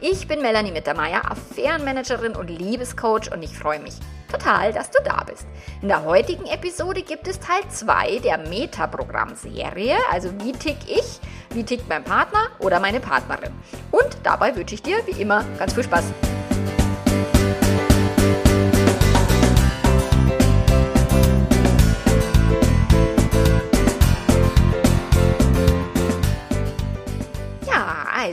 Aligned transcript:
Ich 0.00 0.28
bin 0.28 0.42
Melanie 0.42 0.70
Mittermeier, 0.70 1.28
Affärenmanagerin 1.28 2.36
und 2.36 2.48
Liebescoach 2.48 3.32
und 3.32 3.42
ich 3.42 3.58
freue 3.58 3.80
mich 3.80 3.94
total, 4.30 4.72
dass 4.72 4.92
du 4.92 5.02
da 5.04 5.24
bist. 5.24 5.44
In 5.82 5.88
der 5.88 6.04
heutigen 6.04 6.46
Episode 6.46 7.02
gibt 7.02 7.26
es 7.26 7.40
Teil 7.40 7.62
2 7.68 8.20
der 8.20 8.38
Metaprogramm-Serie, 8.38 9.96
also 10.12 10.30
wie 10.40 10.52
tick 10.52 10.76
ich, 10.86 11.18
wie 11.50 11.64
tickt 11.64 11.88
mein 11.88 12.04
Partner 12.04 12.46
oder 12.60 12.78
meine 12.78 13.00
Partnerin. 13.00 13.52
Und 13.90 14.16
dabei 14.22 14.54
wünsche 14.54 14.76
ich 14.76 14.82
dir 14.82 14.98
wie 15.06 15.20
immer 15.20 15.44
ganz 15.58 15.74
viel 15.74 15.82
Spaß. 15.82 16.04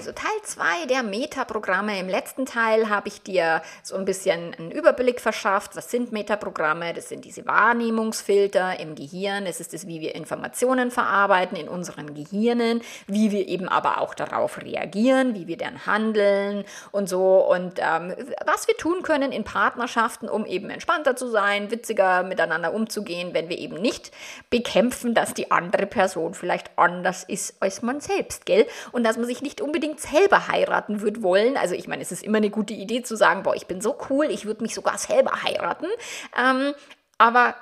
Also 0.05 0.21
Teil 0.21 0.39
2 0.43 0.85
der 0.85 1.01
Metaprogramme. 1.01 1.99
Im 1.99 2.07
letzten 2.07 2.45
Teil 2.45 2.89
habe 2.89 3.07
ich 3.07 3.23
dir 3.23 3.63
so 3.81 3.95
ein 3.95 4.05
bisschen 4.05 4.53
einen 4.53 4.69
Überblick 4.69 5.19
verschafft. 5.19 5.75
Was 5.75 5.89
sind 5.89 6.11
Metaprogramme? 6.11 6.93
Das 6.93 7.09
sind 7.09 7.25
diese 7.25 7.47
Wahrnehmungsfilter 7.47 8.79
im 8.79 8.93
Gehirn. 8.93 9.47
Es 9.47 9.59
ist 9.59 9.73
es, 9.73 9.87
wie 9.87 10.01
wir 10.01 10.13
Informationen 10.13 10.91
verarbeiten 10.91 11.57
in 11.57 11.67
unseren 11.67 12.13
Gehirnen, 12.13 12.83
wie 13.07 13.31
wir 13.31 13.47
eben 13.47 13.67
aber 13.67 13.99
auch 13.99 14.13
darauf 14.13 14.61
reagieren, 14.61 15.33
wie 15.33 15.47
wir 15.47 15.57
dann 15.57 15.87
handeln 15.87 16.65
und 16.91 17.09
so. 17.09 17.37
Und 17.39 17.79
ähm, 17.79 18.13
was 18.45 18.67
wir 18.67 18.77
tun 18.77 19.01
können 19.01 19.31
in 19.31 19.43
Partnerschaften, 19.43 20.29
um 20.29 20.45
eben 20.45 20.69
entspannter 20.69 21.15
zu 21.15 21.29
sein, 21.29 21.71
witziger 21.71 22.21
miteinander 22.21 22.75
umzugehen, 22.75 23.33
wenn 23.33 23.49
wir 23.49 23.57
eben 23.57 23.81
nicht 23.81 24.11
bekämpfen, 24.51 25.15
dass 25.15 25.33
die 25.33 25.49
andere 25.49 25.87
Person 25.87 26.35
vielleicht 26.35 26.69
anders 26.75 27.23
ist 27.23 27.55
als 27.59 27.81
man 27.81 28.01
selbst, 28.01 28.45
gell? 28.45 28.67
Und 28.91 29.03
dass 29.03 29.17
man 29.17 29.25
sich 29.25 29.41
nicht 29.41 29.61
unbedingt 29.61 29.94
unbedingt 29.95 29.99
selber 29.99 30.47
heiraten 30.47 31.01
würde 31.01 31.23
wollen. 31.23 31.57
Also 31.57 31.75
ich 31.75 31.87
meine, 31.87 32.01
es 32.01 32.11
ist 32.11 32.23
immer 32.23 32.37
eine 32.37 32.49
gute 32.49 32.73
Idee 32.73 33.01
zu 33.01 33.15
sagen, 33.15 33.43
boah, 33.43 33.55
ich 33.55 33.67
bin 33.67 33.81
so 33.81 33.97
cool, 34.09 34.25
ich 34.29 34.45
würde 34.45 34.63
mich 34.63 34.73
sogar 34.73 34.97
selber 34.97 35.43
heiraten. 35.43 35.87
Ähm, 36.37 36.73
aber 37.17 37.55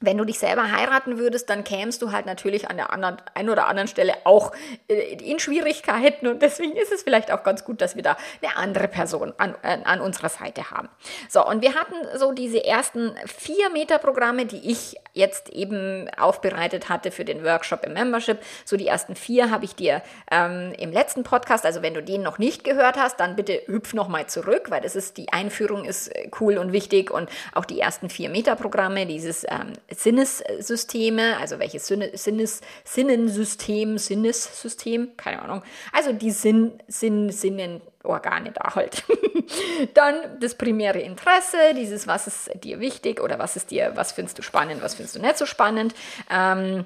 wenn 0.00 0.16
du 0.16 0.24
dich 0.24 0.38
selber 0.38 0.70
heiraten 0.70 1.18
würdest, 1.18 1.50
dann 1.50 1.64
kämst 1.64 2.02
du 2.02 2.12
halt 2.12 2.26
natürlich 2.26 2.70
an 2.70 2.76
der 2.76 2.92
anderen, 2.92 3.16
einen 3.34 3.50
oder 3.50 3.66
anderen 3.66 3.88
Stelle 3.88 4.14
auch 4.24 4.52
äh, 4.88 5.14
in 5.14 5.38
Schwierigkeiten 5.38 6.26
und 6.26 6.42
deswegen 6.42 6.76
ist 6.76 6.92
es 6.92 7.02
vielleicht 7.02 7.30
auch 7.32 7.42
ganz 7.42 7.64
gut, 7.64 7.80
dass 7.80 7.96
wir 7.96 8.02
da 8.02 8.16
eine 8.42 8.56
andere 8.56 8.88
Person 8.88 9.32
an, 9.38 9.54
an 9.62 10.00
unserer 10.00 10.28
Seite 10.28 10.70
haben. 10.70 10.88
So, 11.28 11.44
und 11.46 11.62
wir 11.62 11.74
hatten 11.74 11.94
so 12.16 12.32
diese 12.32 12.64
ersten 12.64 13.14
vier 13.26 13.70
Metaprogramme, 13.70 14.46
die 14.46 14.70
ich 14.70 14.96
jetzt 15.14 15.48
eben 15.50 16.08
aufbereitet 16.16 16.88
hatte 16.88 17.10
für 17.10 17.24
den 17.24 17.44
Workshop 17.44 17.84
im 17.84 17.94
Membership. 17.94 18.38
So 18.64 18.76
die 18.76 18.86
ersten 18.86 19.16
vier 19.16 19.50
habe 19.50 19.64
ich 19.64 19.74
dir 19.74 20.02
ähm, 20.30 20.72
im 20.78 20.92
letzten 20.92 21.24
Podcast, 21.24 21.66
also 21.66 21.82
wenn 21.82 21.94
du 21.94 22.02
den 22.02 22.22
noch 22.22 22.38
nicht 22.38 22.64
gehört 22.64 22.96
hast, 22.96 23.18
dann 23.20 23.36
bitte 23.36 23.62
hüpf 23.66 23.94
nochmal 23.94 24.26
zurück, 24.26 24.70
weil 24.70 24.80
das 24.80 24.96
ist, 24.96 25.16
die 25.16 25.32
Einführung 25.32 25.84
ist 25.84 26.08
äh, 26.08 26.30
cool 26.40 26.58
und 26.58 26.72
wichtig 26.72 27.10
und 27.10 27.28
auch 27.52 27.64
die 27.64 27.80
ersten 27.80 28.08
vier 28.08 28.30
Metaprogramme, 28.30 29.06
dieses 29.06 29.44
ähm, 29.44 29.72
Sinnessysteme, 29.90 31.38
also 31.38 31.58
welches 31.58 31.86
Sinnes, 31.86 32.60
Sinnensystem, 32.84 33.96
Sinnessystem, 33.96 35.16
keine 35.16 35.42
Ahnung, 35.42 35.62
also 35.92 36.12
die 36.12 36.30
Sinn, 36.30 36.78
Sinn, 36.88 37.30
Sinnenorgane 37.30 38.52
da 38.52 38.74
halt. 38.74 39.04
Dann 39.94 40.38
das 40.40 40.56
primäre 40.56 41.00
Interesse, 41.00 41.56
dieses, 41.74 42.06
was 42.06 42.26
ist 42.26 42.50
dir 42.62 42.80
wichtig 42.80 43.20
oder 43.20 43.38
was 43.38 43.56
ist 43.56 43.70
dir, 43.70 43.92
was 43.94 44.12
findest 44.12 44.38
du 44.38 44.42
spannend, 44.42 44.82
was 44.82 44.94
findest 44.94 45.16
du 45.16 45.20
nicht 45.20 45.38
so 45.38 45.46
spannend. 45.46 45.94
Ähm, 46.30 46.84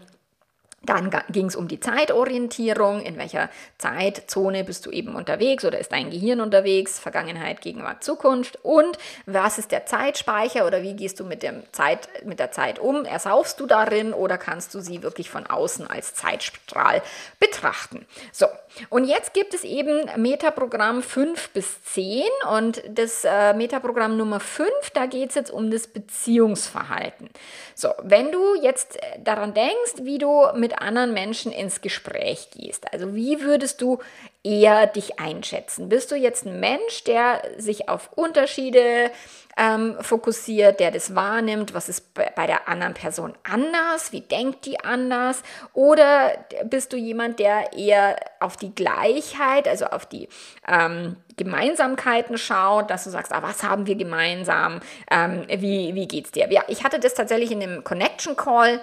dann 0.85 1.11
ging 1.31 1.47
es 1.47 1.57
um 1.57 1.69
die 1.69 1.81
Zeitorientierung, 1.81 3.03
in 3.03 3.17
welcher 3.17 3.49
Zeitzone 3.79 4.65
bist 4.65 4.85
du 4.87 4.91
eben 4.91 5.15
unterwegs 5.15 5.65
oder 5.65 5.79
ist 5.79 5.93
dein 5.93 6.11
Gehirn 6.11 6.41
unterwegs, 6.41 6.99
Vergangenheit, 6.99 7.61
Gegenwart, 7.61 8.03
Zukunft 8.03 8.59
und 8.63 8.99
was 9.27 9.59
ist 9.59 9.71
der 9.71 9.87
Zeitspeicher 9.87 10.67
oder 10.67 10.83
wie 10.83 10.95
gehst 10.95 11.21
du 11.21 11.25
mit, 11.25 11.43
dem 11.43 11.63
Zeit, 11.73 12.09
mit 12.25 12.39
der 12.39 12.51
Zeit 12.51 12.79
um? 12.79 13.05
Ersaufst 13.05 13.61
du 13.61 13.67
darin 13.67 14.13
oder 14.13 14.39
kannst 14.39 14.75
du 14.75 14.81
sie 14.81 15.03
wirklich 15.03 15.31
von 15.31 15.47
außen 15.47 15.87
als 15.87 16.15
Zeitstrahl 16.15 17.03
betrachten? 17.39 18.07
So, 18.33 18.47
und 18.91 19.05
jetzt 19.05 19.35
gibt 19.35 19.55
es 19.55 19.65
eben 19.65 20.09
Metaprogramm 20.17 21.03
5 21.03 21.51
bis 21.51 21.83
10 21.85 22.25
und 22.51 22.83
das 22.89 23.25
äh, 23.25 23.55
Metaprogramm 23.55 24.17
Nummer 24.17 24.41
5, 24.41 24.69
da 24.95 25.07
geht 25.07 25.31
es 25.31 25.35
jetzt 25.35 25.51
um 25.51 25.71
das 25.71 25.87
Beziehungsverhalten. 25.87 27.31
So, 27.75 27.91
wenn 28.03 28.33
du 28.33 28.55
jetzt 28.55 28.97
äh, 28.97 29.21
daran 29.23 29.55
denkst, 29.55 30.03
wie 30.03 30.19
du 30.19 30.47
mit 30.55 30.81
anderen 30.81 31.13
Menschen 31.13 31.53
ins 31.53 31.81
Gespräch 31.81 32.49
gehst, 32.51 32.93
also 32.93 33.15
wie 33.15 33.41
würdest 33.43 33.81
du 33.81 33.99
eher 34.45 34.87
dich 34.87 35.21
einschätzen? 35.21 35.89
Bist 35.89 36.11
du 36.11 36.17
jetzt 36.17 36.47
ein 36.47 36.59
Mensch, 36.59 37.05
der 37.05 37.43
sich 37.59 37.89
auf 37.89 38.11
Unterschiede 38.15 39.11
ähm, 39.57 39.97
fokussiert, 40.01 40.81
der 40.81 40.91
das 40.91 41.15
wahrnimmt, 41.15 41.75
was 41.75 41.89
ist 41.89 42.15
bei, 42.15 42.47
der 42.47 42.69
anderen 42.69 42.95
Person 42.95 43.35
anders, 43.45 44.13
wie 44.13 44.23
denkt 44.23 44.65
die 44.65 44.81
anders? 44.81 45.43
Oder 45.75 46.33
bist 46.65 46.93
du 46.93 46.97
jemand, 46.97 47.39
der 47.39 47.73
eher 47.73 48.17
auf 48.41 48.57
die 48.57 48.75
Gleichheit, 48.75 49.69
also 49.69 49.87
auf 49.87 50.07
die 50.07 50.29
ähm, 50.67 51.17
Gemeinsamkeiten 51.37 52.39
schaut, 52.39 52.91
dass 52.91 53.05
du 53.05 53.11
sagst, 53.11 53.33
ah, 53.33 53.43
was 53.43 53.63
haben 53.63 53.87
wir 53.87 53.95
gemeinsam, 53.95 54.81
ähm, 55.11 55.45
wie, 55.49 55.95
wie 55.95 56.09
geht's 56.09 56.33
dir? 56.33 56.51
Ja, 56.51 56.63
ich 56.69 56.83
hatte 56.85 56.99
das 56.99 57.15
tatsächlich 57.15 57.53
in 57.53 57.61
dem 57.61 57.85
Connection 57.85 58.37
Call 58.37 58.81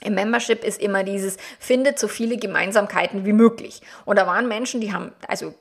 im 0.00 0.14
Membership 0.14 0.64
ist 0.64 0.80
immer 0.80 1.02
dieses, 1.02 1.36
findet 1.58 1.98
so 1.98 2.08
viele 2.08 2.36
Gemeinsamkeiten 2.36 3.24
wie 3.24 3.32
möglich. 3.32 3.80
Und 4.04 4.18
da 4.18 4.26
waren 4.26 4.48
Menschen, 4.48 4.80
die 4.80 4.92
haben, 4.92 5.12
also 5.26 5.54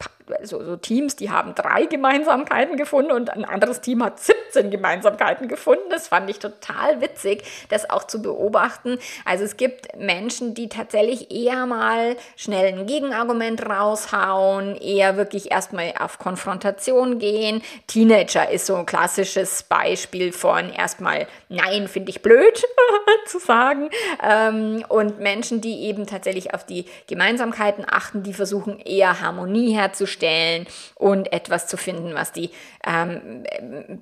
so, 0.44 0.64
so, 0.64 0.78
Teams, 0.78 1.16
die 1.16 1.30
haben 1.30 1.56
drei 1.56 1.86
Gemeinsamkeiten 1.86 2.78
gefunden 2.78 3.12
und 3.12 3.30
ein 3.30 3.46
anderes 3.46 3.82
Team 3.82 4.04
hat 4.04 4.20
17 4.20 4.72
Gemeinsamkeiten 4.72 5.48
gefunden. 5.48 5.84
Das 5.90 6.08
fand 6.08 6.30
ich 6.30 6.40
total 6.40 7.02
witzig, 7.02 7.44
das 7.70 7.90
auch 7.90 8.06
zu 8.06 8.22
beobachten. 8.22 9.00
Also 9.26 9.44
es 9.44 9.58
gibt 9.58 9.98
Menschen, 9.98 10.54
die 10.54 10.70
tatsächlich 10.70 11.32
eher 11.32 11.66
mal 11.66 12.16
schnell 12.36 12.68
ein 12.68 12.86
Gegenargument 12.86 13.68
raushauen, 13.68 14.76
eher 14.76 15.18
wirklich 15.18 15.52
erstmal 15.52 15.94
auf 16.00 16.20
Konfrontation 16.20 17.20
gehen. 17.20 17.62
Teenager 17.88 18.50
ist 18.50 18.66
so 18.66 18.76
ein 18.76 18.86
klassisches 18.86 19.64
Beispiel 19.64 20.32
von 20.32 20.70
erstmal 20.70 21.28
Nein, 21.50 21.88
finde 21.88 22.10
ich 22.10 22.22
blöd 22.22 22.64
zu 23.28 23.40
sagen. 23.40 23.90
Ähm, 24.24 24.84
und 24.90 25.20
Menschen, 25.20 25.62
die 25.62 25.82
eben 25.82 26.08
tatsächlich 26.08 26.54
auf 26.54 26.66
die 26.66 26.86
Gemeinsamkeiten 27.08 27.86
achten, 27.88 28.24
die 28.24 28.34
versuchen 28.34 28.80
eher 28.80 29.22
Harmonie 29.22 29.74
herzustellen 29.74 30.13
stellen 30.14 30.68
und 30.96 31.34
etwas 31.34 31.68
zu 31.68 31.76
finden, 31.76 32.14
was 32.14 32.32
die 32.32 32.52
ähm, 32.88 33.44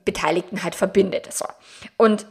Beteiligten 0.06 0.64
halt 0.64 0.76
verbindet. 0.76 1.34
So. 1.34 1.46
Und 1.98 2.26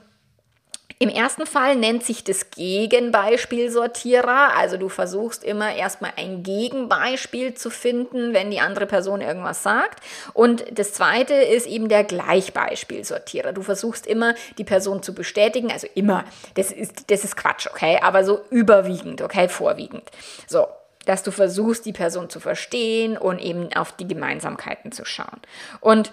im 1.03 1.09
ersten 1.09 1.47
Fall 1.47 1.77
nennt 1.77 2.05
sich 2.05 2.25
das 2.25 2.51
Gegenbeispiel 2.51 3.71
Sortierer. 3.71 4.55
Also 4.55 4.77
du 4.77 4.91
versuchst 4.91 5.45
immer 5.45 5.75
erstmal 5.75 6.13
ein 6.17 6.43
Gegenbeispiel 6.43 7.55
zu 7.55 7.71
finden, 7.71 8.35
wenn 8.35 8.51
die 8.51 8.61
andere 8.61 8.85
Person 8.85 9.23
irgendwas 9.23 9.63
sagt. 9.63 10.05
Und 10.35 10.63
das 10.79 10.93
zweite 10.93 11.33
ist 11.33 11.67
eben 11.67 11.89
der 11.89 12.05
Gleichbeispiel 12.05 13.03
Sortierer. 13.03 13.55
Du 13.55 13.63
versuchst 13.63 14.07
immer 14.07 14.35
die 14.59 14.65
Person 14.65 15.03
zu 15.03 15.15
bestätigen. 15.15 15.73
Also 15.73 15.87
immer, 15.95 16.27
das 16.53 16.71
ist, 16.71 17.11
das 17.11 17.25
ist 17.25 17.35
Quatsch, 17.35 17.67
okay? 17.67 17.99
Aber 18.03 18.23
so 18.23 18.43
überwiegend, 18.51 19.23
okay? 19.23 19.49
Vorwiegend. 19.49 20.05
So 20.47 20.67
dass 21.11 21.25
du 21.25 21.33
versuchst, 21.33 21.87
die 21.87 21.93
Person 21.93 22.31
zu 22.31 22.39
verstehen 22.39 23.19
und 23.19 23.41
eben 23.41 23.73
auf 23.73 23.91
die 23.91 24.07
Gemeinsamkeiten 24.07 24.93
zu 24.93 25.05
schauen. 25.05 25.41
Und 25.81 26.13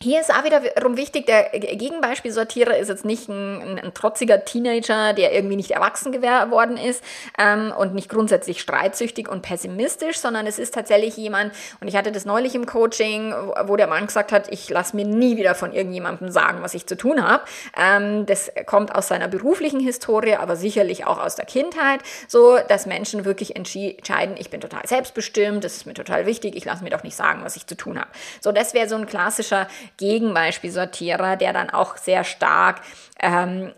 hier 0.00 0.20
ist 0.20 0.30
auch 0.30 0.44
wiederum 0.44 0.98
wichtig, 0.98 1.24
der 1.24 1.48
Gegenbeispielsortierer 1.50 2.76
ist 2.76 2.88
jetzt 2.88 3.06
nicht 3.06 3.28
ein, 3.28 3.78
ein, 3.78 3.94
trotziger 3.94 4.44
Teenager, 4.44 5.14
der 5.14 5.32
irgendwie 5.32 5.56
nicht 5.56 5.70
erwachsen 5.70 6.12
geworden 6.12 6.76
ist 6.76 7.02
ähm, 7.38 7.72
und 7.76 7.94
nicht 7.94 8.10
grundsätzlich 8.10 8.60
streitsüchtig 8.60 9.28
und 9.28 9.40
pessimistisch, 9.40 10.18
sondern 10.18 10.46
es 10.46 10.58
ist 10.58 10.74
tatsächlich 10.74 11.16
jemand, 11.16 11.54
und 11.80 11.88
ich 11.88 11.96
hatte 11.96 12.12
das 12.12 12.26
neulich 12.26 12.54
im 12.54 12.66
Coaching, 12.66 13.32
wo 13.64 13.76
der 13.76 13.86
Mann 13.86 14.06
gesagt 14.06 14.30
hat, 14.30 14.52
ich 14.52 14.68
lasse 14.68 14.94
mir 14.94 15.06
nie 15.06 15.38
wieder 15.38 15.54
von 15.54 15.72
irgendjemandem 15.72 16.30
sagen, 16.30 16.58
was 16.60 16.74
ich 16.74 16.86
zu 16.86 16.96
tun 16.96 17.26
habe. 17.26 17.44
Ähm, 17.74 18.26
das 18.26 18.52
kommt 18.66 18.94
aus 18.94 19.08
seiner 19.08 19.28
beruflichen 19.28 19.80
Historie, 19.80 20.34
aber 20.34 20.56
sicherlich 20.56 21.06
auch 21.06 21.18
aus 21.18 21.36
der 21.36 21.46
Kindheit, 21.46 22.00
so 22.28 22.58
dass 22.68 22.84
Menschen 22.84 23.24
wirklich 23.24 23.56
entscheiden, 23.56 24.36
ich 24.38 24.50
bin 24.50 24.60
total 24.60 24.86
selbstbestimmt, 24.86 25.64
das 25.64 25.76
ist 25.76 25.86
mir 25.86 25.94
total 25.94 26.26
wichtig, 26.26 26.56
ich 26.56 26.66
lasse 26.66 26.84
mir 26.84 26.90
doch 26.90 27.04
nicht 27.04 27.16
sagen, 27.16 27.40
was 27.42 27.56
ich 27.56 27.66
zu 27.66 27.76
tun 27.76 27.98
habe. 27.98 28.10
So, 28.42 28.52
das 28.52 28.74
wäre 28.74 28.88
so 28.88 28.96
ein 28.96 29.06
klassischer 29.06 29.66
Gegenbeispielsortierer, 29.96 31.36
der 31.36 31.52
dann 31.52 31.70
auch 31.70 31.96
sehr 31.96 32.24
stark 32.24 32.80
ähm, 33.20 33.72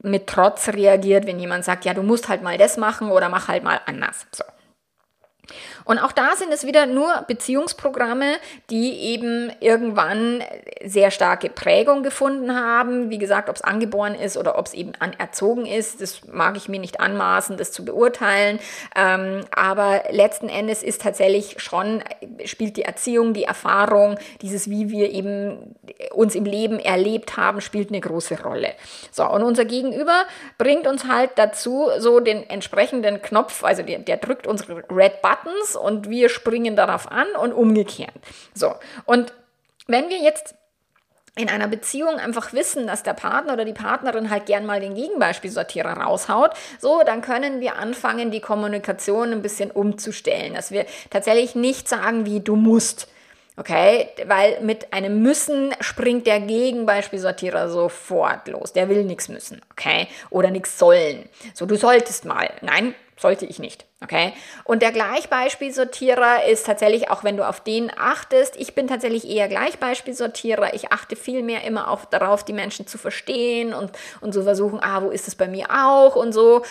mit 0.00 0.26
Trotz 0.26 0.68
reagiert, 0.68 1.26
wenn 1.26 1.40
jemand 1.40 1.64
sagt, 1.64 1.84
ja, 1.84 1.94
du 1.94 2.02
musst 2.02 2.28
halt 2.28 2.42
mal 2.42 2.58
das 2.58 2.76
machen 2.76 3.10
oder 3.10 3.28
mach 3.28 3.48
halt 3.48 3.64
mal 3.64 3.80
anders. 3.86 4.26
So. 4.32 4.44
Und 5.84 5.98
auch 5.98 6.12
da 6.12 6.34
sind 6.36 6.52
es 6.52 6.66
wieder 6.66 6.86
nur 6.86 7.24
Beziehungsprogramme, 7.26 8.36
die 8.70 8.92
eben 9.00 9.52
irgendwann 9.60 10.42
sehr 10.82 11.10
starke 11.10 11.50
Prägung 11.50 12.02
gefunden 12.02 12.54
haben. 12.54 13.10
Wie 13.10 13.18
gesagt, 13.18 13.48
ob 13.48 13.56
es 13.56 13.62
angeboren 13.62 14.14
ist 14.14 14.36
oder 14.36 14.58
ob 14.58 14.66
es 14.66 14.74
eben 14.74 14.92
anerzogen 14.98 15.66
ist, 15.66 16.00
das 16.00 16.22
mag 16.26 16.56
ich 16.56 16.68
mir 16.68 16.80
nicht 16.80 17.00
anmaßen, 17.00 17.56
das 17.56 17.72
zu 17.72 17.84
beurteilen. 17.84 18.58
Ähm, 18.96 19.44
aber 19.54 20.04
letzten 20.10 20.48
Endes 20.48 20.82
ist 20.82 21.02
tatsächlich 21.02 21.56
schon, 21.58 22.02
spielt 22.44 22.76
die 22.76 22.82
Erziehung, 22.82 23.34
die 23.34 23.44
Erfahrung, 23.44 24.18
dieses, 24.42 24.68
wie 24.68 24.90
wir 24.90 25.10
eben 25.10 25.76
uns 26.12 26.34
im 26.34 26.44
Leben 26.44 26.78
erlebt 26.78 27.36
haben, 27.36 27.60
spielt 27.60 27.90
eine 27.90 28.00
große 28.00 28.42
Rolle. 28.42 28.72
So, 29.10 29.24
und 29.28 29.42
unser 29.42 29.64
Gegenüber 29.64 30.24
bringt 30.58 30.86
uns 30.86 31.06
halt 31.06 31.30
dazu, 31.36 31.88
so 31.98 32.20
den 32.20 32.48
entsprechenden 32.48 33.22
Knopf, 33.22 33.62
also 33.62 33.82
der, 33.82 34.00
der 34.00 34.16
drückt 34.16 34.46
unsere 34.46 34.84
Red 34.90 35.22
Button 35.22 35.44
Buttons 35.44 35.76
und 35.76 36.08
wir 36.08 36.28
springen 36.28 36.76
darauf 36.76 37.10
an 37.10 37.26
und 37.40 37.52
umgekehrt. 37.52 38.14
So, 38.54 38.74
und 39.06 39.32
wenn 39.86 40.08
wir 40.08 40.18
jetzt 40.18 40.54
in 41.36 41.48
einer 41.48 41.66
Beziehung 41.66 42.20
einfach 42.20 42.52
wissen, 42.52 42.86
dass 42.86 43.02
der 43.02 43.14
Partner 43.14 43.54
oder 43.54 43.64
die 43.64 43.72
Partnerin 43.72 44.30
halt 44.30 44.46
gern 44.46 44.66
mal 44.66 44.80
den 44.80 44.94
Gegenbeispielsortierer 44.94 46.00
raushaut, 46.00 46.52
so, 46.78 47.02
dann 47.04 47.22
können 47.22 47.60
wir 47.60 47.76
anfangen, 47.76 48.30
die 48.30 48.40
Kommunikation 48.40 49.32
ein 49.32 49.42
bisschen 49.42 49.70
umzustellen, 49.70 50.54
dass 50.54 50.70
wir 50.70 50.86
tatsächlich 51.10 51.54
nicht 51.54 51.88
sagen, 51.88 52.24
wie 52.26 52.40
du 52.40 52.54
musst. 52.56 53.08
Okay, 53.56 54.08
weil 54.26 54.60
mit 54.62 54.92
einem 54.92 55.22
Müssen 55.22 55.72
springt 55.78 56.26
der 56.26 56.40
Gegenbeispielsortierer 56.40 57.68
sofort 57.68 58.48
los. 58.48 58.72
Der 58.72 58.88
will 58.88 59.04
nichts 59.04 59.28
müssen, 59.28 59.60
okay? 59.70 60.08
Oder 60.30 60.50
nichts 60.50 60.76
sollen. 60.76 61.28
So, 61.54 61.64
du 61.64 61.76
solltest 61.76 62.24
mal. 62.24 62.50
Nein, 62.62 62.96
sollte 63.24 63.46
ich 63.46 63.58
nicht. 63.58 63.86
Okay? 64.02 64.34
Und 64.64 64.82
der 64.82 64.92
Gleichbeispielsortierer 64.92 66.44
ist 66.44 66.66
tatsächlich, 66.66 67.08
auch 67.08 67.24
wenn 67.24 67.38
du 67.38 67.48
auf 67.48 67.60
den 67.60 67.90
achtest, 67.96 68.54
ich 68.56 68.74
bin 68.74 68.86
tatsächlich 68.86 69.26
eher 69.26 69.48
Gleichbeispielsortierer. 69.48 70.74
Ich 70.74 70.92
achte 70.92 71.16
viel 71.16 71.42
mehr 71.42 71.64
immer 71.64 71.88
auf, 71.88 72.04
darauf, 72.04 72.44
die 72.44 72.52
Menschen 72.52 72.86
zu 72.86 72.98
verstehen 72.98 73.72
und, 73.72 73.92
und 74.20 74.34
so 74.34 74.42
versuchen, 74.42 74.78
ah, 74.82 75.00
wo 75.00 75.08
ist 75.08 75.26
es 75.26 75.36
bei 75.36 75.48
mir 75.48 75.68
auch 75.70 76.16
und 76.16 76.32
so. 76.34 76.62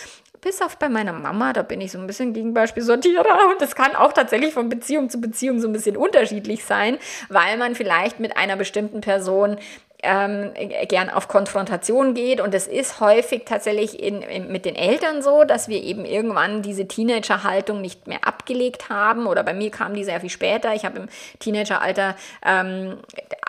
Bis 0.42 0.62
auf 0.62 0.78
bei 0.78 0.90
meiner 0.90 1.14
Mama, 1.14 1.54
da 1.54 1.64
bin 1.64 1.82
ich 1.82 1.92
so 1.92 1.98
ein 1.98 2.06
bisschen 2.06 2.34
Gegenbeispielsortierer 2.34 3.50
und 3.50 3.60
das 3.60 3.74
kann 3.74 3.96
auch 3.96 4.14
tatsächlich 4.14 4.54
von 4.54 4.70
Beziehung 4.70 5.10
zu 5.10 5.20
Beziehung 5.20 5.60
so 5.60 5.68
ein 5.68 5.74
bisschen 5.74 5.98
unterschiedlich 5.98 6.66
sein, 6.66 7.00
weil 7.30 7.58
man 7.58 7.74
vielleicht 7.74 8.20
mit 8.20 8.38
einer 8.38 8.58
bestimmten 8.58 9.02
Person 9.02 9.58
ähm, 10.04 10.52
gern 10.88 11.10
auf 11.10 11.28
Konfrontation 11.28 12.14
geht. 12.14 12.42
Und 12.42 12.54
es 12.54 12.68
ist 12.68 13.00
häufig 13.00 13.44
tatsächlich 13.46 14.02
in, 14.02 14.22
in, 14.22 14.52
mit 14.52 14.66
den 14.66 14.76
Eltern 14.76 15.22
so, 15.22 15.44
dass 15.44 15.68
wir 15.68 15.82
eben 15.82 16.06
irgendwann 16.06 16.62
diese 16.62 16.88
Teenagerhaltung 16.88 17.82
nicht 17.82 18.08
mehr 18.08 18.28
abgelegt 18.28 18.90
haben. 18.90 19.26
Oder 19.28 19.44
bei 19.44 19.54
mir 19.54 19.72
kam 19.72 19.94
die 19.94 20.04
sehr 20.04 20.20
viel 20.20 20.30
später. 20.30 20.74
Ich 20.74 20.86
habe 20.86 21.00
im 21.00 21.08
Teenageralter 21.40 22.16
ähm, 22.46 22.98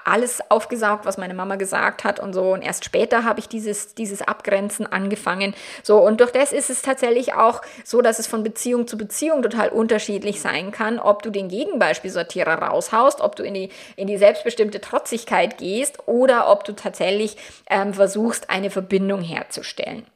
alles 0.05 0.41
aufgesaugt, 0.51 1.07
was 1.07 1.19
meine 1.19 1.35
Mama 1.35 1.57
gesagt 1.57 2.05
hat 2.05 2.21
und 2.21 2.33
so. 2.33 2.53
Und 2.53 2.63
erst 2.63 2.85
später 2.85 3.25
habe 3.25 3.41
ich 3.41 3.49
dieses, 3.49 3.95
dieses 3.95 4.23
Abgrenzen 4.23 4.87
angefangen. 4.87 5.55
So, 5.83 5.99
und 5.99 6.21
durch 6.21 6.31
das 6.31 6.53
ist 6.53 6.71
es 6.71 6.83
tatsächlich 6.83 7.35
auch 7.35 7.63
so, 7.85 8.03
dass 8.03 8.19
es 8.19 8.27
von 8.27 8.43
Beziehung 8.43 8.87
zu 8.87 8.97
Beziehung 8.97 9.43
total 9.43 9.71
unterschiedlich 9.71 10.41
sein 10.41 10.71
kann, 10.71 10.99
ob 10.99 11.23
du 11.23 11.31
den 11.31 11.49
Gegenbeispielsortierer 11.49 12.55
raushaust, 12.55 13.21
ob 13.21 13.37
du 13.37 13.43
in 13.43 13.55
die, 13.55 13.71
in 13.97 14.07
die 14.07 14.19
selbstbestimmte 14.19 14.81
Trotzigkeit 14.81 15.59
gehst 15.59 16.07
oder 16.07 16.44
ob 16.51 16.65
du 16.65 16.75
tatsächlich 16.75 17.37
ähm, 17.69 17.95
versuchst, 17.95 18.51
eine 18.51 18.71
Verbindung 18.71 19.23
herzustellen. 19.23 20.07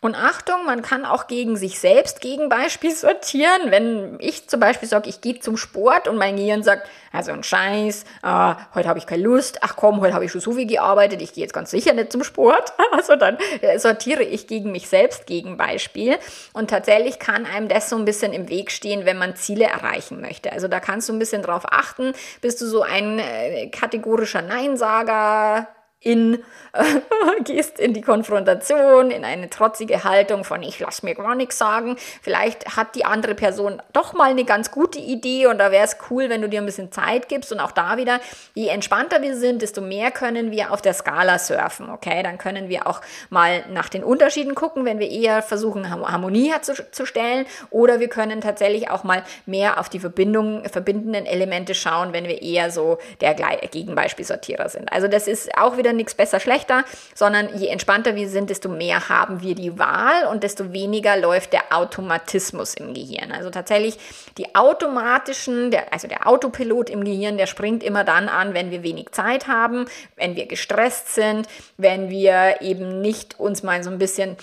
Und 0.00 0.14
Achtung, 0.14 0.64
man 0.64 0.80
kann 0.80 1.04
auch 1.04 1.26
gegen 1.26 1.56
sich 1.56 1.78
selbst 1.78 2.20
Gegenbeispiel 2.20 2.90
sortieren. 2.94 3.70
Wenn 3.70 4.16
ich 4.20 4.48
zum 4.48 4.60
Beispiel 4.60 4.88
sage, 4.88 5.08
ich 5.08 5.20
gehe 5.20 5.40
zum 5.40 5.56
Sport 5.56 6.08
und 6.08 6.16
mein 6.16 6.36
Gehirn 6.36 6.62
sagt, 6.62 6.88
also 7.12 7.32
ein 7.32 7.42
Scheiß, 7.42 8.04
äh, 8.22 8.54
heute 8.74 8.88
habe 8.88 8.98
ich 8.98 9.06
keine 9.06 9.22
Lust, 9.22 9.58
ach 9.62 9.76
komm, 9.76 10.00
heute 10.00 10.14
habe 10.14 10.24
ich 10.24 10.32
schon 10.32 10.40
so 10.40 10.52
viel 10.52 10.66
gearbeitet, 10.66 11.20
ich 11.20 11.34
gehe 11.34 11.42
jetzt 11.42 11.52
ganz 11.52 11.70
sicher 11.70 11.92
nicht 11.92 12.12
zum 12.12 12.24
Sport. 12.24 12.72
Also 12.92 13.14
dann 13.14 13.38
äh, 13.60 13.78
sortiere 13.78 14.22
ich 14.22 14.46
gegen 14.46 14.72
mich 14.72 14.88
selbst 14.88 15.26
Gegenbeispiel. 15.26 16.18
Und 16.52 16.70
tatsächlich 16.70 17.18
kann 17.18 17.46
einem 17.46 17.68
das 17.68 17.88
so 17.88 17.96
ein 17.96 18.04
bisschen 18.04 18.32
im 18.32 18.48
Weg 18.48 18.72
stehen, 18.72 19.06
wenn 19.06 19.16
man 19.16 19.36
Ziele 19.36 19.64
erreichen 19.64 20.20
möchte. 20.20 20.52
Also 20.52 20.68
da 20.68 20.80
kannst 20.80 21.08
du 21.08 21.12
ein 21.12 21.18
bisschen 21.18 21.42
drauf 21.42 21.62
achten, 21.70 22.12
bist 22.40 22.60
du 22.60 22.66
so 22.66 22.82
ein 22.82 23.20
äh, 23.20 23.68
kategorischer 23.68 24.42
Neinsager, 24.42 25.68
in, 26.00 26.42
äh, 26.72 26.82
gehst 27.44 27.78
in 27.78 27.92
die 27.92 28.00
Konfrontation, 28.00 29.10
in 29.10 29.24
eine 29.24 29.50
trotzige 29.50 30.02
Haltung 30.02 30.44
von 30.44 30.62
ich 30.62 30.80
lass 30.80 31.02
mir 31.02 31.14
gar 31.14 31.34
nichts 31.34 31.58
sagen. 31.58 31.96
Vielleicht 32.22 32.76
hat 32.76 32.94
die 32.94 33.04
andere 33.04 33.34
Person 33.34 33.82
doch 33.92 34.14
mal 34.14 34.30
eine 34.30 34.44
ganz 34.44 34.70
gute 34.70 34.98
Idee 34.98 35.46
und 35.46 35.58
da 35.58 35.70
wäre 35.70 35.84
es 35.84 35.98
cool, 36.10 36.30
wenn 36.30 36.40
du 36.40 36.48
dir 36.48 36.60
ein 36.60 36.66
bisschen 36.66 36.90
Zeit 36.90 37.28
gibst 37.28 37.52
und 37.52 37.60
auch 37.60 37.72
da 37.72 37.98
wieder, 37.98 38.20
je 38.54 38.68
entspannter 38.68 39.20
wir 39.20 39.36
sind, 39.36 39.60
desto 39.60 39.82
mehr 39.82 40.10
können 40.10 40.50
wir 40.50 40.72
auf 40.72 40.80
der 40.80 40.94
Skala 40.94 41.38
surfen, 41.38 41.90
okay? 41.90 42.22
Dann 42.22 42.38
können 42.38 42.68
wir 42.70 42.86
auch 42.86 43.02
mal 43.28 43.64
nach 43.70 43.90
den 43.90 44.02
Unterschieden 44.02 44.54
gucken, 44.54 44.86
wenn 44.86 44.98
wir 44.98 45.10
eher 45.10 45.42
versuchen, 45.42 45.90
Harmonie 45.90 46.50
herzustellen 46.50 47.46
oder 47.68 48.00
wir 48.00 48.08
können 48.08 48.40
tatsächlich 48.40 48.88
auch 48.90 49.04
mal 49.04 49.22
mehr 49.44 49.78
auf 49.78 49.90
die 49.90 50.00
Verbindung, 50.00 50.64
verbindenden 50.64 51.26
Elemente 51.26 51.74
schauen, 51.74 52.14
wenn 52.14 52.24
wir 52.24 52.40
eher 52.40 52.70
so 52.70 52.98
der 53.20 53.34
Gegenbeispielsortierer 53.34 54.68
sind. 54.70 54.90
Also 54.92 55.06
das 55.06 55.28
ist 55.28 55.50
auch 55.58 55.76
wieder 55.76 55.89
wieder 55.90 55.96
nichts 55.96 56.14
besser, 56.14 56.40
schlechter, 56.40 56.84
sondern 57.14 57.56
je 57.58 57.68
entspannter 57.68 58.14
wir 58.14 58.28
sind, 58.28 58.50
desto 58.50 58.68
mehr 58.68 59.08
haben 59.08 59.42
wir 59.42 59.54
die 59.54 59.78
Wahl 59.78 60.26
und 60.30 60.42
desto 60.42 60.72
weniger 60.72 61.16
läuft 61.16 61.52
der 61.52 61.72
Automatismus 61.72 62.74
im 62.74 62.94
Gehirn. 62.94 63.32
Also 63.32 63.50
tatsächlich 63.50 63.98
die 64.38 64.54
automatischen, 64.54 65.70
der, 65.70 65.92
also 65.92 66.06
der 66.08 66.26
Autopilot 66.26 66.90
im 66.90 67.04
Gehirn, 67.04 67.36
der 67.36 67.46
springt 67.46 67.82
immer 67.82 68.04
dann 68.04 68.28
an, 68.28 68.54
wenn 68.54 68.70
wir 68.70 68.82
wenig 68.82 69.10
Zeit 69.10 69.48
haben, 69.48 69.86
wenn 70.16 70.36
wir 70.36 70.46
gestresst 70.46 71.14
sind, 71.14 71.48
wenn 71.76 72.08
wir 72.10 72.60
eben 72.60 73.00
nicht 73.00 73.38
uns 73.38 73.62
mal 73.62 73.82
so 73.82 73.90
ein 73.90 73.98
bisschen 73.98 74.36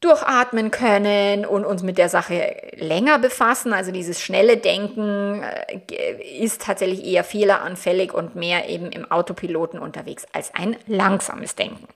durchatmen 0.00 0.70
können 0.70 1.44
und 1.44 1.64
uns 1.64 1.82
mit 1.82 1.98
der 1.98 2.08
Sache 2.08 2.56
länger 2.76 3.18
befassen. 3.18 3.72
Also 3.72 3.92
dieses 3.92 4.20
schnelle 4.20 4.56
Denken 4.56 5.42
äh, 5.42 6.42
ist 6.42 6.62
tatsächlich 6.62 7.04
eher 7.04 7.22
fehleranfällig 7.22 8.14
und 8.14 8.34
mehr 8.34 8.68
eben 8.68 8.90
im 8.90 9.10
Autopiloten 9.10 9.78
unterwegs 9.78 10.26
als 10.32 10.54
ein 10.54 10.76
langsames 10.86 11.54
Denken. 11.54 11.86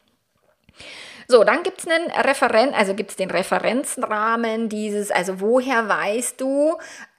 So, 1.27 1.43
dann 1.45 1.63
gibt 1.63 1.81
es 1.81 1.89
einen 1.89 2.11
Referen 2.11 2.75
also 2.75 2.95
gibt 2.95 3.11
es 3.11 3.17
den 3.17 3.31
Referenzrahmen 3.31 4.69
dieses, 4.69 5.11
also 5.11 5.41
woher 5.41 5.89
weißt 5.89 6.39
du, 6.39 6.77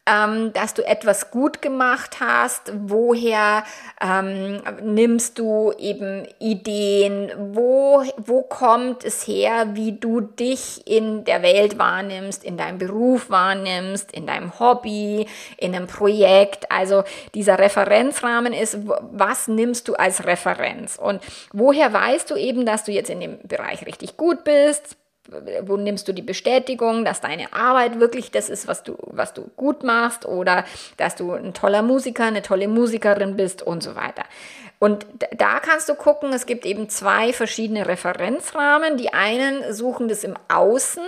ähm, 0.08 0.54
dass 0.54 0.74
du 0.74 0.86
etwas 0.86 1.32
gut 1.32 1.62
gemacht 1.62 2.20
hast? 2.20 2.72
Woher 2.74 3.64
ähm, 4.00 4.62
nimmst 4.84 5.40
du 5.40 5.74
eben 5.78 6.28
Ideen? 6.40 7.32
Wo, 7.54 8.04
wo 8.18 8.44
kommt 8.44 9.04
es 9.04 9.26
her, 9.28 9.70
wie 9.74 9.94
du 9.94 10.22
dich 10.22 10.86
in 10.88 11.24
der 11.24 11.42
Welt 11.42 11.80
wahrnimmst, 11.80 12.44
in 12.44 12.58
deinem 12.58 12.78
Beruf 12.78 13.30
wahrnimmst, 13.30 14.12
in 14.12 14.28
deinem 14.28 14.60
Hobby, 14.60 15.28
in 15.58 15.76
einem 15.76 15.88
Projekt? 15.88 16.72
Also 16.72 17.04
dieser 17.34 17.58
Referenzrahmen 17.58 18.54
ist, 18.54 18.78
was 19.12 19.48
nimmst 19.48 19.88
du 19.88 19.96
als 19.96 20.26
Referenz? 20.26 20.98
Und 21.02 21.22
woher 21.52 21.92
weißt 21.92 22.30
du 22.30 22.36
eben, 22.36 22.66
dass 22.66 22.84
du 22.84 22.92
jetzt 22.92 23.10
in 23.10 23.20
dem 23.20 23.40
Bereich 23.44 23.86
richtig 23.86 24.18
gut 24.18 24.44
bist? 24.44 24.98
Wo 25.62 25.78
nimmst 25.78 26.08
du 26.08 26.14
die 26.14 26.22
Bestätigung, 26.22 27.06
dass 27.06 27.22
deine 27.22 27.54
Arbeit 27.54 28.00
wirklich 28.00 28.32
das 28.32 28.50
ist, 28.50 28.68
was 28.68 28.84
du, 28.84 28.96
was 29.08 29.34
du 29.34 29.50
gut 29.56 29.84
machst 29.84 30.26
oder 30.26 30.66
dass 30.98 31.16
du 31.16 31.32
ein 31.32 31.54
toller 31.54 31.82
Musiker, 31.82 32.26
eine 32.26 32.42
tolle 32.42 32.68
Musikerin 32.68 33.36
bist 33.36 33.62
und 33.62 33.82
so 33.82 33.96
weiter. 33.96 34.24
Und 34.80 35.06
da 35.36 35.60
kannst 35.60 35.88
du 35.90 35.96
gucken, 35.96 36.34
es 36.34 36.46
gibt 36.46 36.66
eben 36.66 36.90
zwei 36.90 37.32
verschiedene 37.34 37.88
Referenzrahmen. 37.88 38.98
Die 38.98 39.14
einen 39.14 39.74
suchen 39.74 40.08
das 40.08 40.24
im 40.24 40.36
Außen 40.48 41.04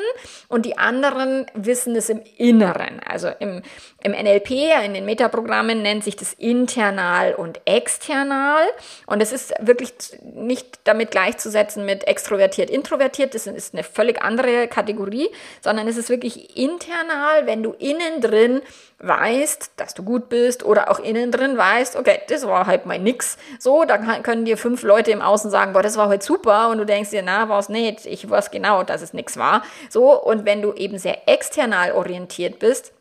und 0.47 0.65
die 0.65 0.77
anderen 0.77 1.45
wissen 1.53 1.95
es 1.95 2.09
im 2.09 2.21
Inneren. 2.38 3.01
Also 3.05 3.29
im, 3.39 3.62
im 4.03 4.12
NLP, 4.13 4.51
in 4.86 4.93
den 4.93 5.05
Metaprogrammen 5.05 5.81
nennt 5.81 6.03
sich 6.03 6.15
das 6.15 6.33
internal 6.33 7.36
und 7.36 7.59
external. 7.65 8.63
Und 9.05 9.21
es 9.21 9.31
ist 9.31 9.53
wirklich 9.59 9.93
nicht 10.21 10.79
damit 10.86 11.12
gleichzusetzen 11.12 11.86
mit 11.86 12.07
extrovertiert, 12.07 12.69
introvertiert. 12.69 13.36
Das 13.36 13.47
ist 13.47 13.74
eine 13.74 13.83
völlig 13.83 14.21
andere 14.21 14.67
Kategorie, 14.67 15.29
sondern 15.62 15.88
es 15.88 15.97
ist 15.97 16.09
wirklich 16.09 16.57
internal, 16.57 17.45
wenn 17.45 17.63
du 17.63 17.74
innen 17.74 18.21
drin 18.21 18.62
weißt, 19.00 19.72
dass 19.75 19.94
du 19.94 20.04
gut 20.04 20.30
bist 20.30 20.66
oder 20.66 20.89
auch 20.89 21.00
innen 21.00 21.32
drin 21.32 21.58
weißt, 21.58 21.96
okay, 21.96 22.20
das 22.30 22.48
war 22.48 22.66
halt 22.66 22.86
mal 22.86 22.98
nix. 22.98 23.38
So, 23.60 23.86
dann 23.86 24.24
können 24.24 24.46
dir 24.46 24.58
fünf 24.58 24.82
Leute 24.84 25.12
im 25.12 25.22
Außen 25.22 25.51
sagen, 25.51 25.74
boah, 25.74 25.84
das 25.84 25.98
war 25.98 26.10
heute 26.10 26.25
super 26.25 26.70
und 26.70 26.80
du 26.80 26.86
denkst 26.86 27.12
dir, 27.12 27.22
na, 27.22 27.48
war 27.50 27.60
es 27.60 27.70
nicht, 27.70 28.06
ich 28.06 28.27
weiß 28.27 28.50
genau, 28.51 28.84
dass 28.84 29.01
es 29.01 29.13
nix 29.13 29.38
war. 29.38 29.63
So, 29.89 30.20
und 30.20 30.46
wenn 30.46 30.62
du 30.62 30.74
eben 30.74 30.98
sehr 30.98 31.27
external 31.27 31.92
orientiert 31.92 32.60
bist, 32.60 32.92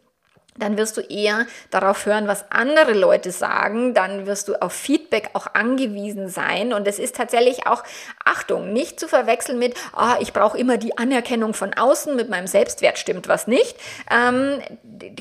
dann 0.59 0.77
wirst 0.77 0.97
du 0.97 1.01
eher 1.01 1.47
darauf 1.71 2.07
hören, 2.07 2.29
was 2.29 2.51
andere 2.51 2.93
Leute 2.93 3.31
sagen, 3.31 3.95
dann 3.95 4.27
wirst 4.27 4.49
du 4.49 4.55
auf 4.61 4.73
Feedback 4.73 5.31
auch 5.35 5.49
angewiesen 5.55 6.29
sein 6.29 6.73
und 6.73 6.87
es 6.87 6.99
ist 6.99 7.17
tatsächlich 7.17 7.67
auch, 7.67 7.83
Achtung, 8.25 8.73
nicht 8.73 8.99
zu 9.01 9.09
verwechseln 9.09 9.59
mit, 9.59 9.75
ah, 9.95 10.17
ich 10.21 10.33
brauche 10.33 10.59
immer 10.59 10.77
die 10.79 10.99
Anerkennung 10.99 11.55
von 11.55 11.75
außen, 11.75 12.15
mit 12.17 12.29
meinem 12.29 12.47
Selbstwert 12.47 12.99
stimmt 12.99 13.29
was 13.29 13.47
nicht. 13.47 13.77
Ähm, 14.11 14.61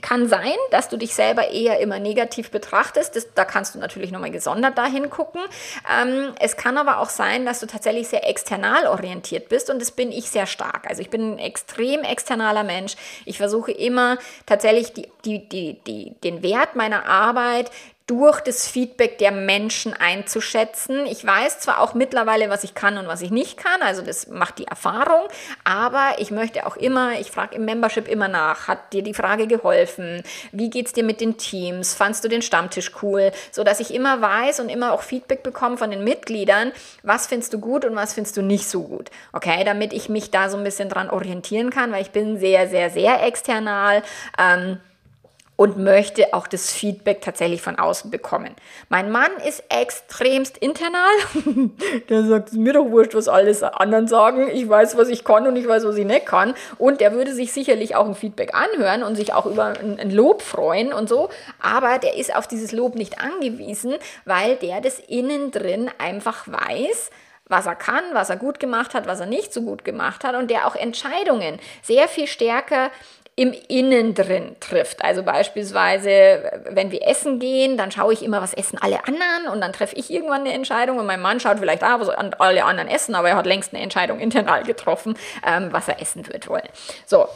kann 0.01 0.27
sein, 0.27 0.55
dass 0.71 0.89
du 0.89 0.97
dich 0.97 1.13
selber 1.13 1.49
eher 1.49 1.79
immer 1.79 1.99
negativ 1.99 2.51
betrachtest, 2.51 3.15
das, 3.15 3.33
da 3.33 3.45
kannst 3.45 3.75
du 3.75 3.79
natürlich 3.79 4.11
nochmal 4.11 4.31
gesondert 4.31 4.77
dahin 4.77 5.09
gucken. 5.09 5.41
Ähm, 6.01 6.33
es 6.39 6.57
kann 6.57 6.77
aber 6.77 6.99
auch 6.99 7.09
sein, 7.09 7.45
dass 7.45 7.59
du 7.59 7.67
tatsächlich 7.67 8.07
sehr 8.07 8.27
external 8.27 8.87
orientiert 8.87 9.49
bist 9.49 9.69
und 9.69 9.81
das 9.81 9.91
bin 9.91 10.11
ich 10.11 10.29
sehr 10.29 10.45
stark. 10.45 10.89
Also 10.89 11.01
ich 11.01 11.09
bin 11.09 11.33
ein 11.33 11.39
extrem 11.39 12.01
externaler 12.01 12.63
Mensch. 12.63 12.95
Ich 13.25 13.37
versuche 13.37 13.71
immer 13.71 14.17
tatsächlich 14.45 14.93
die 14.93 15.09
die, 15.25 15.47
die, 15.49 15.79
die, 15.85 16.15
den 16.23 16.43
Wert 16.43 16.75
meiner 16.75 17.05
Arbeit 17.05 17.71
durch 18.07 18.39
das 18.41 18.67
Feedback 18.67 19.17
der 19.17 19.31
Menschen 19.31 19.93
einzuschätzen. 19.93 21.07
Ich 21.07 21.25
weiß 21.25 21.59
zwar 21.59 21.79
auch 21.79 21.95
mittlerweile, 21.95 22.51
was 22.51 22.63
ich 22.63 22.75
kann 22.75 22.99
und 22.99 23.07
was 23.07 23.21
ich 23.21 23.31
nicht 23.31 23.57
kann, 23.57 23.81
also 23.81 24.03
das 24.03 24.27
macht 24.27 24.59
die 24.59 24.67
Erfahrung, 24.67 25.27
aber 25.63 26.13
ich 26.19 26.29
möchte 26.29 26.67
auch 26.67 26.75
immer, 26.75 27.19
ich 27.19 27.31
frage 27.31 27.55
im 27.55 27.65
Membership 27.65 28.07
immer 28.07 28.27
nach, 28.27 28.67
hat 28.67 28.93
dir 28.93 29.01
die 29.01 29.15
Frage 29.15 29.47
geholfen? 29.47 30.21
Wie 30.51 30.69
geht's 30.69 30.93
dir 30.93 31.03
mit 31.03 31.19
den 31.19 31.37
Teams? 31.37 31.95
Fandst 31.95 32.23
du 32.23 32.27
den 32.27 32.43
Stammtisch 32.43 32.91
cool? 33.01 33.31
So 33.51 33.63
dass 33.63 33.79
ich 33.79 33.91
immer 33.91 34.21
weiß 34.21 34.59
und 34.59 34.69
immer 34.69 34.93
auch 34.93 35.01
Feedback 35.01 35.41
bekomme 35.41 35.77
von 35.77 35.89
den 35.89 36.03
Mitgliedern, 36.03 36.73
was 37.01 37.25
findest 37.25 37.53
du 37.53 37.59
gut 37.59 37.85
und 37.85 37.95
was 37.95 38.13
findest 38.13 38.37
du 38.37 38.43
nicht 38.43 38.69
so 38.69 38.83
gut? 38.83 39.09
Okay, 39.33 39.63
damit 39.63 39.93
ich 39.93 40.09
mich 40.09 40.29
da 40.29 40.49
so 40.49 40.57
ein 40.57 40.63
bisschen 40.63 40.89
dran 40.89 41.09
orientieren 41.09 41.71
kann, 41.71 41.91
weil 41.91 42.03
ich 42.03 42.11
bin 42.11 42.37
sehr, 42.37 42.67
sehr, 42.67 42.91
sehr 42.91 43.23
external. 43.25 44.03
Ähm, 44.37 44.79
und 45.55 45.77
möchte 45.77 46.33
auch 46.33 46.47
das 46.47 46.71
Feedback 46.71 47.21
tatsächlich 47.21 47.61
von 47.61 47.77
außen 47.77 48.11
bekommen. 48.11 48.55
Mein 48.89 49.11
Mann 49.11 49.31
ist 49.47 49.63
extremst 49.69 50.57
internal. 50.57 51.11
der 52.09 52.23
sagt, 52.23 52.49
es 52.49 52.55
mir 52.55 52.73
doch 52.73 52.89
wurscht, 52.89 53.13
was 53.13 53.27
alles 53.27 53.63
anderen 53.63 54.07
sagen. 54.07 54.49
Ich 54.49 54.67
weiß, 54.67 54.97
was 54.97 55.07
ich 55.07 55.23
kann 55.23 55.47
und 55.47 55.55
ich 55.55 55.67
weiß, 55.67 55.85
was 55.85 55.95
ich 55.95 56.05
nicht 56.05 56.25
kann. 56.25 56.53
Und 56.77 56.99
der 56.99 57.13
würde 57.13 57.33
sich 57.33 57.53
sicherlich 57.53 57.95
auch 57.95 58.05
ein 58.05 58.15
Feedback 58.15 58.53
anhören 58.53 59.03
und 59.03 59.15
sich 59.15 59.33
auch 59.33 59.45
über 59.45 59.73
ein 59.79 60.11
Lob 60.11 60.41
freuen 60.41 60.91
und 60.91 61.07
so. 61.07 61.29
Aber 61.61 61.99
der 61.99 62.17
ist 62.17 62.35
auf 62.35 62.47
dieses 62.47 62.71
Lob 62.71 62.95
nicht 62.95 63.19
angewiesen, 63.19 63.95
weil 64.25 64.57
der 64.57 64.81
das 64.81 64.99
innen 64.99 65.51
drin 65.51 65.89
einfach 65.97 66.47
weiß, 66.47 67.11
was 67.47 67.67
er 67.67 67.75
kann, 67.75 68.03
was 68.13 68.29
er 68.29 68.37
gut 68.37 68.59
gemacht 68.59 68.93
hat, 68.93 69.07
was 69.07 69.19
er 69.19 69.27
nicht 69.27 69.53
so 69.53 69.61
gut 69.61 69.85
gemacht 69.85 70.23
hat 70.23 70.35
und 70.35 70.49
der 70.49 70.67
auch 70.67 70.75
Entscheidungen 70.75 71.59
sehr 71.81 72.07
viel 72.07 72.27
stärker 72.27 72.89
im 73.37 73.53
Innen 73.67 74.13
drin 74.13 74.55
trifft. 74.61 75.03
Also 75.03 75.23
beispielsweise, 75.23 76.61
wenn 76.69 76.91
wir 76.91 77.05
essen 77.05 77.39
gehen, 77.39 77.75
dann 77.75 77.91
schaue 77.91 78.13
ich 78.13 78.23
immer, 78.23 78.41
was 78.41 78.53
essen 78.53 78.79
alle 78.81 79.05
anderen 79.05 79.47
und 79.51 79.59
dann 79.59 79.73
treffe 79.73 79.95
ich 79.97 80.09
irgendwann 80.09 80.41
eine 80.41 80.53
Entscheidung 80.53 80.99
und 80.99 81.05
mein 81.05 81.19
Mann 81.19 81.41
schaut 81.41 81.59
vielleicht, 81.59 81.83
ah, 81.83 81.99
was 81.99 82.09
alle 82.09 82.63
anderen 82.63 82.87
essen, 82.87 83.13
aber 83.13 83.29
er 83.29 83.35
hat 83.35 83.45
längst 83.45 83.73
eine 83.73 83.83
Entscheidung 83.83 84.19
internal 84.19 84.63
getroffen, 84.63 85.17
ähm, 85.45 85.67
was 85.71 85.89
er 85.89 86.01
essen 86.01 86.25
wird 86.31 86.47
wollen. 86.47 86.67
So, 87.05 87.27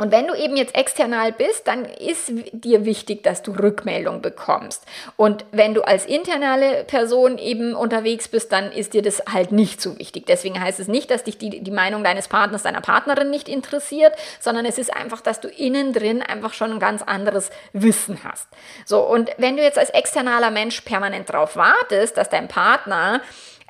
und 0.00 0.12
wenn 0.12 0.26
du 0.26 0.34
eben 0.34 0.56
jetzt 0.56 0.74
external 0.74 1.30
bist, 1.30 1.68
dann 1.68 1.84
ist 1.84 2.32
dir 2.52 2.86
wichtig, 2.86 3.22
dass 3.22 3.42
du 3.42 3.52
Rückmeldung 3.52 4.22
bekommst. 4.22 4.86
Und 5.16 5.44
wenn 5.52 5.74
du 5.74 5.82
als 5.82 6.06
internale 6.06 6.84
Person 6.84 7.36
eben 7.36 7.74
unterwegs 7.74 8.26
bist, 8.26 8.50
dann 8.50 8.72
ist 8.72 8.94
dir 8.94 9.02
das 9.02 9.22
halt 9.30 9.52
nicht 9.52 9.82
so 9.82 9.98
wichtig. 9.98 10.24
Deswegen 10.24 10.58
heißt 10.58 10.80
es 10.80 10.88
nicht, 10.88 11.10
dass 11.10 11.24
dich 11.24 11.36
die, 11.36 11.60
die 11.62 11.70
Meinung 11.70 12.02
deines 12.02 12.28
Partners, 12.28 12.62
deiner 12.62 12.80
Partnerin 12.80 13.28
nicht 13.28 13.46
interessiert, 13.46 14.14
sondern 14.40 14.64
es 14.64 14.78
ist 14.78 14.90
einfach, 14.96 15.20
dass 15.20 15.38
du 15.40 15.48
innen 15.48 15.92
drin 15.92 16.22
einfach 16.22 16.54
schon 16.54 16.72
ein 16.72 16.80
ganz 16.80 17.02
anderes 17.02 17.50
Wissen 17.74 18.20
hast. 18.24 18.48
So, 18.86 19.00
und 19.00 19.28
wenn 19.36 19.58
du 19.58 19.62
jetzt 19.62 19.76
als 19.78 19.90
externaler 19.90 20.50
Mensch 20.50 20.80
permanent 20.80 21.28
darauf 21.28 21.56
wartest, 21.56 22.16
dass 22.16 22.30
dein 22.30 22.48
Partner 22.48 23.20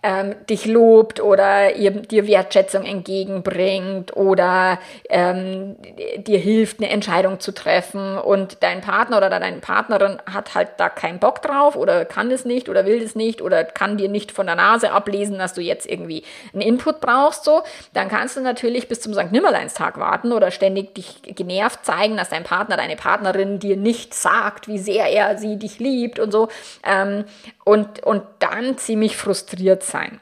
ähm, 0.02 0.34
dich 0.48 0.66
lobt 0.66 1.20
oder 1.20 1.76
ihr, 1.76 1.90
dir 1.90 2.26
Wertschätzung 2.26 2.84
entgegenbringt 2.84 4.16
oder 4.16 4.78
ähm, 5.08 5.76
dir 6.18 6.38
hilft, 6.38 6.80
eine 6.80 6.90
Entscheidung 6.90 7.40
zu 7.40 7.52
treffen 7.52 8.18
und 8.18 8.58
dein 8.60 8.80
Partner 8.80 9.18
oder 9.18 9.30
deine 9.30 9.58
Partnerin 9.58 10.18
hat 10.30 10.54
halt 10.54 10.70
da 10.78 10.88
keinen 10.88 11.18
Bock 11.18 11.42
drauf 11.42 11.76
oder 11.76 12.04
kann 12.04 12.30
es 12.30 12.44
nicht 12.44 12.68
oder 12.68 12.86
will 12.86 13.02
es 13.02 13.14
nicht 13.14 13.42
oder 13.42 13.64
kann 13.64 13.98
dir 13.98 14.08
nicht 14.08 14.32
von 14.32 14.46
der 14.46 14.54
Nase 14.54 14.92
ablesen, 14.92 15.38
dass 15.38 15.54
du 15.54 15.60
jetzt 15.60 15.88
irgendwie 15.88 16.24
einen 16.52 16.62
Input 16.62 17.00
brauchst, 17.00 17.44
so, 17.44 17.62
dann 17.92 18.08
kannst 18.08 18.36
du 18.36 18.40
natürlich 18.40 18.88
bis 18.88 19.00
zum 19.00 19.12
St. 19.12 19.32
Nimmerleinstag 19.32 19.98
warten 19.98 20.32
oder 20.32 20.50
ständig 20.50 20.94
dich 20.94 21.22
genervt 21.22 21.84
zeigen, 21.84 22.16
dass 22.16 22.30
dein 22.30 22.44
Partner, 22.44 22.76
deine 22.76 22.96
Partnerin 22.96 23.58
dir 23.58 23.76
nicht 23.76 24.14
sagt, 24.14 24.68
wie 24.68 24.78
sehr 24.78 25.06
er 25.06 25.36
sie 25.38 25.58
dich 25.58 25.78
liebt 25.78 26.18
und 26.18 26.32
so. 26.32 26.48
Ähm, 26.84 27.24
und, 27.64 28.02
und 28.02 28.22
dann 28.38 28.78
ziemlich 28.78 29.16
frustriert 29.16 29.82
sein. 29.90 30.20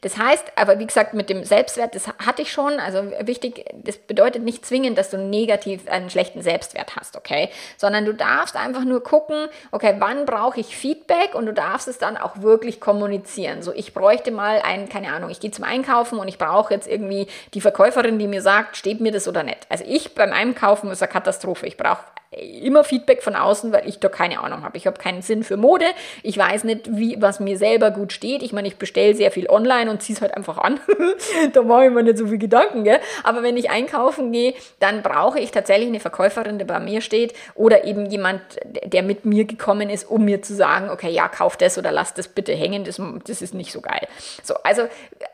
Das 0.00 0.18
heißt, 0.18 0.52
aber 0.56 0.78
wie 0.78 0.86
gesagt, 0.86 1.14
mit 1.14 1.30
dem 1.30 1.44
Selbstwert, 1.44 1.94
das 1.94 2.08
hatte 2.08 2.42
ich 2.42 2.52
schon, 2.52 2.78
also 2.80 3.10
wichtig, 3.20 3.64
das 3.74 3.98
bedeutet 3.98 4.42
nicht 4.42 4.64
zwingend, 4.66 4.98
dass 4.98 5.10
du 5.10 5.18
negativ 5.18 5.88
einen 5.88 6.10
schlechten 6.10 6.42
Selbstwert 6.42 6.96
hast, 6.96 7.16
okay? 7.16 7.50
Sondern 7.76 8.04
du 8.04 8.12
darfst 8.12 8.56
einfach 8.56 8.84
nur 8.84 9.02
gucken, 9.02 9.48
okay, 9.72 9.94
wann 9.98 10.26
brauche 10.26 10.60
ich 10.60 10.76
Feedback 10.76 11.34
und 11.34 11.46
du 11.46 11.52
darfst 11.52 11.88
es 11.88 11.98
dann 11.98 12.16
auch 12.16 12.42
wirklich 12.42 12.80
kommunizieren. 12.80 13.62
So, 13.62 13.72
ich 13.72 13.94
bräuchte 13.94 14.30
mal 14.30 14.60
ein, 14.62 14.88
keine 14.88 15.12
Ahnung, 15.12 15.30
ich 15.30 15.40
gehe 15.40 15.50
zum 15.50 15.64
Einkaufen 15.64 16.18
und 16.18 16.28
ich 16.28 16.38
brauche 16.38 16.74
jetzt 16.74 16.88
irgendwie 16.88 17.26
die 17.54 17.60
Verkäuferin, 17.60 18.18
die 18.18 18.28
mir 18.28 18.42
sagt, 18.42 18.76
steht 18.76 19.00
mir 19.00 19.12
das 19.12 19.28
oder 19.28 19.42
nicht. 19.42 19.66
Also 19.68 19.84
ich 19.86 20.14
beim 20.14 20.32
Einkaufen 20.32 20.90
ist 20.90 21.02
eine 21.02 21.10
Katastrophe. 21.10 21.66
Ich 21.66 21.76
brauche 21.76 22.04
immer 22.36 22.84
Feedback 22.84 23.22
von 23.22 23.34
außen, 23.34 23.72
weil 23.72 23.88
ich 23.88 23.98
da 23.98 24.08
keine 24.08 24.40
Ahnung 24.40 24.62
habe. 24.62 24.76
Ich 24.76 24.86
habe 24.86 24.98
keinen 24.98 25.22
Sinn 25.22 25.42
für 25.42 25.56
Mode. 25.56 25.86
Ich 26.22 26.36
weiß 26.36 26.64
nicht, 26.64 26.94
wie, 26.94 27.16
was 27.20 27.40
mir 27.40 27.56
selber 27.56 27.90
gut 27.90 28.12
steht. 28.12 28.42
Ich 28.42 28.52
meine, 28.52 28.68
ich 28.68 28.76
bestelle 28.76 29.14
sehr 29.14 29.30
viel 29.30 29.48
online 29.48 29.90
und 29.90 30.02
ziehe 30.02 30.16
es 30.16 30.22
halt 30.22 30.36
einfach 30.36 30.58
an. 30.58 30.78
da 31.54 31.62
mache 31.62 31.86
ich 31.86 31.90
mir 31.90 32.02
nicht 32.02 32.18
so 32.18 32.26
viel 32.26 32.38
Gedanken, 32.38 32.84
gell? 32.84 33.00
Aber 33.24 33.42
wenn 33.42 33.56
ich 33.56 33.70
einkaufen 33.70 34.32
gehe, 34.32 34.54
dann 34.80 35.02
brauche 35.02 35.40
ich 35.40 35.50
tatsächlich 35.50 35.88
eine 35.88 36.00
Verkäuferin, 36.00 36.58
die 36.58 36.64
bei 36.64 36.78
mir 36.78 37.00
steht 37.00 37.34
oder 37.54 37.84
eben 37.84 38.06
jemand, 38.06 38.42
der 38.84 39.02
mit 39.02 39.24
mir 39.24 39.46
gekommen 39.46 39.88
ist, 39.88 40.04
um 40.10 40.24
mir 40.24 40.42
zu 40.42 40.54
sagen, 40.54 40.90
okay, 40.90 41.10
ja, 41.10 41.28
kauf 41.28 41.56
das 41.56 41.78
oder 41.78 41.90
lass 41.90 42.12
das 42.12 42.28
bitte 42.28 42.52
hängen. 42.52 42.84
Das, 42.84 43.00
das 43.26 43.40
ist 43.40 43.54
nicht 43.54 43.72
so 43.72 43.80
geil. 43.80 44.06
So, 44.42 44.54
also 44.62 44.82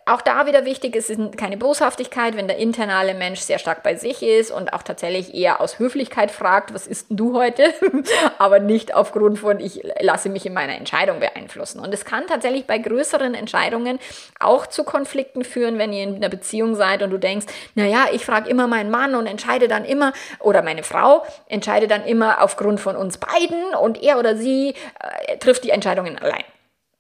auch 0.07 0.21
da 0.21 0.47
wieder 0.47 0.65
wichtig, 0.65 0.95
es 0.95 1.11
ist 1.11 1.37
keine 1.37 1.57
Boshaftigkeit, 1.57 2.37
wenn 2.37 2.47
der 2.47 2.59
internale 2.59 3.15
Mensch 3.15 3.41
sehr 3.41 3.59
stark 3.59 3.83
bei 3.83 3.97
sich 3.97 4.23
ist 4.23 4.51
und 4.51 4.73
auch 4.73 4.83
tatsächlich 4.83 5.35
eher 5.35 5.61
aus 5.61 5.79
Höflichkeit 5.79 6.31
fragt, 6.31 6.73
was 6.75 6.92
isst 6.93 7.07
du 7.09 7.35
heute? 7.35 7.73
Aber 8.39 8.59
nicht 8.59 8.95
aufgrund 8.95 9.39
von, 9.39 9.59
ich 9.61 9.81
lasse 10.01 10.29
mich 10.29 10.45
in 10.45 10.53
meiner 10.53 10.77
Entscheidung 10.77 11.21
beeinflussen. 11.21 11.81
Und 11.81 11.93
es 11.95 12.05
kann 12.05 12.27
tatsächlich 12.27 12.67
bei 12.67 12.77
größeren 12.77 13.35
Entscheidungen 13.35 13.99
auch 14.39 14.67
zu 14.67 14.85
Konflikten 14.85 15.43
führen, 15.43 15.79
wenn 15.79 15.93
ihr 15.93 16.05
in 16.05 16.17
einer 16.17 16.29
Beziehung 16.29 16.75
seid 16.75 17.03
und 17.03 17.11
du 17.11 17.19
denkst, 17.19 17.47
naja, 17.75 18.07
ich 18.13 18.27
frage 18.27 18.51
immer 18.51 18.67
meinen 18.67 18.91
Mann 18.91 19.15
und 19.15 19.27
entscheide 19.27 19.69
dann 19.69 19.87
immer, 19.87 20.13
oder 20.39 20.63
meine 20.63 20.83
Frau 20.83 21.25
entscheide 21.49 21.89
dann 21.89 22.05
immer 22.05 22.43
aufgrund 22.43 22.79
von 22.79 22.95
uns 22.95 23.17
beiden 23.17 23.75
und 23.75 24.03
er 24.03 24.19
oder 24.19 24.37
sie 24.37 24.75
äh, 25.01 25.39
trifft 25.39 25.65
die 25.65 25.71
Entscheidungen 25.71 26.19
allein. 26.19 26.45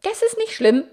Das 0.03 0.23
ist 0.23 0.39
nicht 0.39 0.55
schlimm 0.55 0.85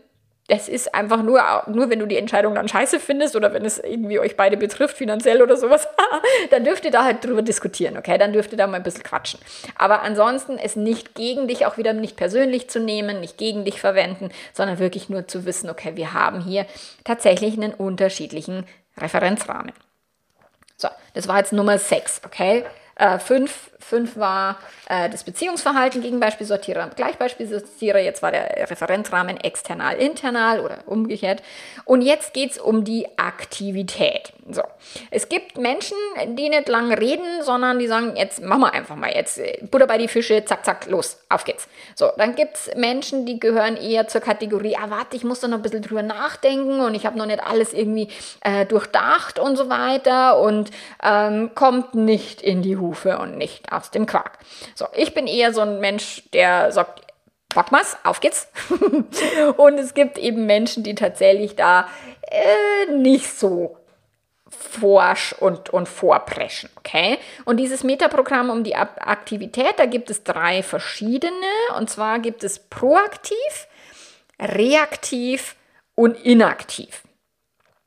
das 0.49 0.67
ist 0.67 0.93
einfach 0.95 1.21
nur, 1.21 1.41
nur 1.67 1.89
wenn 1.89 1.99
du 1.99 2.07
die 2.07 2.17
Entscheidung 2.17 2.55
dann 2.55 2.67
scheiße 2.67 2.99
findest 2.99 3.35
oder 3.35 3.53
wenn 3.53 3.63
es 3.65 3.77
irgendwie 3.77 4.19
euch 4.19 4.35
beide 4.35 4.57
betrifft, 4.57 4.97
finanziell 4.97 5.41
oder 5.41 5.55
sowas, 5.55 5.87
dann 6.49 6.63
dürft 6.63 6.85
ihr 6.85 6.91
da 6.91 7.03
halt 7.03 7.23
drüber 7.23 7.43
diskutieren, 7.43 7.97
okay? 7.97 8.17
Dann 8.17 8.33
dürft 8.33 8.51
ihr 8.51 8.57
da 8.57 8.65
mal 8.65 8.77
ein 8.77 8.83
bisschen 8.83 9.03
quatschen. 9.03 9.39
Aber 9.75 10.01
ansonsten 10.01 10.57
es 10.57 10.75
nicht 10.75 11.13
gegen 11.13 11.47
dich 11.47 11.67
auch 11.67 11.77
wieder 11.77 11.93
nicht 11.93 12.17
persönlich 12.17 12.69
zu 12.69 12.79
nehmen, 12.79 13.19
nicht 13.19 13.37
gegen 13.37 13.63
dich 13.63 13.79
verwenden, 13.79 14.31
sondern 14.53 14.79
wirklich 14.79 15.07
nur 15.07 15.27
zu 15.27 15.45
wissen, 15.45 15.69
okay, 15.69 15.95
wir 15.95 16.13
haben 16.13 16.41
hier 16.41 16.65
tatsächlich 17.03 17.53
einen 17.53 17.73
unterschiedlichen 17.73 18.65
Referenzrahmen. 18.97 19.71
So, 20.77 20.87
das 21.13 21.27
war 21.27 21.37
jetzt 21.37 21.53
Nummer 21.53 21.77
6, 21.77 22.21
okay? 22.25 22.65
5 22.97 23.67
äh, 23.67 23.68
Fünf 23.79 24.17
war 24.17 24.59
äh, 24.89 25.09
das 25.09 25.23
Beziehungsverhalten 25.23 26.01
gegen 26.01 26.19
Beispielsortierer 26.19 26.83
und 26.83 26.95
Gleichbeispielsortierer. 26.95 27.99
Jetzt 27.99 28.21
war 28.21 28.31
der 28.31 28.69
Referenzrahmen 28.69 29.37
external, 29.37 29.95
internal 29.97 30.59
oder 30.59 30.79
umgekehrt. 30.85 31.41
Und 31.85 32.01
jetzt 32.01 32.33
geht 32.33 32.51
es 32.51 32.57
um 32.57 32.83
die 32.83 33.07
Aktivität. 33.17 34.33
So. 34.51 34.63
Es 35.11 35.29
gibt 35.29 35.57
Menschen, 35.57 35.97
die 36.29 36.49
nicht 36.49 36.67
lang 36.67 36.91
reden, 36.91 37.43
sondern 37.43 37.77
die 37.79 37.87
sagen, 37.87 38.15
jetzt 38.15 38.41
machen 38.41 38.61
wir 38.61 38.73
einfach 38.73 38.95
mal, 38.95 39.11
jetzt 39.11 39.37
äh, 39.37 39.59
Butter 39.69 39.87
bei 39.87 39.97
die 39.97 40.07
Fische, 40.07 40.43
zack, 40.43 40.65
zack, 40.65 40.87
los, 40.87 41.19
auf 41.29 41.45
geht's. 41.45 41.67
So, 41.95 42.11
dann 42.17 42.35
gibt 42.35 42.55
es 42.55 42.71
Menschen, 42.75 43.25
die 43.25 43.39
gehören 43.39 43.77
eher 43.77 44.07
zur 44.07 44.21
Kategorie, 44.21 44.75
ah, 44.75 44.89
warte, 44.89 45.15
ich 45.15 45.23
muss 45.23 45.39
da 45.39 45.47
noch 45.47 45.57
ein 45.57 45.61
bisschen 45.61 45.83
drüber 45.83 46.01
nachdenken 46.01 46.79
und 46.79 46.95
ich 46.95 47.05
habe 47.05 47.17
noch 47.17 47.27
nicht 47.27 47.43
alles 47.43 47.73
irgendwie 47.73 48.09
äh, 48.41 48.65
durchdacht 48.65 49.37
und 49.37 49.55
so 49.55 49.69
weiter 49.69 50.39
und 50.39 50.71
ähm, 51.03 51.51
kommt 51.53 51.93
nicht 51.93 52.41
in 52.41 52.61
die 52.61 52.77
Hufe 52.77 53.19
und 53.19 53.37
nicht 53.37 53.68
aus 53.71 53.91
dem 53.91 54.05
Quark. 54.05 54.39
So, 54.75 54.87
ich 54.93 55.13
bin 55.13 55.27
eher 55.27 55.53
so 55.53 55.61
ein 55.61 55.79
Mensch, 55.79 56.23
der 56.33 56.71
sagt, 56.71 57.01
pack 57.49 57.71
mal's, 57.71 57.97
auf 58.03 58.19
geht's. 58.19 58.47
und 59.57 59.79
es 59.79 59.93
gibt 59.93 60.17
eben 60.17 60.45
Menschen, 60.45 60.83
die 60.83 60.95
tatsächlich 60.95 61.55
da 61.55 61.87
äh, 62.21 62.91
nicht 62.91 63.33
so 63.33 63.77
forsch 64.49 65.33
und, 65.33 65.69
und 65.69 65.87
vorpreschen, 65.87 66.69
okay? 66.77 67.17
Und 67.45 67.57
dieses 67.57 67.83
Metaprogramm 67.83 68.49
um 68.49 68.63
die 68.63 68.75
Aktivität, 68.75 69.73
da 69.77 69.85
gibt 69.85 70.09
es 70.09 70.23
drei 70.23 70.63
verschiedene. 70.63 71.33
Und 71.77 71.89
zwar 71.89 72.19
gibt 72.19 72.43
es 72.43 72.59
proaktiv, 72.59 73.67
reaktiv 74.39 75.55
und 75.95 76.15
inaktiv. 76.25 77.03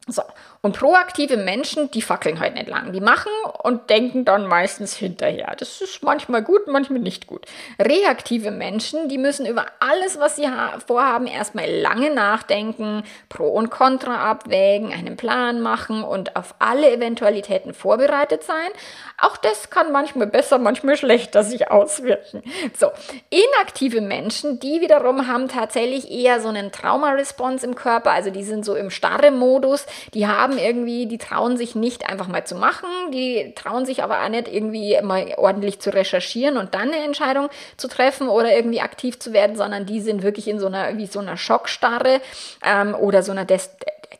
So, 0.07 0.23
und 0.65 0.79
proaktive 0.79 1.37
Menschen, 1.37 1.91
die 1.91 2.03
fackeln 2.03 2.39
halt 2.39 2.55
nicht 2.55 2.69
lang. 2.69 2.93
Die 2.93 3.01
machen 3.01 3.33
und 3.65 3.91
denken 3.91 4.25
dann 4.25 4.47
meistens 4.47 4.95
hinterher. 4.95 5.57
Das 5.59 5.81
ist 5.81 6.05
manchmal 6.05 6.43
gut, 6.43 6.69
manchmal 6.69 7.01
nicht 7.01 7.27
gut. 7.27 7.47
Reaktive 7.81 8.53
Menschen, 8.53 9.09
die 9.09 9.19
müssen 9.19 9.45
über 9.45 9.67
alles, 9.81 10.21
was 10.21 10.37
sie 10.37 10.47
vorhaben, 10.87 11.27
erstmal 11.27 11.69
lange 11.69 12.15
nachdenken, 12.15 13.03
Pro 13.29 13.49
und 13.49 13.71
Contra 13.71 14.31
abwägen, 14.31 14.93
einen 14.93 15.17
Plan 15.17 15.61
machen 15.61 16.05
und 16.05 16.37
auf 16.37 16.55
alle 16.61 16.93
Eventualitäten 16.93 17.75
vorbereitet 17.75 18.45
sein. 18.45 18.71
Auch 19.19 19.37
das 19.37 19.69
kann 19.69 19.91
manchmal 19.91 20.29
besser, 20.29 20.59
manchmal 20.59 20.97
schlechter 20.97 21.43
sich 21.43 21.73
auswirken. 21.73 22.41
So, 22.79 22.93
inaktive 23.31 24.01
Menschen, 24.01 24.61
die 24.61 24.81
wiederum 24.81 25.27
haben 25.27 25.49
tatsächlich 25.49 26.09
eher 26.09 26.41
so 26.41 26.47
einen 26.47 26.71
Trauma-Response 26.71 27.67
im 27.67 27.75
Körper, 27.75 28.13
also 28.13 28.31
die 28.31 28.45
sind 28.45 28.65
so 28.65 28.77
im 28.77 28.91
starre 28.91 29.33
Modus, 29.33 29.87
die 30.15 30.29
haben 30.29 30.52
haben 30.53 30.59
irgendwie, 30.59 31.07
die 31.07 31.19
trauen 31.19 31.57
sich 31.57 31.75
nicht 31.75 32.09
einfach 32.09 32.29
mal 32.29 32.45
zu 32.45 32.55
machen, 32.55 32.89
die 33.13 33.53
trauen 33.55 33.87
sich 33.87 34.03
aber 34.03 34.23
auch 34.23 34.29
nicht 34.29 34.49
irgendwie 34.49 34.99
mal 35.03 35.35
ordentlich 35.37 35.81
zu 35.81 35.91
recherchieren 35.91 36.57
und 36.57 36.75
dann 36.75 36.93
eine 36.93 37.05
Entscheidung 37.05 37.49
zu 37.77 37.89
treffen 37.89 38.29
oder 38.29 38.55
irgendwie 38.55 38.81
aktiv 38.81 39.19
zu 39.19 39.33
werden, 39.33 39.57
sondern 39.57 39.87
die 39.87 40.01
sind 40.01 40.23
wirklich 40.23 40.49
in 40.49 40.59
so 40.59 40.67
einer, 40.67 40.97
wie 40.99 41.07
so 41.07 41.21
einer 41.21 41.37
Schockstarre 41.37 42.21
ähm, 42.65 42.95
oder 42.95 43.23
so 43.23 43.33
einer 43.33 43.45
Des 43.45 43.71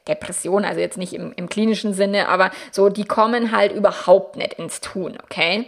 Depression, 0.09 0.65
also 0.65 0.81
jetzt 0.81 0.99
nicht 0.99 1.13
im, 1.13 1.33
im 1.37 1.49
klinischen 1.49 1.95
Sinne, 1.95 2.29
aber 2.29 2.51
so, 2.73 2.89
die 2.89 3.05
kommen 3.05 3.53
halt 3.53 3.73
überhaupt 3.73 4.37
nicht 4.37 4.55
ins 4.55 4.81
Tun, 4.81 5.19
okay? 5.23 5.67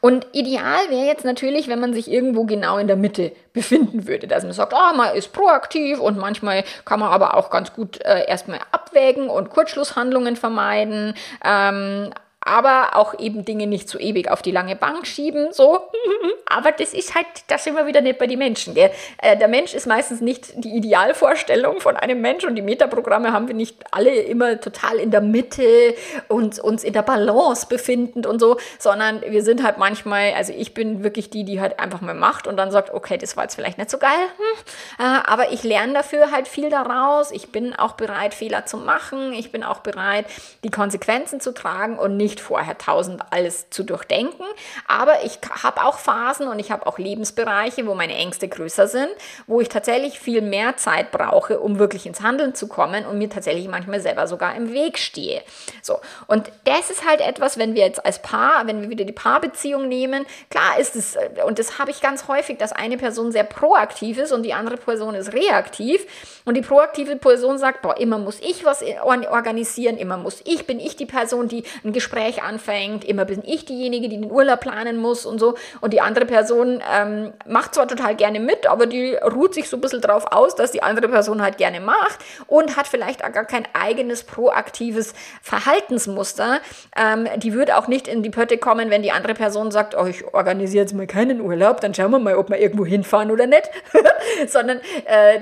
Und 0.00 0.26
ideal 0.32 0.80
wäre 0.88 1.06
jetzt 1.06 1.24
natürlich, 1.24 1.68
wenn 1.68 1.80
man 1.80 1.94
sich 1.94 2.10
irgendwo 2.10 2.44
genau 2.44 2.78
in 2.78 2.86
der 2.86 2.96
Mitte 2.96 3.32
befinden 3.52 4.06
würde, 4.06 4.26
dass 4.26 4.44
man 4.44 4.52
sagt, 4.52 4.74
oh, 4.74 4.96
man 4.96 5.14
ist 5.14 5.32
proaktiv 5.32 6.00
und 6.00 6.18
manchmal 6.18 6.64
kann 6.84 7.00
man 7.00 7.10
aber 7.10 7.36
auch 7.36 7.50
ganz 7.50 7.72
gut 7.72 8.00
äh, 8.04 8.26
erstmal 8.26 8.60
abwägen 8.72 9.28
und 9.28 9.50
Kurzschlusshandlungen 9.50 10.36
vermeiden. 10.36 11.14
Ähm, 11.44 12.10
aber 12.44 12.96
auch 12.96 13.18
eben 13.18 13.44
Dinge 13.44 13.66
nicht 13.66 13.88
so 13.88 13.98
ewig 13.98 14.30
auf 14.30 14.42
die 14.42 14.50
lange 14.50 14.76
Bank 14.76 15.06
schieben, 15.06 15.52
so. 15.52 15.80
aber 16.46 16.72
das 16.72 16.92
ist 16.92 17.14
halt, 17.14 17.26
das 17.48 17.64
sind 17.64 17.76
wir 17.76 17.86
wieder 17.86 18.00
nicht 18.00 18.18
bei 18.18 18.26
den 18.26 18.38
Menschen, 18.38 18.74
gell? 18.74 18.90
Äh, 19.18 19.36
der 19.36 19.48
Mensch 19.48 19.74
ist 19.74 19.86
meistens 19.86 20.20
nicht 20.20 20.52
die 20.56 20.76
Idealvorstellung 20.76 21.80
von 21.80 21.96
einem 21.96 22.20
Mensch 22.20 22.44
und 22.44 22.54
die 22.54 22.62
Metaprogramme 22.62 23.32
haben 23.32 23.48
wir 23.48 23.54
nicht 23.54 23.76
alle 23.90 24.10
immer 24.10 24.60
total 24.60 24.96
in 24.98 25.10
der 25.10 25.20
Mitte 25.20 25.94
und 26.28 26.58
uns 26.58 26.84
in 26.84 26.92
der 26.92 27.02
Balance 27.02 27.66
befindend 27.68 28.26
und 28.26 28.40
so, 28.40 28.58
sondern 28.78 29.22
wir 29.22 29.42
sind 29.42 29.62
halt 29.62 29.78
manchmal, 29.78 30.32
also 30.36 30.52
ich 30.52 30.74
bin 30.74 31.04
wirklich 31.04 31.30
die, 31.30 31.44
die 31.44 31.60
halt 31.60 31.78
einfach 31.78 32.00
mal 32.00 32.14
macht 32.14 32.46
und 32.46 32.56
dann 32.56 32.70
sagt, 32.70 32.92
okay, 32.92 33.18
das 33.18 33.36
war 33.36 33.44
jetzt 33.44 33.54
vielleicht 33.54 33.78
nicht 33.78 33.90
so 33.90 33.98
geil, 33.98 34.10
hm, 34.36 35.06
äh, 35.06 35.20
aber 35.24 35.52
ich 35.52 35.62
lerne 35.62 35.92
dafür 35.92 36.30
halt 36.30 36.48
viel 36.48 36.70
daraus. 36.70 37.30
Ich 37.30 37.52
bin 37.52 37.74
auch 37.74 37.92
bereit, 37.92 38.34
Fehler 38.34 38.66
zu 38.66 38.76
machen. 38.76 39.32
Ich 39.32 39.52
bin 39.52 39.62
auch 39.62 39.80
bereit, 39.80 40.26
die 40.64 40.70
Konsequenzen 40.70 41.40
zu 41.40 41.52
tragen 41.52 41.98
und 41.98 42.16
nicht 42.16 42.31
nicht 42.32 42.40
vorher 42.40 42.78
tausend 42.78 43.20
alles 43.30 43.68
zu 43.68 43.82
durchdenken, 43.82 44.46
aber 44.88 45.22
ich 45.24 45.38
habe 45.62 45.84
auch 45.84 45.98
Phasen 45.98 46.48
und 46.48 46.58
ich 46.58 46.72
habe 46.72 46.86
auch 46.86 46.98
Lebensbereiche, 46.98 47.86
wo 47.86 47.94
meine 47.94 48.14
Ängste 48.14 48.48
größer 48.48 48.88
sind, 48.88 49.10
wo 49.46 49.60
ich 49.60 49.68
tatsächlich 49.68 50.18
viel 50.18 50.40
mehr 50.40 50.78
Zeit 50.78 51.10
brauche, 51.10 51.60
um 51.60 51.78
wirklich 51.78 52.06
ins 52.06 52.22
Handeln 52.22 52.54
zu 52.54 52.68
kommen 52.68 53.04
und 53.04 53.18
mir 53.18 53.28
tatsächlich 53.28 53.68
manchmal 53.68 54.00
selber 54.00 54.26
sogar 54.26 54.56
im 54.56 54.72
Weg 54.72 54.98
stehe. 54.98 55.42
So, 55.82 55.98
und 56.26 56.50
das 56.64 56.90
ist 56.90 57.06
halt 57.06 57.20
etwas, 57.20 57.58
wenn 57.58 57.74
wir 57.74 57.84
jetzt 57.84 58.04
als 58.04 58.22
Paar, 58.22 58.66
wenn 58.66 58.80
wir 58.80 58.88
wieder 58.88 59.04
die 59.04 59.12
Paarbeziehung 59.12 59.86
nehmen, 59.88 60.24
klar 60.48 60.78
ist 60.78 60.96
es, 60.96 61.18
und 61.46 61.58
das 61.58 61.78
habe 61.78 61.90
ich 61.90 62.00
ganz 62.00 62.28
häufig, 62.28 62.56
dass 62.56 62.72
eine 62.72 62.96
Person 62.96 63.30
sehr 63.30 63.44
proaktiv 63.44 64.16
ist 64.16 64.32
und 64.32 64.42
die 64.42 64.54
andere 64.54 64.78
Person 64.78 65.14
ist 65.14 65.34
reaktiv. 65.34 66.06
Und 66.44 66.54
die 66.54 66.62
proaktive 66.62 67.16
Person 67.16 67.58
sagt, 67.58 67.82
boah, 67.82 67.96
immer 67.98 68.18
muss 68.18 68.40
ich 68.40 68.64
was 68.64 68.82
organisieren, 69.30 69.96
immer 69.96 70.16
muss 70.16 70.40
ich, 70.44 70.66
bin 70.66 70.80
ich 70.80 70.96
die 70.96 71.06
Person, 71.06 71.46
die 71.46 71.64
ein 71.84 71.92
Gespräch 71.92 72.21
Gespräch 72.22 72.42
anfängt. 72.42 73.04
Immer 73.04 73.24
bin 73.24 73.42
ich 73.44 73.64
diejenige, 73.64 74.08
die 74.08 74.20
den 74.20 74.30
Urlaub 74.30 74.60
planen 74.60 74.96
muss 74.96 75.26
und 75.26 75.38
so. 75.38 75.54
Und 75.80 75.92
die 75.92 76.00
andere 76.00 76.24
Person 76.24 76.82
ähm, 76.92 77.32
macht 77.46 77.74
zwar 77.74 77.88
total 77.88 78.14
gerne 78.16 78.40
mit, 78.40 78.66
aber 78.66 78.86
die 78.86 79.14
ruht 79.14 79.54
sich 79.54 79.68
so 79.68 79.76
ein 79.76 79.80
bisschen 79.80 80.00
drauf 80.00 80.26
aus, 80.30 80.54
dass 80.54 80.70
die 80.70 80.82
andere 80.82 81.08
Person 81.08 81.42
halt 81.42 81.58
gerne 81.58 81.80
macht 81.80 82.20
und 82.46 82.76
hat 82.76 82.86
vielleicht 82.86 83.24
auch 83.24 83.32
gar 83.32 83.44
kein 83.44 83.66
eigenes 83.72 84.24
proaktives 84.24 85.14
Verhaltensmuster. 85.42 86.60
Ähm, 86.96 87.28
die 87.36 87.54
würde 87.54 87.76
auch 87.76 87.88
nicht 87.88 88.08
in 88.08 88.22
die 88.22 88.30
Pötte 88.30 88.58
kommen, 88.58 88.90
wenn 88.90 89.02
die 89.02 89.12
andere 89.12 89.34
Person 89.34 89.70
sagt, 89.70 89.96
oh, 89.96 90.06
ich 90.06 90.32
organisiere 90.32 90.84
jetzt 90.84 90.94
mal 90.94 91.06
keinen 91.06 91.40
Urlaub, 91.40 91.80
dann 91.80 91.94
schauen 91.94 92.10
wir 92.10 92.18
mal, 92.18 92.36
ob 92.36 92.50
wir 92.50 92.58
irgendwo 92.58 92.84
hinfahren 92.84 93.30
oder 93.30 93.46
nicht. 93.46 93.68
Sondern 94.46 94.80
äh, 95.06 95.40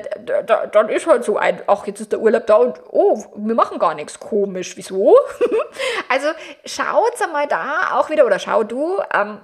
dann 0.72 0.88
ist 0.88 1.06
halt 1.06 1.24
so 1.24 1.36
ein, 1.36 1.60
ach, 1.66 1.86
jetzt 1.86 2.00
ist 2.00 2.12
der 2.12 2.20
Urlaub 2.20 2.46
da 2.46 2.56
und 2.56 2.80
oh, 2.90 3.22
wir 3.36 3.54
machen 3.54 3.78
gar 3.78 3.94
nichts 3.94 4.18
komisch. 4.18 4.76
Wieso? 4.76 5.16
also 6.08 6.28
schaut 6.74 7.20
einmal 7.22 7.46
da 7.46 7.92
auch 7.92 8.10
wieder, 8.10 8.26
oder 8.26 8.38
schau 8.38 8.62
du, 8.62 8.98
ähm, 9.12 9.40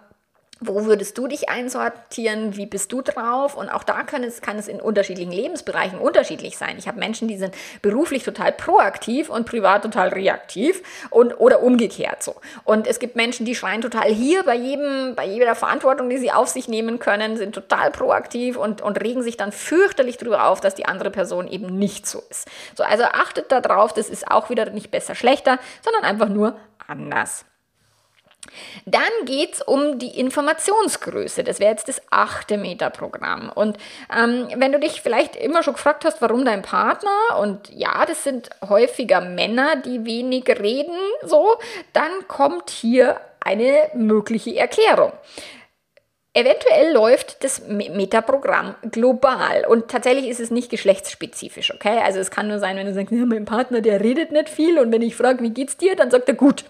wo 0.61 0.87
würdest 0.87 1.19
du 1.19 1.27
dich 1.27 1.51
einsortieren? 1.51 2.57
Wie 2.57 2.65
bist 2.65 2.91
du 2.91 3.03
drauf? 3.03 3.57
Und 3.57 3.69
auch 3.69 3.85
da 3.85 4.05
kann 4.05 4.25
es, 4.25 4.41
kann 4.41 4.59
es 4.59 4.69
in 4.69 4.81
unterschiedlichen 4.81 5.31
Lebensbereichen 5.31 5.99
unterschiedlich 5.99 6.57
sein. 6.57 6.77
Ich 6.79 6.89
habe 6.89 6.99
Menschen, 6.99 7.29
die 7.29 7.37
sind 7.37 7.55
beruflich 7.83 8.23
total 8.23 8.53
proaktiv 8.53 9.29
und 9.29 9.45
privat 9.45 9.83
total 9.83 10.09
reaktiv 10.09 10.83
und 11.11 11.39
oder 11.39 11.63
umgekehrt 11.63 12.23
so. 12.23 12.37
Und 12.65 12.87
es 12.87 12.99
gibt 12.99 13.17
Menschen, 13.17 13.45
die 13.45 13.55
schreien 13.55 13.83
total 13.83 14.11
hier 14.11 14.45
bei 14.45 14.55
jedem, 14.55 15.15
bei 15.15 15.27
jeder 15.27 15.55
Verantwortung, 15.55 16.09
die 16.09 16.17
sie 16.17 16.33
auf 16.33 16.49
sich 16.49 16.69
nehmen 16.69 16.99
können, 16.99 17.37
sind 17.37 17.55
total 17.55 17.91
proaktiv 17.91 18.57
und, 18.57 18.81
und 18.81 18.99
regen 19.03 19.23
sich 19.23 19.37
dann 19.37 19.53
fürchterlich 19.53 20.17
darüber 20.17 20.47
auf, 20.49 20.63
dass 20.63 20.75
die 20.75 20.87
andere 20.87 21.11
Person 21.11 21.49
eben 21.49 21.79
nicht 21.79 22.07
so 22.07 22.23
ist. 22.31 22.49
So, 22.75 22.83
also 22.83 23.05
achtet 23.05 23.53
darauf, 23.53 23.93
das 23.93 24.09
ist 24.09 24.27
auch 24.31 24.49
wieder 24.49 24.71
nicht 24.71 24.91
besser, 24.91 25.15
schlechter, 25.15 25.59
sondern 25.83 26.05
einfach 26.05 26.31
nur 26.31 26.57
anders. 26.87 27.45
Dann 28.85 29.03
geht 29.25 29.55
es 29.55 29.63
um 29.63 29.99
die 29.99 30.19
Informationsgröße. 30.19 31.45
Das 31.45 31.61
wäre 31.61 31.71
jetzt 31.71 31.89
das 31.89 32.01
achte 32.11 32.57
Metaprogramm. 32.57 33.51
Und 33.55 33.77
ähm, 34.17 34.49
wenn 34.57 34.73
du 34.73 34.79
dich 34.79 35.03
vielleicht 35.03 35.37
immer 35.37 35.63
schon 35.63 35.75
gefragt 35.75 36.05
hast, 36.05 36.23
warum 36.23 36.45
dein 36.45 36.63
Partner, 36.63 37.41
und 37.41 37.71
ja, 37.71 38.05
das 38.07 38.25
sind 38.25 38.51
häufiger 38.69 39.21
Männer, 39.21 39.77
die 39.77 40.05
wenig 40.05 40.49
reden, 40.49 40.97
so, 41.23 41.57
dann 41.93 42.29
kommt 42.29 42.71
hier 42.71 43.21
eine 43.41 43.91
mögliche 43.95 44.57
Erklärung. 44.57 45.13
Eventuell 46.35 46.93
läuft 46.93 47.43
das 47.45 47.67
Metaprogramm 47.67 48.75
global 48.91 49.65
und 49.67 49.89
tatsächlich 49.89 50.29
ist 50.29 50.39
es 50.39 50.51
nicht 50.51 50.69
geschlechtsspezifisch, 50.69 51.73
okay? 51.73 52.01
Also 52.05 52.21
es 52.21 52.31
kann 52.31 52.49
nur 52.49 52.59
sein, 52.59 52.77
wenn 52.77 52.87
du 52.87 52.93
sagst, 52.93 53.11
ja, 53.11 53.25
mein 53.25 53.47
Partner, 53.47 53.81
der 53.81 54.03
redet 54.03 54.33
nicht 54.33 54.51
viel 54.51 54.79
und 54.79 54.93
wenn 54.93 55.01
ich 55.01 55.17
frage, 55.17 55.43
wie 55.43 55.49
geht's 55.49 55.79
dir, 55.79 55.97
dann 55.97 56.11
sagt 56.11 56.29
er 56.29 56.35
gut. 56.35 56.67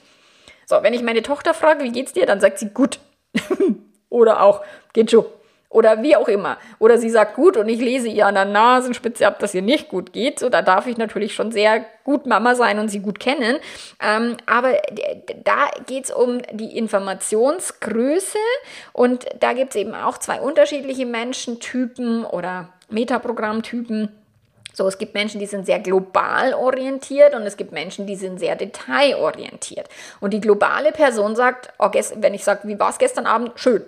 So, 0.66 0.82
wenn 0.82 0.92
ich 0.92 1.02
meine 1.02 1.22
Tochter 1.22 1.54
frage, 1.54 1.84
wie 1.84 1.92
geht's 1.92 2.12
dir, 2.12 2.26
dann 2.26 2.40
sagt 2.40 2.58
sie 2.58 2.70
gut. 2.70 2.98
Oder 4.08 4.42
auch, 4.42 4.62
geht 4.92 5.10
schon. 5.10 5.24
Oder 5.68 6.02
wie 6.02 6.16
auch 6.16 6.28
immer. 6.28 6.58
Oder 6.78 6.96
sie 6.96 7.10
sagt 7.10 7.34
gut 7.34 7.56
und 7.56 7.68
ich 7.68 7.80
lese 7.80 8.08
ihr 8.08 8.26
an 8.26 8.34
der 8.34 8.44
Nasenspitze 8.44 9.26
ab, 9.26 9.38
dass 9.40 9.54
ihr 9.54 9.62
nicht 9.62 9.88
gut 9.88 10.12
geht. 10.12 10.38
So, 10.38 10.48
da 10.48 10.62
darf 10.62 10.86
ich 10.86 10.96
natürlich 10.96 11.34
schon 11.34 11.52
sehr 11.52 11.84
gut 12.04 12.24
Mama 12.24 12.54
sein 12.54 12.78
und 12.78 12.88
sie 12.88 13.00
gut 13.00 13.20
kennen. 13.20 13.58
Ähm, 14.00 14.36
aber 14.46 14.74
da 15.44 15.68
geht 15.86 16.04
es 16.04 16.10
um 16.10 16.40
die 16.52 16.76
Informationsgröße 16.76 18.38
und 18.92 19.26
da 19.40 19.52
gibt 19.52 19.70
es 19.70 19.76
eben 19.76 19.94
auch 19.94 20.18
zwei 20.18 20.40
unterschiedliche 20.40 21.04
Menschentypen 21.04 22.24
oder 22.24 22.70
Metaprogrammtypen. 22.88 24.08
So, 24.76 24.86
es 24.86 24.98
gibt 24.98 25.14
Menschen, 25.14 25.40
die 25.40 25.46
sind 25.46 25.64
sehr 25.64 25.78
global 25.78 26.52
orientiert 26.52 27.34
und 27.34 27.44
es 27.44 27.56
gibt 27.56 27.72
Menschen, 27.72 28.06
die 28.06 28.14
sind 28.14 28.38
sehr 28.38 28.56
detailorientiert. 28.56 29.88
Und 30.20 30.34
die 30.34 30.40
globale 30.40 30.92
Person 30.92 31.34
sagt, 31.34 31.70
oh, 31.78 31.88
wenn 32.16 32.34
ich 32.34 32.44
sage, 32.44 32.68
wie 32.68 32.78
war 32.78 32.90
es 32.90 32.98
gestern 32.98 33.24
Abend? 33.24 33.52
Schön. 33.54 33.82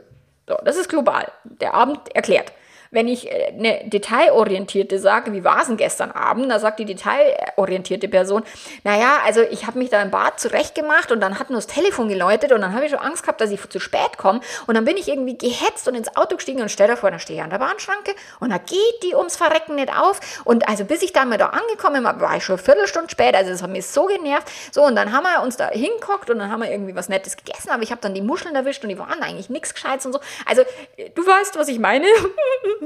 So, 0.49 0.57
das 0.65 0.79
ist 0.79 0.89
global. 0.89 1.31
Der 1.45 1.75
Abend 1.75 2.01
erklärt. 2.17 2.53
Wenn 2.91 3.09
ich 3.09 3.31
äh, 3.31 3.53
eine 3.57 3.81
detailorientierte 3.85 4.99
sage, 4.99 5.33
wie 5.33 5.45
war 5.45 5.61
es 5.61 5.69
denn 5.69 5.77
gestern 5.77 6.11
Abend, 6.11 6.51
da 6.51 6.59
sagt 6.59 6.79
die 6.79 6.85
detailorientierte 6.85 8.09
Person, 8.09 8.43
naja, 8.85 9.19
also 9.25 9.43
ich 9.43 9.67
habe 9.67 9.79
mich 9.79 9.91
da 9.91 10.03
im 10.03 10.11
Bad 10.11 10.41
zurechtgemacht 10.41 11.13
und 11.13 11.21
dann 11.21 11.39
hat 11.39 11.51
nur 11.51 11.59
das 11.59 11.67
Telefon 11.67 12.09
geläutet 12.09 12.53
und 12.53 12.61
dann 12.61 12.75
habe 12.75 12.85
ich 12.85 12.91
schon 12.91 13.01
Angst 13.01 13.23
gehabt, 13.23 13.41
dass 13.41 13.51
ich 13.51 13.69
zu 13.69 13.81
spät 13.81 14.17
komme 14.17 14.41
und 14.67 14.75
dann 14.75 14.85
bin 14.85 14.97
ich 14.97 15.09
irgendwie 15.09 15.37
gehetzt 15.37 15.89
und 15.89 15.95
ins 15.95 16.17
Auto 16.17 16.37
gestiegen 16.37 16.63
und 16.63 16.71
stell 16.71 16.89
dir 16.89 16.97
vor, 16.97 17.11
dann 17.11 17.21
stehe 17.21 17.39
ich 17.39 17.45
an 17.45 17.51
der 17.51 17.59
Bahnschranke 17.59 18.13
und 18.41 18.51
da 18.51 18.59
geht 18.59 19.03
die 19.03 19.15
ums 19.15 19.37
Verrecken 19.37 19.75
nicht 19.75 19.93
auf 19.97 20.21
und 20.45 20.69
also 20.69 20.85
bis 20.85 21.03
ich 21.03 21.13
dann 21.13 21.29
mal 21.29 21.39
da 21.39 21.47
angekommen 21.47 22.05
war, 22.05 22.21
war 22.21 22.37
ich 22.37 22.45
schon 22.45 22.57
eine 22.57 22.65
Viertelstunde 22.65 23.11
spät, 23.11 23.35
also 23.35 23.51
das 23.51 23.63
hat 23.63 23.71
mich 23.71 23.87
so 23.87 24.07
genervt. 24.07 24.49
So 24.73 24.85
und 24.85 24.97
dann 24.97 25.13
haben 25.13 25.25
wir 25.25 25.43
uns 25.43 25.57
da 25.57 25.69
hingeguckt 25.69 26.31
und 26.31 26.39
dann 26.39 26.51
haben 26.51 26.63
wir 26.63 26.71
irgendwie 26.71 26.95
was 26.95 27.09
Nettes 27.09 27.37
gegessen, 27.37 27.71
aber 27.71 27.83
ich 27.83 27.91
habe 27.91 28.01
dann 28.01 28.15
die 28.15 28.23
Muscheln 28.23 28.55
erwischt 28.55 28.83
und 28.83 28.89
die 28.89 28.99
waren 28.99 29.23
eigentlich 29.23 29.51
nichts 29.51 29.75
Gescheites 29.75 30.07
und 30.07 30.13
so. 30.13 30.21
Also 30.47 30.63
du 31.15 31.27
weißt, 31.27 31.59
was 31.59 31.69
ich 31.69 31.79
meine. 31.79 32.07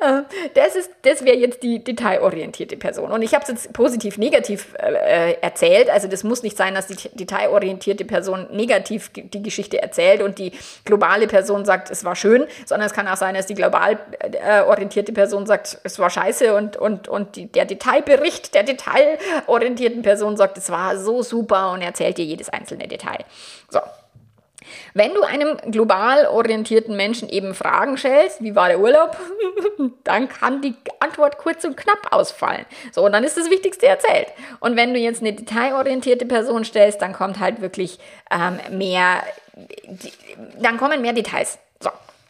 Äh, 0.00 0.22
das 0.54 0.74
das 1.02 1.24
wäre 1.24 1.36
jetzt 1.36 1.62
die 1.62 1.84
detailorientierte 1.84 2.76
Person. 2.76 3.12
Und 3.12 3.22
ich 3.22 3.34
habe 3.34 3.42
es 3.42 3.48
jetzt 3.48 3.72
positiv, 3.72 4.16
negativ 4.16 4.74
äh, 4.78 5.34
erzählt. 5.40 5.90
Also 5.90 6.08
das 6.08 6.24
muss 6.24 6.42
nicht 6.42 6.56
sein, 6.56 6.74
dass 6.74 6.86
die 6.86 6.96
detailorientierte 7.12 8.04
Person 8.04 8.46
negativ 8.50 9.10
die 9.12 9.42
Geschichte 9.42 9.82
erzählt 9.82 10.22
und 10.22 10.38
die 10.38 10.52
globale 10.84 11.26
Person 11.26 11.64
sagt, 11.64 11.90
es 11.90 12.04
war 12.04 12.16
schön, 12.16 12.46
sondern 12.64 12.86
es 12.86 12.94
kann 12.94 13.06
auch 13.08 13.16
sein, 13.16 13.34
dass 13.34 13.46
die 13.46 13.54
global 13.54 13.98
äh, 14.20 14.62
orientierte 14.62 15.12
Person 15.12 15.46
sagt, 15.46 15.78
es 15.84 15.98
war 15.98 16.08
scheiße 16.08 16.54
und, 16.54 16.76
und, 16.76 17.08
und 17.08 17.36
die, 17.36 17.46
der 17.46 17.66
Detailbericht 17.66 18.54
der 18.54 18.62
detailorientierten 18.62 20.02
Person 20.02 20.36
sagt, 20.36 20.56
es 20.58 20.70
war 20.70 20.96
so 20.98 21.22
super 21.22 21.72
und 21.72 21.82
erzählt 21.82 22.18
dir 22.18 22.24
jedes 22.24 22.48
einzelne 22.48 22.88
Detail. 22.88 23.24
So, 23.68 23.80
wenn 24.94 25.14
du 25.14 25.22
einem 25.22 25.56
global 25.70 26.26
orientierten 26.26 26.96
Menschen 26.96 27.28
eben 27.28 27.54
Fragen 27.54 27.96
stellst, 27.96 28.42
wie 28.42 28.54
war 28.54 28.68
der 28.68 28.80
Urlaub, 28.80 29.16
dann 30.04 30.28
kann 30.28 30.62
die 30.62 30.74
Antwort 31.00 31.38
kurz 31.38 31.64
und 31.64 31.76
knapp 31.76 32.12
ausfallen. 32.12 32.64
So, 32.92 33.04
und 33.04 33.12
dann 33.12 33.24
ist 33.24 33.36
das 33.36 33.50
Wichtigste 33.50 33.86
erzählt. 33.86 34.28
Und 34.60 34.76
wenn 34.76 34.94
du 34.94 35.00
jetzt 35.00 35.20
eine 35.20 35.32
detailorientierte 35.32 36.26
Person 36.26 36.64
stellst, 36.64 37.02
dann 37.02 37.12
kommt 37.12 37.40
halt 37.40 37.60
wirklich 37.60 37.98
ähm, 38.30 38.78
mehr, 38.78 39.22
dann 40.60 40.76
kommen 40.76 41.02
mehr 41.02 41.12
Details. 41.12 41.58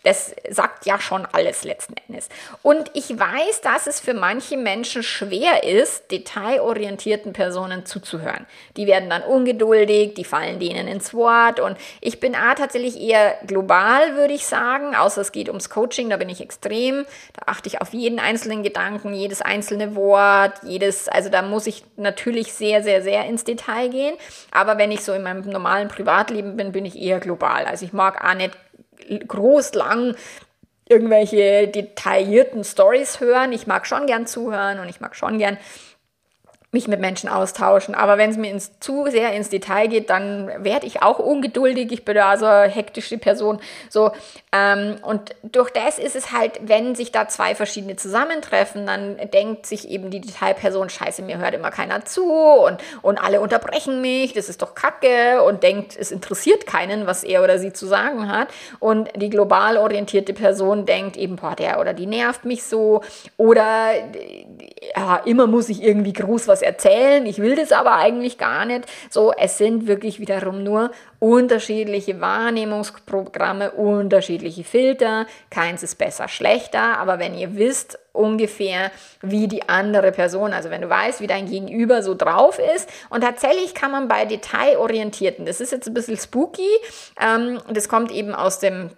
Das 0.02 0.34
sagt 0.48 0.86
ja 0.86 0.98
schon 0.98 1.26
alles 1.32 1.62
letzten 1.64 1.94
Endes. 2.08 2.30
Und 2.62 2.90
ich 2.94 3.10
weiß, 3.10 3.60
dass 3.62 3.86
es 3.86 4.00
für 4.00 4.14
manche 4.14 4.56
Menschen 4.56 5.02
schwer 5.02 5.62
ist, 5.64 6.10
detailorientierten 6.10 7.34
Personen 7.34 7.84
zuzuhören. 7.84 8.46
Die 8.78 8.86
werden 8.86 9.10
dann 9.10 9.22
ungeduldig, 9.22 10.14
die 10.14 10.24
fallen 10.24 10.58
denen 10.58 10.88
ins 10.88 11.12
Wort. 11.12 11.60
Und 11.60 11.76
ich 12.00 12.18
bin 12.18 12.34
A, 12.34 12.54
tatsächlich 12.54 12.98
eher 12.98 13.36
global, 13.46 14.16
würde 14.16 14.32
ich 14.32 14.46
sagen, 14.46 14.96
außer 14.96 15.20
es 15.20 15.32
geht 15.32 15.48
ums 15.48 15.68
Coaching, 15.68 16.08
da 16.08 16.16
bin 16.16 16.30
ich 16.30 16.40
extrem. 16.40 17.04
Da 17.34 17.42
achte 17.52 17.68
ich 17.68 17.82
auf 17.82 17.92
jeden 17.92 18.18
einzelnen 18.20 18.62
Gedanken, 18.62 19.12
jedes 19.12 19.42
einzelne 19.42 19.96
Wort, 19.96 20.54
jedes, 20.62 21.08
also 21.08 21.28
da 21.28 21.42
muss 21.42 21.66
ich 21.66 21.84
natürlich 21.96 22.54
sehr, 22.54 22.82
sehr, 22.82 23.02
sehr 23.02 23.26
ins 23.26 23.44
Detail 23.44 23.90
gehen. 23.90 24.14
Aber 24.50 24.78
wenn 24.78 24.92
ich 24.92 25.04
so 25.04 25.12
in 25.12 25.22
meinem 25.22 25.42
normalen 25.42 25.88
Privatleben 25.88 26.56
bin, 26.56 26.72
bin 26.72 26.86
ich 26.86 26.96
eher 26.96 27.20
global. 27.20 27.66
Also 27.66 27.84
ich 27.84 27.92
mag 27.92 28.24
auch 28.24 28.34
nicht 28.34 28.56
groß 29.18 29.74
lang 29.74 30.14
irgendwelche 30.88 31.68
detaillierten 31.68 32.64
Stories 32.64 33.20
hören. 33.20 33.52
Ich 33.52 33.66
mag 33.66 33.86
schon 33.86 34.06
gern 34.06 34.26
zuhören 34.26 34.80
und 34.80 34.88
ich 34.88 35.00
mag 35.00 35.14
schon 35.14 35.38
gern 35.38 35.56
mich 36.72 36.86
mit 36.86 37.00
Menschen 37.00 37.28
austauschen. 37.28 37.94
Aber 37.94 38.16
wenn 38.16 38.30
es 38.30 38.36
mir 38.36 38.50
ins, 38.50 38.78
zu 38.78 39.06
sehr 39.10 39.32
ins 39.32 39.48
Detail 39.48 39.88
geht, 39.88 40.08
dann 40.08 40.48
werde 40.64 40.86
ich 40.86 41.02
auch 41.02 41.18
ungeduldig. 41.18 41.90
Ich 41.90 42.04
bin 42.04 42.14
da 42.14 42.36
so 42.36 42.46
eine 42.46 42.70
hektische 42.70 43.18
Person. 43.18 43.60
So, 43.88 44.12
ähm, 44.52 44.96
und 45.02 45.34
durch 45.42 45.70
das 45.70 45.98
ist 45.98 46.14
es 46.14 46.32
halt, 46.32 46.60
wenn 46.62 46.94
sich 46.94 47.10
da 47.10 47.26
zwei 47.28 47.56
verschiedene 47.56 47.96
zusammentreffen, 47.96 48.86
dann 48.86 49.16
denkt 49.32 49.66
sich 49.66 49.88
eben 49.88 50.10
die 50.10 50.20
Detailperson, 50.20 50.90
scheiße, 50.90 51.22
mir 51.22 51.38
hört 51.38 51.54
immer 51.54 51.70
keiner 51.70 52.04
zu 52.04 52.32
und, 52.32 52.78
und 53.02 53.18
alle 53.18 53.40
unterbrechen 53.40 54.00
mich, 54.00 54.32
das 54.32 54.48
ist 54.48 54.62
doch 54.62 54.74
kacke 54.74 55.42
und 55.42 55.64
denkt, 55.64 55.96
es 55.96 56.12
interessiert 56.12 56.66
keinen, 56.66 57.06
was 57.06 57.24
er 57.24 57.42
oder 57.42 57.58
sie 57.58 57.72
zu 57.72 57.86
sagen 57.86 58.30
hat. 58.30 58.48
Und 58.78 59.08
die 59.16 59.30
global 59.30 59.76
orientierte 59.76 60.32
Person 60.32 60.86
denkt 60.86 61.16
eben, 61.16 61.36
boah, 61.36 61.56
der 61.56 61.80
oder 61.80 61.94
die 61.94 62.06
nervt 62.06 62.44
mich 62.44 62.62
so 62.62 63.02
oder 63.36 63.90
ja, 64.96 65.16
immer 65.24 65.46
muss 65.46 65.68
ich 65.68 65.82
irgendwie 65.82 66.12
groß 66.12 66.48
was 66.48 66.59
erzählen, 66.62 67.24
ich 67.26 67.38
will 67.38 67.56
das 67.56 67.72
aber 67.72 67.96
eigentlich 67.96 68.38
gar 68.38 68.64
nicht. 68.64 68.84
So, 69.10 69.32
es 69.32 69.58
sind 69.58 69.86
wirklich 69.86 70.20
wiederum 70.20 70.62
nur 70.62 70.90
unterschiedliche 71.18 72.20
Wahrnehmungsprogramme, 72.20 73.72
unterschiedliche 73.72 74.64
Filter. 74.64 75.26
Keins 75.50 75.82
ist 75.82 75.96
besser, 75.96 76.28
schlechter, 76.28 76.98
aber 76.98 77.18
wenn 77.18 77.34
ihr 77.34 77.56
wisst 77.56 77.98
ungefähr, 78.12 78.90
wie 79.20 79.48
die 79.48 79.68
andere 79.68 80.12
Person, 80.12 80.52
also 80.52 80.70
wenn 80.70 80.82
du 80.82 80.88
weißt, 80.88 81.20
wie 81.20 81.26
dein 81.26 81.48
Gegenüber 81.48 82.02
so 82.02 82.14
drauf 82.14 82.58
ist. 82.74 82.88
Und 83.10 83.22
tatsächlich 83.22 83.74
kann 83.74 83.90
man 83.90 84.08
bei 84.08 84.24
Detailorientierten, 84.24 85.46
das 85.46 85.60
ist 85.60 85.72
jetzt 85.72 85.86
ein 85.86 85.94
bisschen 85.94 86.16
spooky, 86.16 86.68
ähm, 87.20 87.60
das 87.72 87.88
kommt 87.88 88.10
eben 88.10 88.34
aus 88.34 88.58
dem 88.58 88.90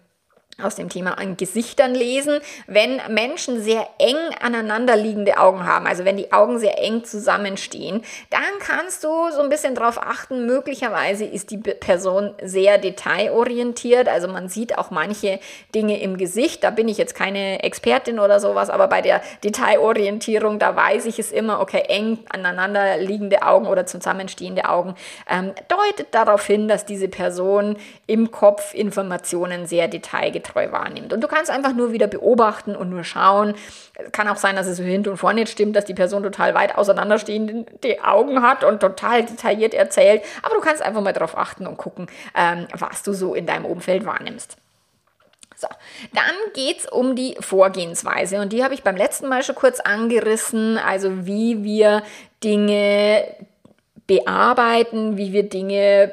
aus 0.61 0.75
dem 0.77 0.88
Thema 0.88 1.19
an 1.19 1.37
Gesichtern 1.37 1.95
lesen, 1.95 2.38
wenn 2.67 3.01
Menschen 3.09 3.62
sehr 3.62 3.88
eng 3.99 4.17
aneinanderliegende 4.41 5.38
Augen 5.38 5.67
haben, 5.67 5.87
also 5.87 6.05
wenn 6.05 6.17
die 6.17 6.33
Augen 6.33 6.59
sehr 6.59 6.79
eng 6.79 7.05
zusammenstehen, 7.05 8.03
dann 8.31 8.43
kannst 8.61 9.03
du 9.03 9.09
so 9.31 9.41
ein 9.41 9.49
bisschen 9.49 9.75
darauf 9.75 9.99
achten, 9.99 10.47
möglicherweise 10.47 11.25
ist 11.25 11.51
die 11.51 11.59
Person 11.59 12.35
sehr 12.43 12.79
detailorientiert, 12.79 14.09
also 14.09 14.29
man 14.29 14.49
sieht 14.49 14.79
auch 14.79 14.91
manche 14.91 15.41
Dinge 15.75 16.01
im 16.01 16.19
Gesicht, 16.19 16.62
da 16.62 16.71
bin 16.71 16.88
ich 16.88 16.99
jetzt 16.99 17.15
keine 17.15 17.62
Expertin 17.62 18.19
oder 18.19 18.38
sowas, 18.38 18.69
aber 18.69 18.88
bei 18.88 19.01
der 19.01 19.23
Detailorientierung, 19.43 20.59
da 20.59 20.77
weiß 20.77 21.07
ich 21.07 21.19
es 21.19 21.33
immer, 21.33 21.61
okay, 21.61 21.85
eng 21.88 22.19
aneinanderliegende 22.29 23.43
Augen 23.43 23.67
oder 23.67 23.87
zusammenstehende 23.87 24.69
Augen 24.69 24.95
ähm, 25.29 25.53
deutet 25.69 26.09
darauf 26.15 26.47
hin, 26.47 26.69
dass 26.69 26.85
diese 26.85 27.09
Person 27.09 27.77
im 28.07 28.31
Kopf 28.31 28.75
Informationen 28.75 29.67
sehr 29.67 29.88
detailgetreu 29.88 30.52
treu 30.53 30.71
wahrnimmt. 30.71 31.12
Und 31.12 31.21
du 31.23 31.29
kannst 31.29 31.51
einfach 31.51 31.73
nur 31.75 31.93
wieder 31.93 32.07
beobachten 32.07 32.77
und 32.77 32.91
nur 32.91 33.05
schauen. 33.05 33.55
Kann 34.12 34.29
auch 34.29 34.37
sein, 34.37 34.57
dass 34.57 34.67
es 34.67 34.77
so 34.77 34.83
hinten 34.83 35.11
und 35.11 35.17
vorne 35.17 35.41
nicht 35.41 35.53
stimmt, 35.53 35.77
dass 35.77 35.85
die 35.85 35.95
Person 35.95 36.23
total 36.23 36.55
weit 36.55 36.77
auseinanderstehende 36.77 37.67
Augen 38.05 38.43
hat 38.43 38.65
und 38.65 38.81
total 38.81 39.25
detailliert 39.25 39.75
erzählt. 39.75 40.23
Aber 40.43 40.55
du 40.55 40.61
kannst 40.61 40.83
einfach 40.83 41.01
mal 41.01 41.12
darauf 41.12 41.37
achten 41.37 41.67
und 41.67 41.77
gucken, 41.77 42.07
ähm, 42.35 42.67
was 42.77 43.03
du 43.03 43.12
so 43.12 43.35
in 43.35 43.47
deinem 43.47 43.65
Umfeld 43.65 44.05
wahrnimmst. 44.05 44.57
So, 45.57 45.69
dann 46.12 46.35
geht 46.55 46.81
es 46.81 46.87
um 46.87 47.15
die 47.15 47.37
Vorgehensweise 47.38 48.41
und 48.41 48.53
die 48.53 48.65
habe 48.65 48.75
ich 48.75 48.83
beim 48.83 48.97
letzten 48.97 49.29
Mal 49.29 49.45
schon 49.45 49.55
kurz 49.55 49.79
angerissen, 49.79 50.77
also 50.77 51.25
wie 51.25 51.62
wir 51.62 52.03
Dinge 52.43 53.25
bearbeiten, 54.09 55.17
wie 55.17 55.33
wir 55.33 55.49
Dinge 55.49 56.12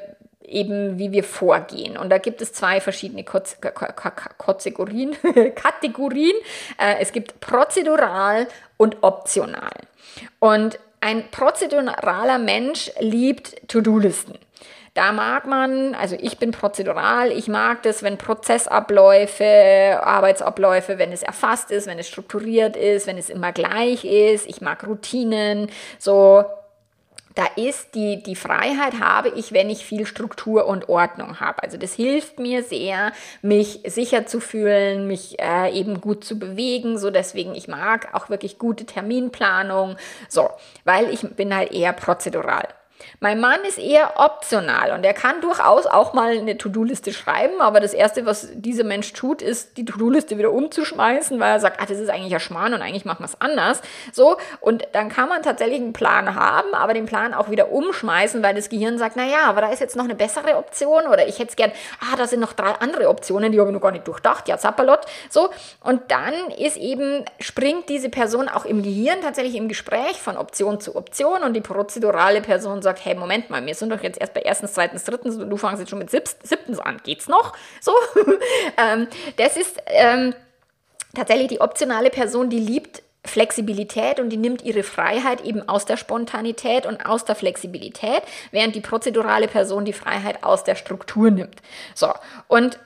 eben, 0.49 0.97
wie 0.97 1.11
wir 1.11 1.23
vorgehen. 1.23 1.97
Und 1.97 2.09
da 2.09 2.17
gibt 2.17 2.41
es 2.41 2.53
zwei 2.53 2.81
verschiedene 2.81 3.23
Kategorien. 3.23 5.15
Kategorien. 5.55 6.35
Äh, 6.77 6.95
es 6.99 7.11
gibt 7.11 7.39
prozedural 7.39 8.47
und 8.77 8.97
optional. 9.01 9.71
Und 10.39 10.79
ein 11.01 11.29
prozeduraler 11.31 12.39
Mensch 12.39 12.91
liebt 12.99 13.55
To-Do-Listen. 13.69 14.37
Da 14.95 15.11
mag 15.11 15.45
man, 15.45 15.95
also 15.95 16.17
ich 16.19 16.39
bin 16.39 16.51
prozedural, 16.51 17.31
ich 17.31 17.47
mag 17.47 17.83
das, 17.83 18.03
wenn 18.03 18.17
Prozessabläufe, 18.17 19.99
Arbeitsabläufe, 20.03 20.97
wenn 20.97 21.11
es 21.11 21.23
erfasst 21.23 21.71
ist, 21.71 21.87
wenn 21.87 21.99
es 21.99 22.07
strukturiert 22.07 22.75
ist, 22.75 23.07
wenn 23.07 23.17
es 23.17 23.29
immer 23.29 23.53
gleich 23.53 24.03
ist. 24.03 24.47
Ich 24.47 24.61
mag 24.61 24.85
Routinen, 24.85 25.69
so 25.99 26.43
da 27.39 27.45
ist 27.55 27.95
die, 27.95 28.21
die 28.21 28.35
Freiheit 28.35 28.99
habe 28.99 29.29
ich, 29.29 29.53
wenn 29.53 29.69
ich 29.69 29.85
viel 29.85 30.05
Struktur 30.05 30.65
und 30.65 30.89
Ordnung 30.89 31.39
habe. 31.39 31.63
Also 31.63 31.77
das 31.77 31.93
hilft 31.93 32.37
mir 32.37 32.63
sehr, 32.63 33.13
mich 33.41 33.79
sicher 33.85 34.25
zu 34.25 34.41
fühlen, 34.41 35.07
mich 35.07 35.39
äh, 35.39 35.71
eben 35.71 36.01
gut 36.01 36.25
zu 36.25 36.37
bewegen. 36.37 36.97
So 36.97 37.11
deswegen, 37.11 37.55
ich 37.55 37.69
mag 37.69 38.13
auch 38.13 38.29
wirklich 38.29 38.57
gute 38.57 38.85
Terminplanung. 38.85 39.95
So, 40.27 40.49
weil 40.83 41.13
ich 41.13 41.21
bin 41.21 41.55
halt 41.55 41.71
eher 41.71 41.93
prozedural. 41.93 42.67
Mein 43.19 43.39
Mann 43.39 43.59
ist 43.67 43.77
eher 43.77 44.13
optional 44.15 44.91
und 44.91 45.03
er 45.03 45.13
kann 45.13 45.41
durchaus 45.41 45.85
auch 45.85 46.13
mal 46.13 46.37
eine 46.37 46.57
To-Do-Liste 46.57 47.11
schreiben, 47.11 47.61
aber 47.61 47.79
das 47.79 47.93
Erste, 47.93 48.25
was 48.25 48.49
dieser 48.53 48.83
Mensch 48.83 49.13
tut, 49.13 49.41
ist, 49.41 49.77
die 49.77 49.85
To-Do-Liste 49.85 50.37
wieder 50.37 50.51
umzuschmeißen, 50.51 51.39
weil 51.39 51.51
er 51.53 51.59
sagt, 51.59 51.81
ah, 51.81 51.85
das 51.85 51.99
ist 51.99 52.09
eigentlich 52.09 52.31
ja 52.31 52.39
Schmarrn 52.39 52.73
und 52.73 52.81
eigentlich 52.81 53.05
machen 53.05 53.19
wir 53.19 53.25
es 53.25 53.39
anders. 53.41 53.81
So, 54.13 54.37
und 54.61 54.87
dann 54.93 55.09
kann 55.09 55.29
man 55.29 55.43
tatsächlich 55.43 55.79
einen 55.81 55.93
Plan 55.93 56.35
haben, 56.35 56.73
aber 56.73 56.93
den 56.93 57.05
Plan 57.05 57.33
auch 57.33 57.49
wieder 57.49 57.71
umschmeißen, 57.71 58.41
weil 58.43 58.55
das 58.55 58.69
Gehirn 58.69 58.97
sagt, 58.97 59.15
naja, 59.15 59.45
aber 59.45 59.61
da 59.61 59.69
ist 59.69 59.79
jetzt 59.79 59.95
noch 59.95 60.05
eine 60.05 60.15
bessere 60.15 60.55
Option 60.57 61.07
oder 61.07 61.27
ich 61.27 61.39
hätte 61.39 61.49
es 61.49 61.55
gern, 61.55 61.71
ah, 62.01 62.15
da 62.15 62.27
sind 62.27 62.39
noch 62.39 62.53
drei 62.53 62.71
andere 62.79 63.09
Optionen, 63.09 63.51
die 63.51 63.59
habe 63.59 63.69
ich 63.69 63.73
noch 63.73 63.81
gar 63.81 63.91
nicht 63.91 64.07
durchdacht, 64.07 64.47
ja, 64.47 64.57
Zappalot. 64.57 65.01
So, 65.29 65.49
und 65.83 66.01
dann 66.09 66.33
ist 66.57 66.77
eben, 66.77 67.25
springt 67.39 67.89
diese 67.89 68.09
Person 68.09 68.49
auch 68.49 68.65
im 68.65 68.83
Gehirn 68.83 69.21
tatsächlich 69.21 69.55
im 69.55 69.67
Gespräch 69.67 70.19
von 70.21 70.37
Option 70.37 70.79
zu 70.79 70.95
Option 70.95 71.43
und 71.43 71.53
die 71.53 71.61
prozedurale 71.61 72.41
Person 72.41 72.81
sagt, 72.81 72.98
sagt, 72.99 73.05
hey, 73.05 73.15
Moment 73.15 73.49
mal, 73.49 73.65
wir 73.65 73.75
sind 73.75 73.91
doch 73.91 74.03
jetzt 74.03 74.19
erst 74.19 74.33
bei 74.33 74.41
erstens, 74.41 74.73
zweitens, 74.73 75.03
drittens 75.03 75.37
und 75.37 75.49
du 75.49 75.57
fangst 75.57 75.79
jetzt 75.79 75.89
schon 75.89 75.99
mit 75.99 76.09
siebtens 76.11 76.79
an. 76.79 76.99
Geht's 77.03 77.27
noch? 77.27 77.53
So. 77.81 77.93
ähm, 78.77 79.07
das 79.37 79.55
ist 79.55 79.77
ähm, 79.87 80.35
tatsächlich 81.15 81.47
die 81.47 81.61
optionale 81.61 82.09
Person, 82.09 82.49
die 82.49 82.59
liebt 82.59 83.03
Flexibilität 83.25 84.19
und 84.19 84.29
die 84.29 84.37
nimmt 84.37 84.63
ihre 84.63 84.83
Freiheit 84.83 85.41
eben 85.41 85.67
aus 85.67 85.85
der 85.85 85.97
Spontanität 85.97 86.85
und 86.85 87.05
aus 87.05 87.25
der 87.25 87.35
Flexibilität, 87.35 88.21
während 88.51 88.75
die 88.75 88.81
prozedurale 88.81 89.47
Person 89.47 89.85
die 89.85 89.93
Freiheit 89.93 90.43
aus 90.43 90.63
der 90.63 90.75
Struktur 90.75 91.31
nimmt. 91.31 91.61
So, 91.95 92.11
und 92.47 92.79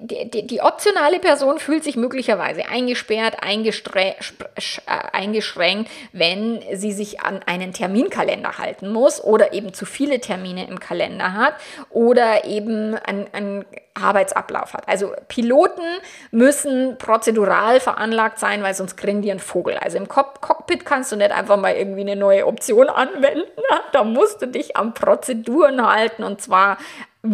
die, 0.00 0.30
die, 0.30 0.46
die, 0.46 0.60
optionale 0.60 1.18
Person 1.18 1.58
fühlt 1.58 1.82
sich 1.82 1.96
möglicherweise 1.96 2.68
eingesperrt, 2.68 3.36
äh, 3.42 4.14
eingeschränkt, 5.12 5.90
wenn 6.12 6.62
sie 6.74 6.92
sich 6.92 7.20
an 7.20 7.40
einen 7.46 7.72
Terminkalender 7.72 8.58
halten 8.58 8.88
muss 8.88 9.22
oder 9.22 9.52
eben 9.52 9.72
zu 9.72 9.86
viele 9.86 10.20
Termine 10.20 10.66
im 10.68 10.80
Kalender 10.80 11.32
hat 11.32 11.54
oder 11.90 12.44
eben 12.44 12.94
einen 12.96 13.64
Arbeitsablauf 13.94 14.74
hat. 14.74 14.86
Also 14.86 15.12
Piloten 15.28 15.82
müssen 16.30 16.98
prozedural 16.98 17.80
veranlagt 17.80 18.38
sein, 18.38 18.62
weil 18.62 18.74
sonst 18.74 18.96
kriegen 18.96 19.22
die 19.22 19.30
einen 19.30 19.40
Vogel. 19.40 19.76
Also 19.78 19.98
im 19.98 20.08
Cockpit 20.08 20.84
kannst 20.84 21.10
du 21.10 21.16
nicht 21.16 21.32
einfach 21.32 21.56
mal 21.56 21.74
irgendwie 21.74 22.02
eine 22.02 22.16
neue 22.16 22.46
Option 22.46 22.88
anwenden. 22.88 23.44
Da 23.92 24.04
musst 24.04 24.42
du 24.42 24.46
dich 24.46 24.76
an 24.76 24.92
Prozeduren 24.92 25.84
halten 25.86 26.22
und 26.22 26.42
zwar 26.42 26.76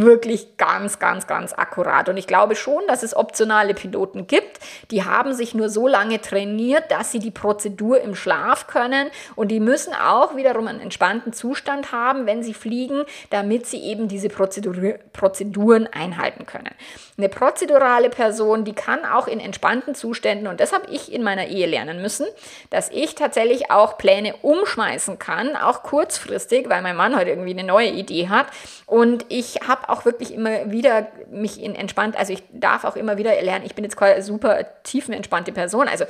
wirklich 0.00 0.56
ganz, 0.56 0.98
ganz, 0.98 1.26
ganz 1.26 1.52
akkurat. 1.52 2.08
Und 2.08 2.16
ich 2.16 2.26
glaube 2.26 2.56
schon, 2.56 2.82
dass 2.88 3.02
es 3.02 3.16
optionale 3.16 3.74
Piloten 3.74 4.26
gibt, 4.26 4.58
die 4.90 5.04
haben 5.04 5.34
sich 5.34 5.54
nur 5.54 5.68
so 5.68 5.86
lange 5.86 6.20
trainiert, 6.20 6.90
dass 6.90 7.12
sie 7.12 7.18
die 7.18 7.30
Prozedur 7.30 8.00
im 8.00 8.14
Schlaf 8.14 8.66
können. 8.66 9.08
Und 9.36 9.48
die 9.48 9.60
müssen 9.60 9.94
auch 9.94 10.36
wiederum 10.36 10.66
einen 10.66 10.80
entspannten 10.80 11.32
Zustand 11.32 11.92
haben, 11.92 12.26
wenn 12.26 12.42
sie 12.42 12.54
fliegen, 12.54 13.04
damit 13.30 13.66
sie 13.66 13.82
eben 13.82 14.08
diese 14.08 14.28
Prozedur 14.28 14.74
Prozeduren 15.12 15.86
einhalten 15.86 16.46
können. 16.46 16.70
Eine 17.16 17.28
prozedurale 17.28 18.10
Person, 18.10 18.64
die 18.64 18.72
kann 18.72 19.04
auch 19.04 19.28
in 19.28 19.38
entspannten 19.38 19.94
Zuständen, 19.94 20.48
und 20.48 20.60
das 20.60 20.72
habe 20.72 20.86
ich 20.90 21.12
in 21.12 21.22
meiner 21.22 21.46
Ehe 21.46 21.66
lernen 21.66 22.02
müssen, 22.02 22.26
dass 22.70 22.90
ich 22.90 23.14
tatsächlich 23.14 23.70
auch 23.70 23.98
Pläne 23.98 24.34
umschmeißen 24.42 25.18
kann, 25.18 25.56
auch 25.56 25.82
kurzfristig, 25.82 26.68
weil 26.68 26.82
mein 26.82 26.96
Mann 26.96 27.16
heute 27.16 27.30
irgendwie 27.30 27.52
eine 27.52 27.64
neue 27.64 27.90
Idee 27.90 28.28
hat. 28.28 28.46
Und 28.86 29.26
ich 29.28 29.60
habe 29.66 29.83
habe 29.83 29.83
auch 29.88 30.04
wirklich 30.04 30.32
immer 30.32 30.70
wieder 30.70 31.08
mich 31.30 31.62
in 31.62 31.74
entspannt, 31.74 32.16
also 32.16 32.32
ich 32.32 32.42
darf 32.52 32.84
auch 32.84 32.96
immer 32.96 33.18
wieder 33.18 33.40
lernen, 33.42 33.64
ich 33.64 33.74
bin 33.74 33.84
jetzt 33.84 33.96
quasi 33.96 34.22
super 34.22 34.64
tiefenentspannte 34.82 35.52
Person. 35.52 35.88
Also 35.88 36.04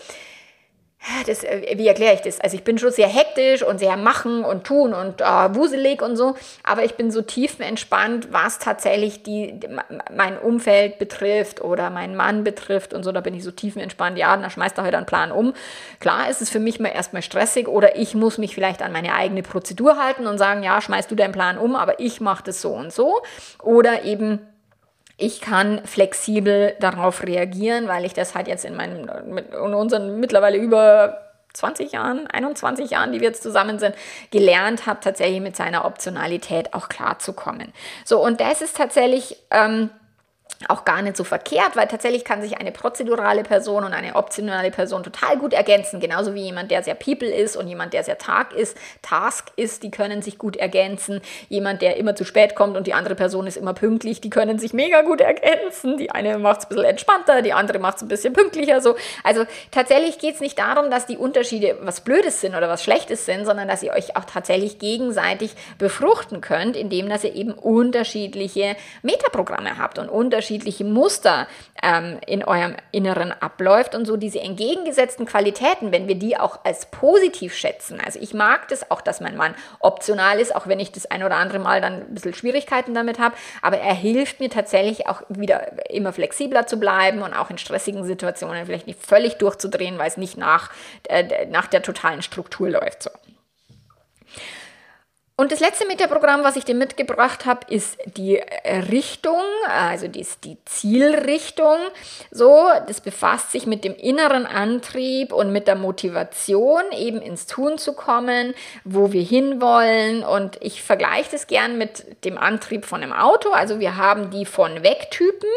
das, 1.27 1.45
äh, 1.45 1.75
wie 1.77 1.87
erkläre 1.87 2.15
ich 2.15 2.21
das? 2.21 2.41
Also 2.41 2.57
ich 2.57 2.65
bin 2.65 2.79
schon 2.79 2.91
sehr 2.91 3.09
hektisch 3.09 3.63
und 3.63 3.79
sehr 3.79 3.97
machen 3.97 4.45
und 4.45 4.65
tun 4.65 4.95
und 4.95 5.21
äh, 5.21 5.55
wuselig 5.55 6.03
und 6.03 6.17
so, 6.17 6.35
aber 6.63 6.85
ich 6.85 6.95
bin 6.95 7.11
so 7.11 7.23
tiefenentspannt, 7.23 8.33
was 8.33 8.59
tatsächlich 8.59 9.23
die, 9.23 9.61
mein 10.15 10.39
Umfeld 10.39 10.99
betrifft 10.99 11.61
oder 11.61 11.91
meinen 11.91 12.17
Mann 12.17 12.45
betrifft 12.45 12.95
und 12.95 13.03
so, 13.03 13.13
da 13.13 13.21
bin 13.21 13.35
ich 13.35 13.45
so 13.45 13.51
tiefenentspannt, 13.51 14.19
ja, 14.19 14.37
dann 14.37 14.51
schmeißt 14.51 14.79
er 14.79 14.85
heute 14.85 14.97
einen 14.97 15.07
Plan 15.07 15.31
um. 15.31 15.53
Klar 16.01 16.31
ist 16.31 16.41
es 16.41 16.51
für 16.51 16.61
mich 16.61 16.81
mal 16.81 16.89
erstmal 16.89 17.23
stressig 17.23 17.69
oder 17.69 17.97
ich 17.97 18.15
muss 18.15 18.39
mich 18.39 18.55
vielleicht 18.55 18.83
an 18.83 18.93
meine 18.93 19.15
eigene 19.15 19.43
Prozedur 19.43 19.99
halten 20.03 20.27
und 20.27 20.39
sagen, 20.39 20.63
ja, 20.63 20.81
schmeißt 20.81 21.11
du 21.11 21.15
deinen 21.15 21.33
Plan 21.33 21.59
um, 21.59 21.77
aber 21.77 22.01
ich 22.01 22.21
mache 22.21 22.45
das 22.45 22.61
so 22.61 22.71
und 22.71 22.93
so. 22.93 23.21
Oder 23.63 24.05
eben 24.05 24.41
ich 25.17 25.41
kann 25.41 25.85
flexibel 25.85 26.75
darauf 26.81 27.23
reagieren, 27.23 27.89
weil 27.89 28.05
ich 28.05 28.15
das 28.15 28.35
halt 28.35 28.49
jetzt 28.49 28.65
in 28.65 28.75
meinen, 28.75 29.09
in 29.09 29.75
unseren 29.75 30.19
mittlerweile 30.19 30.59
über 30.59 31.21
20 31.53 31.93
Jahren, 31.93 32.27
21 32.27 32.91
Jahren, 32.91 33.13
die 33.13 33.21
wir 33.21 33.29
jetzt 33.29 33.43
zusammen 33.43 33.79
sind, 33.79 33.95
gelernt 34.31 34.87
habe, 34.87 35.01
tatsächlich 35.01 35.41
mit 35.41 35.57
seiner 35.57 35.85
Optionalität 35.85 36.75
auch 36.75 36.89
klarzukommen. 36.89 37.73
So, 38.05 38.23
und 38.23 38.41
das 38.41 38.61
ist 38.61 38.77
tatsächlich 38.77 39.37
ähm, 39.51 39.91
auch 40.69 40.85
gar 40.85 41.03
nicht 41.03 41.17
so 41.17 41.25
verkehrt, 41.25 41.77
weil 41.77 41.87
tatsächlich 41.89 42.25
kann 42.25 42.43
sich 42.43 42.59
eine 42.59 42.73
prozedurale 42.73 43.43
Person 43.43 43.85
und 43.85 43.93
eine 43.93 44.17
optionale 44.17 44.71
Person 44.71 45.03
total 45.03 45.39
gut 45.39 45.53
ergänzen, 45.53 46.01
genauso 46.01 46.35
wie 46.35 46.43
jemand, 46.43 46.71
der 46.71 46.83
sehr 46.83 46.95
People 46.95 47.29
ist 47.29 47.57
und 47.57 47.69
jemand, 47.69 47.93
der 47.93 48.05
sehr 48.05 48.19
Tag 48.19 48.53
ist, 48.53 48.77
Task 49.03 49.53
ist, 49.57 49.83
die 49.83 49.91
können 49.91 50.23
sich 50.23 50.39
gut 50.39 50.57
ergänzen. 50.57 51.21
Jemand, 51.49 51.83
der 51.83 51.97
immer 51.97 52.15
zu 52.15 52.25
spät 52.25 52.55
kommt 52.55 52.77
und 52.77 52.87
die 52.87 52.95
andere 52.95 53.15
Person 53.15 53.47
ist 53.47 53.57
immer 53.57 53.75
pünktlich, 53.75 54.21
die 54.21 54.31
können 54.31 54.59
sich 54.59 54.73
mega 54.73 55.03
gut 55.03 55.21
ergänzen. 55.21 55.97
Die 55.97 56.11
eine 56.11 56.39
macht 56.39 56.61
es 56.61 56.65
ein 56.67 56.69
bisschen 56.71 56.85
entspannter, 56.85 57.43
die 57.43 57.53
andere 57.53 57.79
macht 57.79 57.97
es 57.97 58.03
ein 58.03 58.09
bisschen 58.09 58.33
pünktlicher. 58.33 58.81
So. 58.81 58.97
Also 59.23 59.45
tatsächlich 59.71 60.19
geht 60.19 60.37
es 60.37 60.41
nicht 60.41 60.59
darum, 60.59 60.91
dass 60.91 61.07
die 61.07 61.17
Unterschiede 61.17 61.79
was 61.83 62.01
Blödes 62.01 62.41
sind 62.41 62.55
oder 62.55 62.69
was 62.69 62.83
Schlechtes 62.83 63.27
sind, 63.27 63.45
sondern 63.45 63.69
dass 63.69 63.83
ihr 63.83 63.93
euch 63.93 64.17
auch 64.17 64.25
tatsächlich 64.25 64.79
gegenseitig 64.79 65.55
befruchten 65.79 66.41
könnt, 66.41 66.77
indem 66.77 67.09
dass 67.09 67.25
ihr 67.25 67.35
eben 67.35 67.53
unterschiedliche 67.53 68.77
Metaprogramme 69.03 69.79
habt 69.79 69.99
und 69.99 70.09
unterschiedliche 70.09 70.54
unterschiedliche 70.55 70.85
Muster 70.85 71.47
ähm, 71.83 72.19
in 72.27 72.45
eurem 72.45 72.77
Inneren 72.93 73.33
abläuft 73.33 73.95
und 73.95 74.07
so 74.07 74.17
diese 74.17 74.41
entgegengesetzten 74.41 75.27
Qualitäten, 75.27 75.93
wenn 75.93 76.07
wir 76.07 76.15
die 76.15 76.37
auch 76.37 76.65
als 76.65 76.87
positiv 76.87 77.55
schätzen. 77.55 78.01
Also 78.05 78.21
ich 78.21 78.35
mag 78.35 78.69
das 78.69 78.91
auch, 78.91 79.01
dass 79.01 79.21
mein 79.21 79.37
Mann 79.37 79.55
optional 79.81 80.39
ist, 80.39 80.55
auch 80.55 80.67
wenn 80.67 80.81
ich 80.81 80.93
das 80.93 81.07
ein 81.07 81.23
oder 81.25 81.37
andere 81.37 81.59
Mal 81.59 81.81
dann 81.81 81.95
ein 81.95 82.15
bisschen 82.15 82.35
Schwierigkeiten 82.35 82.95
damit 82.95 83.19
habe, 83.19 83.35
aber 83.63 83.79
er 83.79 83.95
hilft 83.95 84.41
mir 84.41 84.49
tatsächlich 84.49 85.09
auch 85.09 85.23
wieder 85.29 85.91
immer 85.91 86.13
flexibler 86.13 86.67
zu 86.67 86.79
bleiben 86.79 87.23
und 87.23 87.35
auch 87.35 87.51
in 87.51 87.59
stressigen 87.59 88.05
Situationen 88.05 88.67
vielleicht 88.67 88.87
nicht 88.87 89.05
völlig 89.05 89.35
durchzudrehen, 89.35 89.99
weil 89.99 90.09
es 90.09 90.17
nicht 90.17 90.37
nach, 90.37 90.71
äh, 91.09 91.47
nach 91.47 91.67
der 91.67 91.83
totalen 91.83 92.23
Struktur 92.23 92.71
läuft. 92.71 93.03
So. 93.03 93.11
Und 95.37 95.51
das 95.51 95.59
letzte 95.59 95.85
Metaprogramm, 95.89 96.45
was 96.45 96.55
ich 96.55 96.65
dir 96.65 96.77
mitgebracht 96.77 97.45
habe, 97.45 97.67
ist 97.69 97.99
die 98.17 98.41
Richtung, 98.93 99.43
also 99.69 100.07
die, 100.07 100.25
die 100.45 100.59
Zielrichtung. 100.65 101.77
So, 102.31 102.69
das 102.87 103.01
befasst 103.01 103.51
sich 103.51 103.67
mit 103.67 103.83
dem 103.83 103.97
inneren 103.97 104.47
Antrieb 104.47 105.33
und 105.33 105.51
mit 105.51 105.67
der 105.67 105.75
Motivation, 105.75 106.83
eben 106.97 107.21
ins 107.21 107.47
Tun 107.47 107.79
zu 107.79 107.95
kommen, 107.95 108.55
wo 108.85 109.11
wir 109.11 109.25
hinwollen. 109.25 110.23
Und 110.23 110.57
ich 110.61 110.85
vergleiche 110.85 111.33
das 111.33 111.49
gern 111.49 111.79
mit 111.79 112.25
dem 112.25 112.39
Antrieb 112.39 112.85
von 112.85 113.03
einem 113.03 113.13
Auto. 113.13 113.51
Also 113.51 113.81
wir 113.81 113.97
haben 113.97 114.31
die 114.31 114.47
von 114.47 114.85
Weg-Typen 114.85 115.51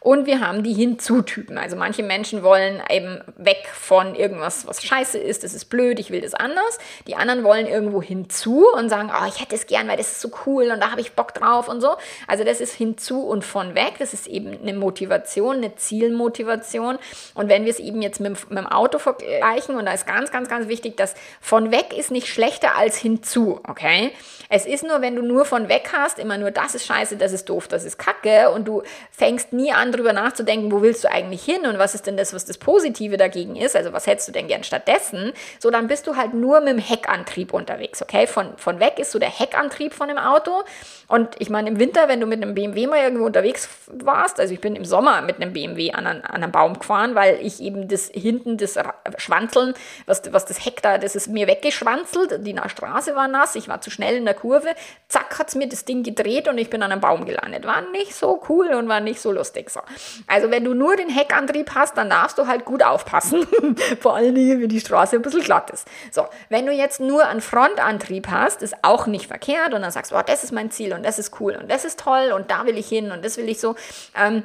und 0.00 0.24
wir 0.24 0.40
haben 0.40 0.62
die 0.62 0.72
Hinzu-Typen. 0.72 1.58
Also 1.58 1.76
manche 1.76 2.02
Menschen 2.02 2.42
wollen 2.42 2.82
eben 2.88 3.20
weg 3.36 3.68
von 3.74 4.14
irgendwas, 4.14 4.66
was 4.66 4.82
scheiße 4.82 5.18
ist, 5.18 5.44
das 5.44 5.52
ist 5.52 5.66
blöd, 5.66 5.98
ich 6.00 6.10
will 6.10 6.22
das 6.22 6.32
anders. 6.32 6.78
Die 7.06 7.14
anderen 7.14 7.44
wollen 7.44 7.66
irgendwo 7.66 8.00
hinzu 8.00 8.64
und 8.74 8.88
sagen, 8.88 9.10
oh, 9.20 9.26
ich 9.28 9.40
hätte 9.40 9.54
es 9.54 9.66
gern, 9.66 9.88
weil 9.88 9.96
das 9.96 10.12
ist 10.12 10.20
so 10.20 10.30
cool 10.46 10.70
und 10.70 10.80
da 10.80 10.90
habe 10.90 11.00
ich 11.00 11.12
Bock 11.12 11.34
drauf 11.34 11.68
und 11.68 11.80
so. 11.80 11.96
Also 12.26 12.44
das 12.44 12.60
ist 12.60 12.74
hinzu 12.74 13.22
und 13.22 13.44
von 13.44 13.74
weg. 13.74 13.94
Das 13.98 14.12
ist 14.14 14.26
eben 14.26 14.58
eine 14.60 14.74
Motivation, 14.74 15.56
eine 15.56 15.74
Zielmotivation. 15.76 16.98
Und 17.34 17.48
wenn 17.48 17.64
wir 17.64 17.70
es 17.70 17.78
eben 17.78 18.02
jetzt 18.02 18.20
mit, 18.20 18.50
mit 18.50 18.58
dem 18.58 18.66
Auto 18.66 18.98
vergleichen, 18.98 19.76
und 19.76 19.86
da 19.86 19.92
ist 19.92 20.06
ganz, 20.06 20.30
ganz, 20.30 20.48
ganz 20.48 20.68
wichtig, 20.68 20.96
dass 20.96 21.14
von 21.40 21.70
weg 21.70 21.96
ist 21.96 22.10
nicht 22.10 22.28
schlechter 22.28 22.76
als 22.76 22.96
hinzu, 22.96 23.60
okay? 23.66 24.12
Es 24.48 24.64
ist 24.64 24.82
nur, 24.84 25.02
wenn 25.02 25.14
du 25.14 25.22
nur 25.22 25.44
von 25.44 25.68
weg 25.68 25.90
hast, 25.92 26.18
immer 26.18 26.38
nur 26.38 26.50
das 26.50 26.74
ist 26.74 26.86
scheiße, 26.86 27.16
das 27.16 27.32
ist 27.32 27.48
doof, 27.48 27.68
das 27.68 27.84
ist 27.84 27.98
kacke 27.98 28.50
und 28.50 28.66
du 28.66 28.82
fängst 29.10 29.52
nie 29.52 29.72
an, 29.72 29.92
drüber 29.92 30.12
nachzudenken, 30.12 30.72
wo 30.72 30.80
willst 30.80 31.04
du 31.04 31.10
eigentlich 31.10 31.44
hin 31.44 31.66
und 31.66 31.78
was 31.78 31.94
ist 31.94 32.06
denn 32.06 32.16
das, 32.16 32.32
was 32.32 32.46
das 32.46 32.56
Positive 32.56 33.16
dagegen 33.18 33.56
ist, 33.56 33.76
also 33.76 33.92
was 33.92 34.06
hättest 34.06 34.28
du 34.28 34.32
denn 34.32 34.48
gern 34.48 34.64
stattdessen, 34.64 35.32
so 35.58 35.70
dann 35.70 35.86
bist 35.86 36.06
du 36.06 36.16
halt 36.16 36.32
nur 36.32 36.60
mit 36.60 36.70
dem 36.70 36.78
Heckantrieb 36.78 37.52
unterwegs, 37.52 38.00
okay? 38.02 38.26
Von, 38.26 38.56
von 38.56 38.80
weg 38.80 38.98
ist 38.98 39.07
so 39.12 39.18
der 39.18 39.30
Heckantrieb 39.30 39.94
von 39.94 40.08
dem 40.08 40.18
Auto. 40.18 40.62
Und 41.08 41.36
ich 41.38 41.48
meine, 41.48 41.68
im 41.70 41.78
Winter, 41.78 42.08
wenn 42.08 42.20
du 42.20 42.26
mit 42.26 42.42
einem 42.42 42.54
BMW 42.54 42.86
mal 42.86 42.98
irgendwo 42.98 43.24
unterwegs 43.24 43.68
warst, 43.86 44.38
also 44.40 44.52
ich 44.52 44.60
bin 44.60 44.76
im 44.76 44.84
Sommer 44.84 45.22
mit 45.22 45.36
einem 45.36 45.52
BMW 45.52 45.92
an, 45.92 46.06
an, 46.06 46.20
an 46.22 46.42
einem 46.42 46.52
Baum 46.52 46.78
gefahren, 46.78 47.14
weil 47.14 47.38
ich 47.40 47.60
eben 47.60 47.88
das 47.88 48.10
hinten, 48.12 48.58
das 48.58 48.78
Schwanzeln, 49.16 49.74
was, 50.06 50.22
was 50.32 50.44
das 50.44 50.64
Heck 50.64 50.82
da, 50.82 50.98
das 50.98 51.16
ist 51.16 51.28
mir 51.28 51.46
weggeschwanzelt, 51.46 52.46
die 52.46 52.58
Straße 52.68 53.14
war 53.14 53.28
nass, 53.28 53.54
ich 53.54 53.68
war 53.68 53.80
zu 53.80 53.90
schnell 53.90 54.16
in 54.16 54.24
der 54.24 54.34
Kurve, 54.34 54.68
zack, 55.08 55.38
hat 55.38 55.48
es 55.48 55.54
mir 55.54 55.68
das 55.68 55.84
Ding 55.84 56.02
gedreht 56.02 56.48
und 56.48 56.58
ich 56.58 56.70
bin 56.70 56.82
an 56.82 56.92
einem 56.92 57.00
Baum 57.00 57.24
gelandet. 57.24 57.66
War 57.66 57.82
nicht 57.90 58.14
so 58.14 58.42
cool 58.48 58.68
und 58.68 58.88
war 58.88 59.00
nicht 59.00 59.20
so 59.20 59.32
lustig. 59.32 59.70
So. 59.70 59.80
Also 60.26 60.50
wenn 60.50 60.64
du 60.64 60.74
nur 60.74 60.96
den 60.96 61.08
Heckantrieb 61.08 61.74
hast, 61.74 61.96
dann 61.96 62.10
darfst 62.10 62.38
du 62.38 62.46
halt 62.46 62.64
gut 62.64 62.82
aufpassen. 62.82 63.46
Vor 64.00 64.16
allen 64.16 64.34
Dingen, 64.34 64.60
wenn 64.60 64.68
die 64.68 64.80
Straße 64.80 65.16
ein 65.16 65.22
bisschen 65.22 65.42
glatt 65.42 65.70
ist. 65.70 65.86
So, 66.10 66.26
wenn 66.48 66.66
du 66.66 66.72
jetzt 66.72 67.00
nur 67.00 67.26
einen 67.26 67.40
Frontantrieb 67.40 68.28
hast, 68.28 68.62
ist 68.62 68.76
auch 68.82 68.97
nicht 69.06 69.26
verkehrt 69.26 69.74
und 69.74 69.82
dann 69.82 69.90
sagst 69.90 70.12
oh, 70.12 70.22
das 70.24 70.44
ist 70.44 70.52
mein 70.52 70.70
Ziel 70.70 70.92
und 70.92 71.04
das 71.04 71.18
ist 71.18 71.40
cool 71.40 71.56
und 71.60 71.70
das 71.70 71.84
ist 71.84 72.00
toll 72.00 72.32
und 72.34 72.50
da 72.50 72.66
will 72.66 72.76
ich 72.76 72.88
hin 72.88 73.10
und 73.10 73.24
das 73.24 73.36
will 73.36 73.48
ich 73.48 73.60
so. 73.60 73.76
Ähm, 74.16 74.42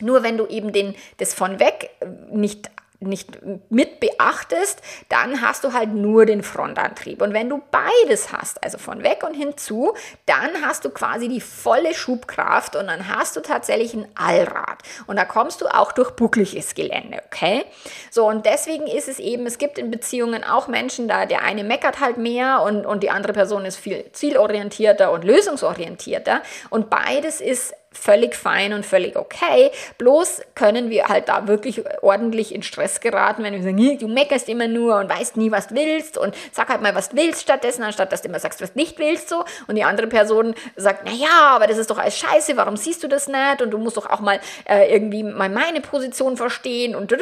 nur 0.00 0.22
wenn 0.22 0.36
du 0.36 0.46
eben 0.46 0.72
den, 0.72 0.94
das 1.18 1.32
von 1.34 1.60
weg 1.60 1.90
nicht 2.30 2.70
nicht 3.02 3.38
mit 3.70 4.00
beachtest, 4.00 4.80
dann 5.08 5.40
hast 5.40 5.64
du 5.64 5.72
halt 5.72 5.92
nur 5.92 6.26
den 6.26 6.42
Frontantrieb. 6.42 7.22
Und 7.22 7.32
wenn 7.32 7.48
du 7.48 7.62
beides 7.70 8.32
hast, 8.32 8.62
also 8.62 8.78
von 8.78 9.02
weg 9.02 9.22
und 9.26 9.34
hinzu, 9.34 9.94
dann 10.26 10.50
hast 10.64 10.84
du 10.84 10.90
quasi 10.90 11.28
die 11.28 11.40
volle 11.40 11.94
Schubkraft 11.94 12.76
und 12.76 12.86
dann 12.86 13.08
hast 13.08 13.36
du 13.36 13.40
tatsächlich 13.40 13.94
ein 13.94 14.06
Allrad. 14.14 14.78
Und 15.06 15.16
da 15.16 15.24
kommst 15.24 15.60
du 15.60 15.66
auch 15.66 15.92
durch 15.92 16.10
buckliges 16.12 16.74
Gelände, 16.74 17.18
okay? 17.26 17.64
So, 18.10 18.28
und 18.28 18.46
deswegen 18.46 18.86
ist 18.86 19.08
es 19.08 19.18
eben, 19.18 19.46
es 19.46 19.58
gibt 19.58 19.78
in 19.78 19.90
Beziehungen 19.90 20.44
auch 20.44 20.68
Menschen 20.68 21.08
da, 21.08 21.26
der 21.26 21.42
eine 21.42 21.64
meckert 21.64 22.00
halt 22.00 22.16
mehr 22.16 22.62
und, 22.62 22.86
und 22.86 23.02
die 23.02 23.10
andere 23.10 23.32
Person 23.32 23.64
ist 23.64 23.76
viel 23.76 24.04
zielorientierter 24.12 25.12
und 25.12 25.24
lösungsorientierter. 25.24 26.42
Und 26.70 26.90
beides 26.90 27.40
ist 27.40 27.74
völlig 27.92 28.34
fein 28.34 28.72
und 28.72 28.84
völlig 28.86 29.16
okay. 29.16 29.70
Bloß 29.98 30.42
können 30.54 30.90
wir 30.90 31.08
halt 31.08 31.28
da 31.28 31.46
wirklich 31.46 31.82
ordentlich 32.02 32.54
in 32.54 32.62
Stress 32.62 33.00
geraten, 33.00 33.42
wenn 33.42 33.54
wir 33.54 33.62
sagen, 33.62 33.98
du 33.98 34.08
meckerst 34.08 34.48
immer 34.48 34.68
nur 34.68 34.96
und 34.96 35.08
weißt 35.08 35.36
nie, 35.36 35.50
was 35.50 35.68
du 35.68 35.74
willst 35.74 36.18
und 36.18 36.34
sag 36.52 36.68
halt 36.68 36.82
mal, 36.82 36.94
was 36.94 37.10
du 37.10 37.16
willst 37.16 37.42
stattdessen, 37.42 37.82
anstatt 37.82 38.12
dass 38.12 38.22
du 38.22 38.28
immer 38.28 38.38
sagst, 38.38 38.60
was 38.60 38.72
du 38.72 38.78
nicht 38.78 38.98
willst 38.98 39.28
so. 39.28 39.44
Und 39.66 39.76
die 39.76 39.84
andere 39.84 40.06
Person 40.06 40.54
sagt, 40.76 41.02
na 41.04 41.12
ja, 41.12 41.50
aber 41.54 41.66
das 41.66 41.78
ist 41.78 41.90
doch 41.90 41.98
alles 41.98 42.18
scheiße, 42.18 42.56
warum 42.56 42.76
siehst 42.76 43.02
du 43.02 43.08
das 43.08 43.28
nicht? 43.28 43.62
Und 43.62 43.70
du 43.70 43.78
musst 43.78 43.96
doch 43.96 44.08
auch 44.08 44.20
mal 44.20 44.40
äh, 44.64 44.92
irgendwie 44.92 45.22
mal 45.22 45.48
meine 45.48 45.80
Position 45.80 46.36
verstehen 46.36 46.94
und 46.94 47.12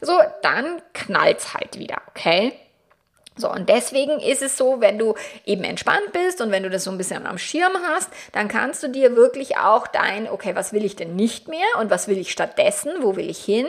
so, 0.00 0.18
dann 0.42 0.82
knallt's 0.92 1.54
halt 1.54 1.78
wieder, 1.78 2.02
okay? 2.08 2.52
So, 3.40 3.50
und 3.50 3.68
deswegen 3.68 4.20
ist 4.20 4.42
es 4.42 4.56
so, 4.56 4.80
wenn 4.80 4.98
du 4.98 5.14
eben 5.44 5.64
entspannt 5.64 6.12
bist 6.12 6.40
und 6.40 6.50
wenn 6.50 6.62
du 6.62 6.70
das 6.70 6.84
so 6.84 6.90
ein 6.90 6.98
bisschen 6.98 7.26
am 7.26 7.38
Schirm 7.38 7.72
hast, 7.88 8.10
dann 8.32 8.48
kannst 8.48 8.82
du 8.82 8.88
dir 8.88 9.16
wirklich 9.16 9.56
auch 9.56 9.86
dein, 9.86 10.28
okay, 10.28 10.54
was 10.54 10.72
will 10.72 10.84
ich 10.84 10.96
denn 10.96 11.16
nicht 11.16 11.48
mehr 11.48 11.66
und 11.80 11.90
was 11.90 12.08
will 12.08 12.18
ich 12.18 12.30
stattdessen, 12.30 12.92
wo 13.00 13.16
will 13.16 13.28
ich 13.28 13.42
hin, 13.44 13.66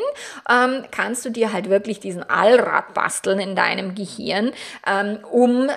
ähm, 0.50 0.86
kannst 0.92 1.26
du 1.26 1.30
dir 1.30 1.54
halt 1.54 1.70
wirklich 1.70 2.00
diesen 2.00 2.28
Allrad 2.30 2.94
basteln 2.94 3.40
in 3.40 3.56
deinem 3.56 3.96
Gehirn, 3.96 4.52
ähm, 4.86 5.20
um 5.32 5.70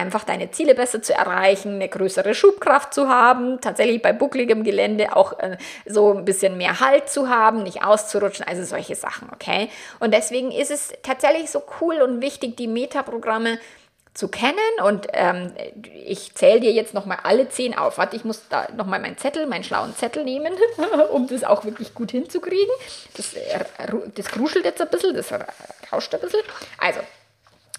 einfach 0.00 0.24
deine 0.24 0.50
Ziele 0.50 0.74
besser 0.74 1.02
zu 1.02 1.14
erreichen, 1.14 1.74
eine 1.74 1.88
größere 1.88 2.34
Schubkraft 2.34 2.94
zu 2.94 3.08
haben, 3.08 3.60
tatsächlich 3.60 4.02
bei 4.02 4.12
buckligem 4.12 4.64
Gelände 4.64 5.14
auch 5.14 5.38
äh, 5.38 5.56
so 5.86 6.12
ein 6.12 6.24
bisschen 6.24 6.56
mehr 6.56 6.80
Halt 6.80 7.08
zu 7.08 7.28
haben, 7.28 7.62
nicht 7.62 7.84
auszurutschen, 7.84 8.46
also 8.46 8.64
solche 8.64 8.96
Sachen, 8.96 9.28
okay? 9.32 9.68
Und 10.00 10.12
deswegen 10.12 10.50
ist 10.50 10.70
es 10.70 10.92
tatsächlich 11.02 11.50
so 11.50 11.62
cool 11.80 12.00
und 12.02 12.22
wichtig, 12.22 12.56
die 12.56 12.66
Metaprogramme 12.66 13.58
zu 14.12 14.28
kennen 14.28 14.56
und 14.84 15.06
ähm, 15.12 15.52
ich 16.04 16.34
zähle 16.34 16.60
dir 16.60 16.72
jetzt 16.72 16.94
nochmal 16.94 17.18
alle 17.22 17.48
zehn 17.48 17.78
auf. 17.78 17.96
Warte, 17.96 18.16
ich 18.16 18.24
muss 18.24 18.48
da 18.48 18.66
nochmal 18.76 18.98
meinen 18.98 19.16
Zettel, 19.18 19.46
meinen 19.46 19.62
schlauen 19.62 19.94
Zettel 19.94 20.24
nehmen, 20.24 20.52
um 21.12 21.28
das 21.28 21.44
auch 21.44 21.64
wirklich 21.64 21.94
gut 21.94 22.10
hinzukriegen. 22.10 22.74
Das, 23.16 23.34
äh, 23.34 23.64
das 24.14 24.26
kruschelt 24.26 24.64
jetzt 24.64 24.80
ein 24.80 24.88
bisschen, 24.88 25.14
das 25.14 25.32
rauscht 25.92 26.12
ein 26.12 26.20
bisschen. 26.20 26.40
Also, 26.78 27.00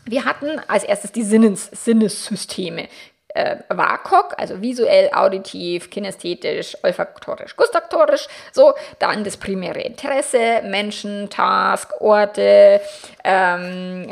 wir 0.05 0.25
hatten 0.25 0.59
als 0.67 0.83
erstes 0.83 1.11
die 1.11 1.23
Sinnes 1.23 1.69
Sinnessysteme 1.71 2.87
äh, 3.33 3.57
WAKOK, 3.69 4.35
also 4.37 4.61
visuell, 4.61 5.09
auditiv, 5.13 5.89
kinästhetisch, 5.89 6.77
olfaktorisch, 6.83 7.55
gustaktorisch. 7.55 8.27
So, 8.51 8.73
dann 8.99 9.23
das 9.23 9.37
primäre 9.37 9.81
Interesse, 9.81 10.61
Menschen, 10.63 11.29
Task, 11.29 11.89
Orte, 11.99 12.81
ähm, 13.23 14.07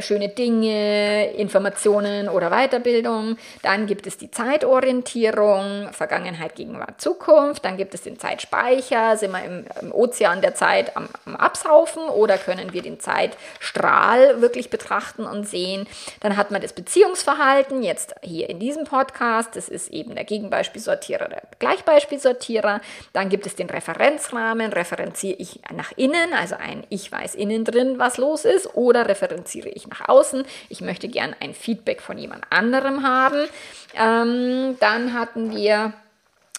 schöne 0.00 0.28
Dinge, 0.28 1.32
Informationen 1.32 2.28
oder 2.28 2.50
Weiterbildung. 2.50 3.36
Dann 3.62 3.86
gibt 3.86 4.06
es 4.06 4.16
die 4.16 4.30
Zeitorientierung, 4.30 5.90
Vergangenheit, 5.92 6.54
Gegenwart, 6.54 7.00
Zukunft. 7.00 7.64
Dann 7.64 7.76
gibt 7.76 7.94
es 7.94 8.02
den 8.02 8.18
Zeitspeicher, 8.18 9.16
sind 9.16 9.32
wir 9.32 9.44
im, 9.44 9.66
im 9.80 9.92
Ozean 9.92 10.40
der 10.40 10.54
Zeit 10.54 10.96
am, 10.96 11.08
am 11.26 11.36
Absaufen 11.36 12.02
oder 12.08 12.38
können 12.38 12.72
wir 12.72 12.82
den 12.82 13.00
Zeitstrahl 13.00 14.40
wirklich 14.40 14.70
betrachten 14.70 15.24
und 15.24 15.46
sehen. 15.46 15.86
Dann 16.20 16.36
hat 16.36 16.50
man 16.50 16.60
das 16.60 16.72
Beziehungsverhalten, 16.72 17.82
jetzt 17.82 18.14
hier 18.22 18.48
in 18.48 18.58
diesem 18.64 18.84
Podcast. 18.84 19.56
Das 19.56 19.68
ist 19.68 19.90
eben 19.90 20.14
der 20.14 20.24
Gegenbeispielsortierer, 20.24 21.28
der 21.28 21.42
Gleichbeispielsortierer. 21.58 22.80
Dann 23.12 23.28
gibt 23.28 23.44
es 23.44 23.54
den 23.54 23.68
Referenzrahmen, 23.68 24.72
referenziere 24.72 25.36
ich 25.38 25.60
nach 25.70 25.92
innen, 25.96 26.32
also 26.32 26.54
ein 26.56 26.84
Ich 26.88 27.12
weiß 27.12 27.34
innen 27.34 27.64
drin, 27.64 27.98
was 27.98 28.16
los 28.16 28.46
ist, 28.46 28.74
oder 28.74 29.06
referenziere 29.06 29.68
ich 29.68 29.86
nach 29.86 30.08
außen. 30.08 30.44
Ich 30.70 30.80
möchte 30.80 31.08
gern 31.08 31.36
ein 31.40 31.52
Feedback 31.52 32.00
von 32.00 32.16
jemand 32.16 32.44
anderem 32.50 33.02
haben. 33.06 33.46
Ähm, 33.94 34.78
dann 34.80 35.12
hatten 35.12 35.54
wir 35.54 35.92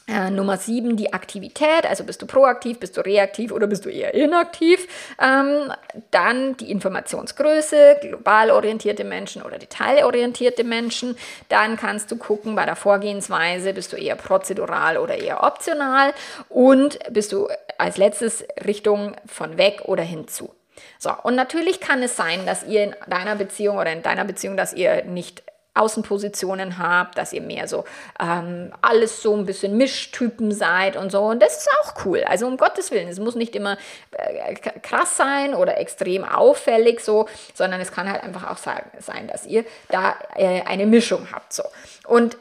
äh, 0.08 0.30
Nummer 0.30 0.58
sieben, 0.58 0.98
die 0.98 1.14
Aktivität, 1.14 1.86
also 1.88 2.04
bist 2.04 2.22
du 2.22 2.28
proaktiv, 2.28 2.80
bist 2.80 2.96
du 2.96 3.02
reaktiv 3.02 3.52
oder 3.52 3.66
bist 3.66 3.86
du 3.86 3.90
eher 3.90 4.14
inaktiv. 4.14 4.88
Ähm, 5.20 5.72
dann 6.12 6.56
die 6.58 6.70
Informationsgröße, 6.70 7.98
global 8.02 8.52
orientierte 8.52 9.04
Menschen 9.04 9.42
oder 9.42 9.58
detailorientierte 9.58 10.64
Menschen. 10.64 11.18
Dann 11.50 11.76
kannst 11.76 12.12
du 12.12 12.18
gucken 12.18 12.56
bei 12.56 12.66
der 12.66 12.76
Vorgehensweise, 12.76 13.74
bist 13.74 13.94
du 13.94 13.98
eher 13.98 14.16
prozedural 14.16 14.98
oder 14.98 15.18
eher 15.18 15.44
optional. 15.44 16.14
Und 16.50 17.00
bist 17.12 17.32
du 17.32 17.48
als 17.80 17.98
letztes 17.98 18.46
Richtung 18.64 19.16
von 19.26 19.58
weg 19.58 19.82
oder 19.86 20.04
hinzu. 20.04 20.54
So, 21.00 21.12
und 21.24 21.36
natürlich 21.36 21.80
kann 21.80 22.04
es 22.04 22.16
sein, 22.16 22.46
dass 22.46 22.64
ihr 22.64 22.84
in 22.84 22.96
deiner 23.08 23.36
Beziehung 23.36 23.78
oder 23.78 23.92
in 23.92 24.04
deiner 24.04 24.26
Beziehung, 24.26 24.56
dass 24.56 24.74
ihr 24.74 25.04
nicht 25.06 25.44
Außenpositionen 25.76 26.80
habt, 26.80 27.18
dass 27.18 27.34
ihr 27.34 27.42
mehr 27.42 27.68
so 27.68 27.86
ähm, 28.20 28.72
alles 28.82 29.22
so 29.22 29.36
ein 29.36 29.46
bisschen 29.46 29.78
Mischtypen 29.78 30.52
seid 30.52 30.96
und 30.96 31.12
so. 31.12 31.22
Und 31.22 31.42
das 31.42 31.58
ist 31.58 31.70
auch 31.82 32.06
cool. 32.06 32.24
Also 32.24 32.48
um 32.48 32.58
Gottes 32.58 32.92
Willen, 32.92 33.08
es 33.08 33.20
muss 33.20 33.36
nicht 33.36 33.56
immer 33.56 33.78
äh, 34.12 34.56
krass 34.56 35.18
sein 35.18 35.54
oder 35.54 35.78
extrem 35.78 36.24
auffällig 36.24 37.02
so, 37.02 37.28
sondern 37.54 37.82
es 37.82 37.92
kann 37.92 38.10
halt 38.10 38.24
einfach 38.24 38.50
auch 38.50 38.58
sein, 38.58 39.28
dass 39.28 39.46
ihr 39.46 39.66
da 39.90 40.16
äh, 40.36 40.62
eine 40.64 40.86
Mischung 40.86 41.28
habt 41.32 41.54
so. 41.54 41.64
Und 42.08 42.38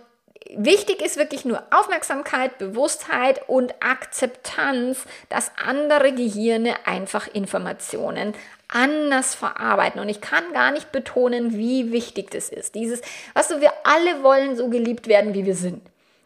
Wichtig 0.56 1.02
ist 1.02 1.16
wirklich 1.16 1.44
nur 1.44 1.62
Aufmerksamkeit, 1.70 2.58
Bewusstheit 2.58 3.48
und 3.48 3.74
Akzeptanz, 3.80 5.04
dass 5.28 5.50
andere 5.56 6.12
Gehirne 6.12 6.74
einfach 6.84 7.26
Informationen 7.28 8.34
anders 8.68 9.34
verarbeiten. 9.34 10.00
Und 10.00 10.08
ich 10.08 10.20
kann 10.20 10.52
gar 10.52 10.70
nicht 10.70 10.92
betonen, 10.92 11.56
wie 11.56 11.92
wichtig 11.92 12.30
das 12.30 12.48
ist. 12.48 12.74
Dieses, 12.74 13.00
weißt 13.34 13.52
du, 13.52 13.60
wir 13.60 13.72
alle 13.84 14.22
wollen 14.22 14.56
so 14.56 14.68
geliebt 14.68 15.08
werden, 15.08 15.34
wie 15.34 15.44
wir 15.44 15.54
sind. 15.54 15.82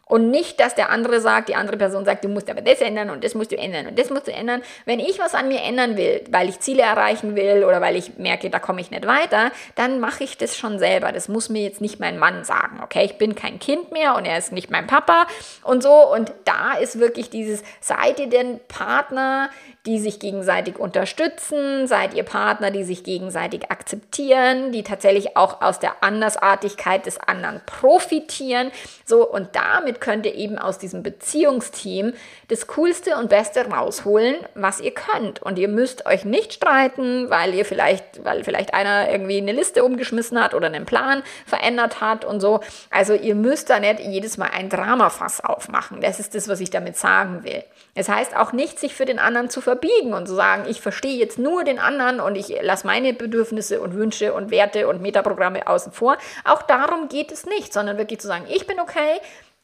Und 0.09 0.31
nicht, 0.31 0.59
dass 0.59 0.73
der 0.73 0.89
andere 0.89 1.21
sagt, 1.21 1.49
die 1.49 1.55
andere 1.55 1.77
Person 1.77 2.03
sagt, 2.03 2.23
du 2.23 2.29
musst 2.29 2.49
aber 2.49 2.61
das 2.61 2.81
ändern 2.81 3.11
und 3.11 3.23
das 3.23 3.35
musst 3.35 3.51
du 3.51 3.57
ändern 3.57 3.85
und 3.85 3.99
das 3.99 4.09
musst 4.09 4.25
du 4.25 4.33
ändern. 4.33 4.63
Wenn 4.85 4.99
ich 4.99 5.19
was 5.19 5.35
an 5.35 5.47
mir 5.47 5.61
ändern 5.61 5.97
will, 5.97 6.23
weil 6.31 6.49
ich 6.49 6.59
Ziele 6.61 6.81
erreichen 6.81 7.35
will 7.35 7.63
oder 7.63 7.79
weil 7.79 7.95
ich 7.95 8.17
merke, 8.17 8.49
da 8.49 8.57
komme 8.57 8.81
ich 8.81 8.89
nicht 8.89 9.05
weiter, 9.05 9.51
dann 9.75 9.99
mache 9.99 10.23
ich 10.23 10.35
das 10.35 10.57
schon 10.57 10.79
selber. 10.79 11.11
Das 11.11 11.27
muss 11.27 11.49
mir 11.49 11.61
jetzt 11.61 11.79
nicht 11.79 11.99
mein 11.99 12.17
Mann 12.17 12.43
sagen, 12.43 12.79
okay? 12.83 13.05
Ich 13.05 13.19
bin 13.19 13.35
kein 13.35 13.59
Kind 13.59 13.91
mehr 13.91 14.15
und 14.15 14.25
er 14.25 14.39
ist 14.39 14.51
nicht 14.51 14.71
mein 14.71 14.87
Papa 14.87 15.27
und 15.61 15.83
so. 15.83 16.11
Und 16.11 16.33
da 16.43 16.73
ist 16.79 16.99
wirklich 16.99 17.29
dieses, 17.29 17.61
seid 17.79 18.19
ihr 18.19 18.29
denn 18.29 18.59
Partner, 18.67 19.51
die 19.85 19.99
sich 19.99 20.19
gegenseitig 20.19 20.77
unterstützen, 20.77 21.87
seid 21.87 22.13
ihr 22.13 22.23
Partner, 22.23 22.69
die 22.69 22.83
sich 22.83 23.03
gegenseitig 23.03 23.71
akzeptieren, 23.71 24.71
die 24.71 24.83
tatsächlich 24.83 25.37
auch 25.37 25.61
aus 25.61 25.79
der 25.79 26.03
Andersartigkeit 26.03 27.05
des 27.05 27.19
anderen 27.19 27.61
profitieren. 27.65 28.71
So, 29.05 29.27
und 29.27 29.55
damit 29.55 29.98
könnt 29.99 30.25
ihr 30.25 30.35
eben 30.35 30.57
aus 30.57 30.77
diesem 30.77 31.03
Beziehungsteam 31.03 32.13
das 32.47 32.67
Coolste 32.67 33.15
und 33.17 33.29
Beste 33.29 33.69
rausholen, 33.69 34.35
was 34.55 34.79
ihr 34.79 34.91
könnt. 34.91 35.41
Und 35.41 35.59
ihr 35.59 35.67
müsst 35.67 36.05
euch 36.05 36.25
nicht 36.25 36.53
streiten, 36.53 37.29
weil 37.29 37.53
ihr 37.53 37.65
vielleicht, 37.65 38.23
weil 38.23 38.43
vielleicht 38.43 38.73
einer 38.73 39.11
irgendwie 39.11 39.37
eine 39.37 39.51
Liste 39.51 39.83
umgeschmissen 39.83 40.41
hat 40.41 40.53
oder 40.53 40.67
einen 40.67 40.85
Plan 40.85 41.23
verändert 41.45 42.01
hat 42.01 42.25
und 42.25 42.39
so. 42.39 42.59
Also 42.89 43.13
ihr 43.13 43.35
müsst 43.35 43.69
da 43.69 43.79
nicht 43.79 43.99
jedes 43.99 44.37
Mal 44.37 44.49
ein 44.53 44.69
Dramafass 44.69 45.43
aufmachen. 45.43 46.01
Das 46.01 46.19
ist 46.19 46.35
das, 46.35 46.47
was 46.47 46.59
ich 46.59 46.69
damit 46.69 46.97
sagen 46.97 47.43
will. 47.43 47.63
Es 47.95 48.09
heißt 48.09 48.35
auch 48.35 48.53
nicht, 48.53 48.79
sich 48.79 48.95
für 48.95 49.05
den 49.05 49.19
anderen 49.19 49.49
zu 49.49 49.61
verbiegen 49.61 50.13
und 50.13 50.27
zu 50.27 50.35
sagen, 50.35 50.65
ich 50.69 50.81
verstehe 50.81 51.17
jetzt 51.17 51.37
nur 51.37 51.63
den 51.63 51.79
anderen 51.79 52.19
und 52.19 52.35
ich 52.35 52.55
lasse 52.61 52.87
meine 52.87 53.13
Bedürfnisse 53.13 53.81
und 53.81 53.93
Wünsche 53.93 54.33
und 54.33 54.51
Werte 54.51 54.87
und 54.87 55.01
Metaprogramme 55.01 55.67
außen 55.67 55.91
vor. 55.91 56.17
Auch 56.45 56.61
darum 56.61 57.09
geht 57.09 57.31
es 57.31 57.45
nicht, 57.45 57.73
sondern 57.73 57.97
wirklich 57.97 58.19
zu 58.19 58.27
sagen, 58.27 58.45
ich 58.49 58.67
bin 58.67 58.79
okay, 58.79 59.19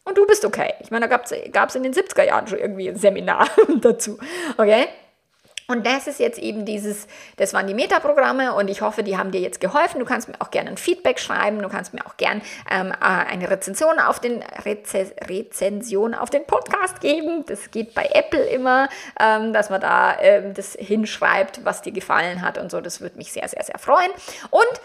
und 0.06 0.18
du 0.18 0.26
bist 0.26 0.46
okay. 0.46 0.74
Ich 0.80 0.92
meine, 0.92 1.08
da 1.08 1.18
gab 1.18 1.70
es 1.70 1.76
in 1.76 1.84
den 1.84 1.94
70er 1.94 2.24
Jahren 2.24 2.48
schon 2.48 2.60
irgendwie 2.60 2.88
ein 2.88 2.96
Seminar 2.96 3.50
dazu. 3.82 4.18
Okay? 4.58 4.88
Und 5.68 5.86
das 5.88 6.06
ist 6.06 6.20
jetzt 6.20 6.38
eben 6.38 6.64
dieses, 6.64 7.08
das 7.38 7.54
waren 7.54 7.66
die 7.66 7.74
Metaprogramme 7.74 8.54
und 8.54 8.70
ich 8.70 8.82
hoffe, 8.82 9.02
die 9.02 9.18
haben 9.18 9.32
dir 9.32 9.42
jetzt 9.42 9.60
geholfen. 9.60 10.00
Du 10.00 10.06
kannst 10.06 10.28
mir 10.28 10.40
auch 10.40 10.52
gerne 10.52 10.70
ein 10.70 10.78
Feedback 10.78 11.20
schreiben, 11.20 11.60
du 11.60 11.70
kannst 11.70 11.94
mir 11.94 12.06
auch 12.06 12.18
gerne 12.18 12.42
ähm, 12.70 12.92
äh, 12.92 13.04
eine 13.04 13.50
Rezension 13.50 14.00
auf 14.00 14.20
den 14.20 14.44
Reze 14.64 15.12
Rezension 15.28 16.14
auf 16.14 16.30
den 16.30 16.46
Podcast 16.46 17.02
geben. 17.02 17.46
Das 17.48 17.72
geht 17.72 17.96
bei 17.96 18.08
Apple 18.14 18.44
immer, 18.46 18.90
ähm, 19.20 19.54
dass 19.54 19.72
man 19.72 19.82
da 19.82 20.20
ähm, 20.20 20.54
das 20.54 20.74
hinschreibt, 20.74 21.66
was 21.66 21.82
dir 21.82 21.92
gefallen 21.92 22.44
hat 22.44 22.60
und 22.60 22.70
so. 22.70 22.80
Das 22.80 23.02
würde 23.02 23.18
mich 23.18 23.34
sehr, 23.34 23.48
sehr, 23.48 23.64
sehr 23.64 23.80
freuen. 23.80 24.12
Und 24.52 24.82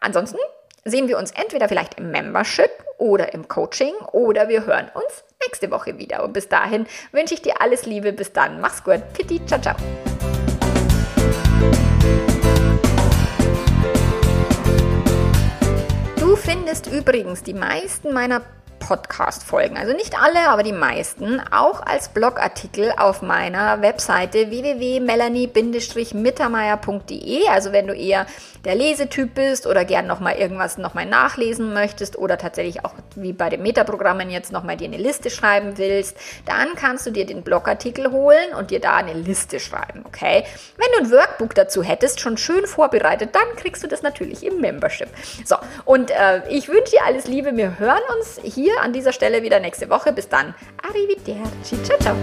ansonsten 0.00 0.38
sehen 0.84 1.08
wir 1.08 1.18
uns 1.18 1.30
entweder 1.32 1.68
vielleicht 1.68 1.98
im 1.98 2.10
Membership 2.10 2.70
oder 2.98 3.32
im 3.34 3.48
Coaching 3.48 3.94
oder 4.12 4.48
wir 4.48 4.66
hören 4.66 4.90
uns 4.94 5.24
nächste 5.46 5.70
Woche 5.70 5.98
wieder. 5.98 6.24
Und 6.24 6.32
bis 6.32 6.48
dahin 6.48 6.86
wünsche 7.12 7.34
ich 7.34 7.42
dir 7.42 7.60
alles 7.60 7.86
Liebe. 7.86 8.12
Bis 8.12 8.32
dann. 8.32 8.60
Mach's 8.60 8.82
gut. 8.82 9.00
Pitti. 9.12 9.44
Ciao, 9.46 9.60
ciao. 9.60 9.76
Du 16.16 16.36
findest 16.36 16.86
übrigens 16.86 17.42
die 17.42 17.54
meisten 17.54 18.12
meiner 18.12 18.42
Podcast-Folgen, 18.82 19.76
also 19.76 19.92
nicht 19.92 20.20
alle, 20.20 20.48
aber 20.48 20.64
die 20.64 20.72
meisten, 20.72 21.40
auch 21.50 21.86
als 21.86 22.08
Blogartikel 22.08 22.92
auf 22.96 23.22
meiner 23.22 23.80
Webseite 23.80 24.50
www.melanie-mittermeier.de. 24.50 27.46
Also 27.48 27.70
wenn 27.72 27.86
du 27.86 27.94
eher 27.94 28.26
der 28.64 28.74
Lesetyp 28.74 29.34
bist 29.34 29.66
oder 29.66 29.84
gern 29.84 30.06
nochmal 30.06 30.36
irgendwas 30.36 30.78
nochmal 30.78 31.06
nachlesen 31.06 31.72
möchtest 31.72 32.18
oder 32.18 32.38
tatsächlich 32.38 32.84
auch 32.84 32.94
wie 33.16 33.32
bei 33.32 33.48
den 33.48 33.62
Metaprogrammen 33.62 34.30
jetzt 34.30 34.52
nochmal 34.52 34.76
dir 34.76 34.88
eine 34.88 34.96
Liste 34.96 35.30
schreiben 35.30 35.78
willst, 35.78 36.16
dann 36.46 36.74
kannst 36.74 37.06
du 37.06 37.10
dir 37.10 37.26
den 37.26 37.42
Blogartikel 37.42 38.10
holen 38.10 38.54
und 38.58 38.70
dir 38.70 38.80
da 38.80 38.96
eine 38.96 39.12
Liste 39.12 39.60
schreiben, 39.60 40.04
okay? 40.06 40.44
Wenn 40.76 40.88
du 40.96 41.04
ein 41.04 41.12
Workbook 41.12 41.54
dazu 41.54 41.82
hättest, 41.82 42.20
schon 42.20 42.36
schön 42.36 42.66
vorbereitet, 42.66 43.34
dann 43.34 43.56
kriegst 43.56 43.82
du 43.82 43.86
das 43.86 44.02
natürlich 44.02 44.44
im 44.44 44.60
Membership. 44.60 45.08
So, 45.44 45.56
und 45.84 46.10
äh, 46.10 46.42
ich 46.48 46.68
wünsche 46.68 46.92
dir 46.92 47.04
alles 47.04 47.26
Liebe. 47.26 47.56
Wir 47.56 47.78
hören 47.78 48.02
uns 48.16 48.40
hier 48.42 48.71
an 48.80 48.92
dieser 48.92 49.12
Stelle 49.12 49.42
wieder 49.42 49.60
nächste 49.60 49.88
Woche. 49.90 50.12
Bis 50.12 50.28
dann. 50.28 50.54
Arrivederci. 50.82 51.82
Ciao, 51.82 51.98
ciao. 51.98 52.16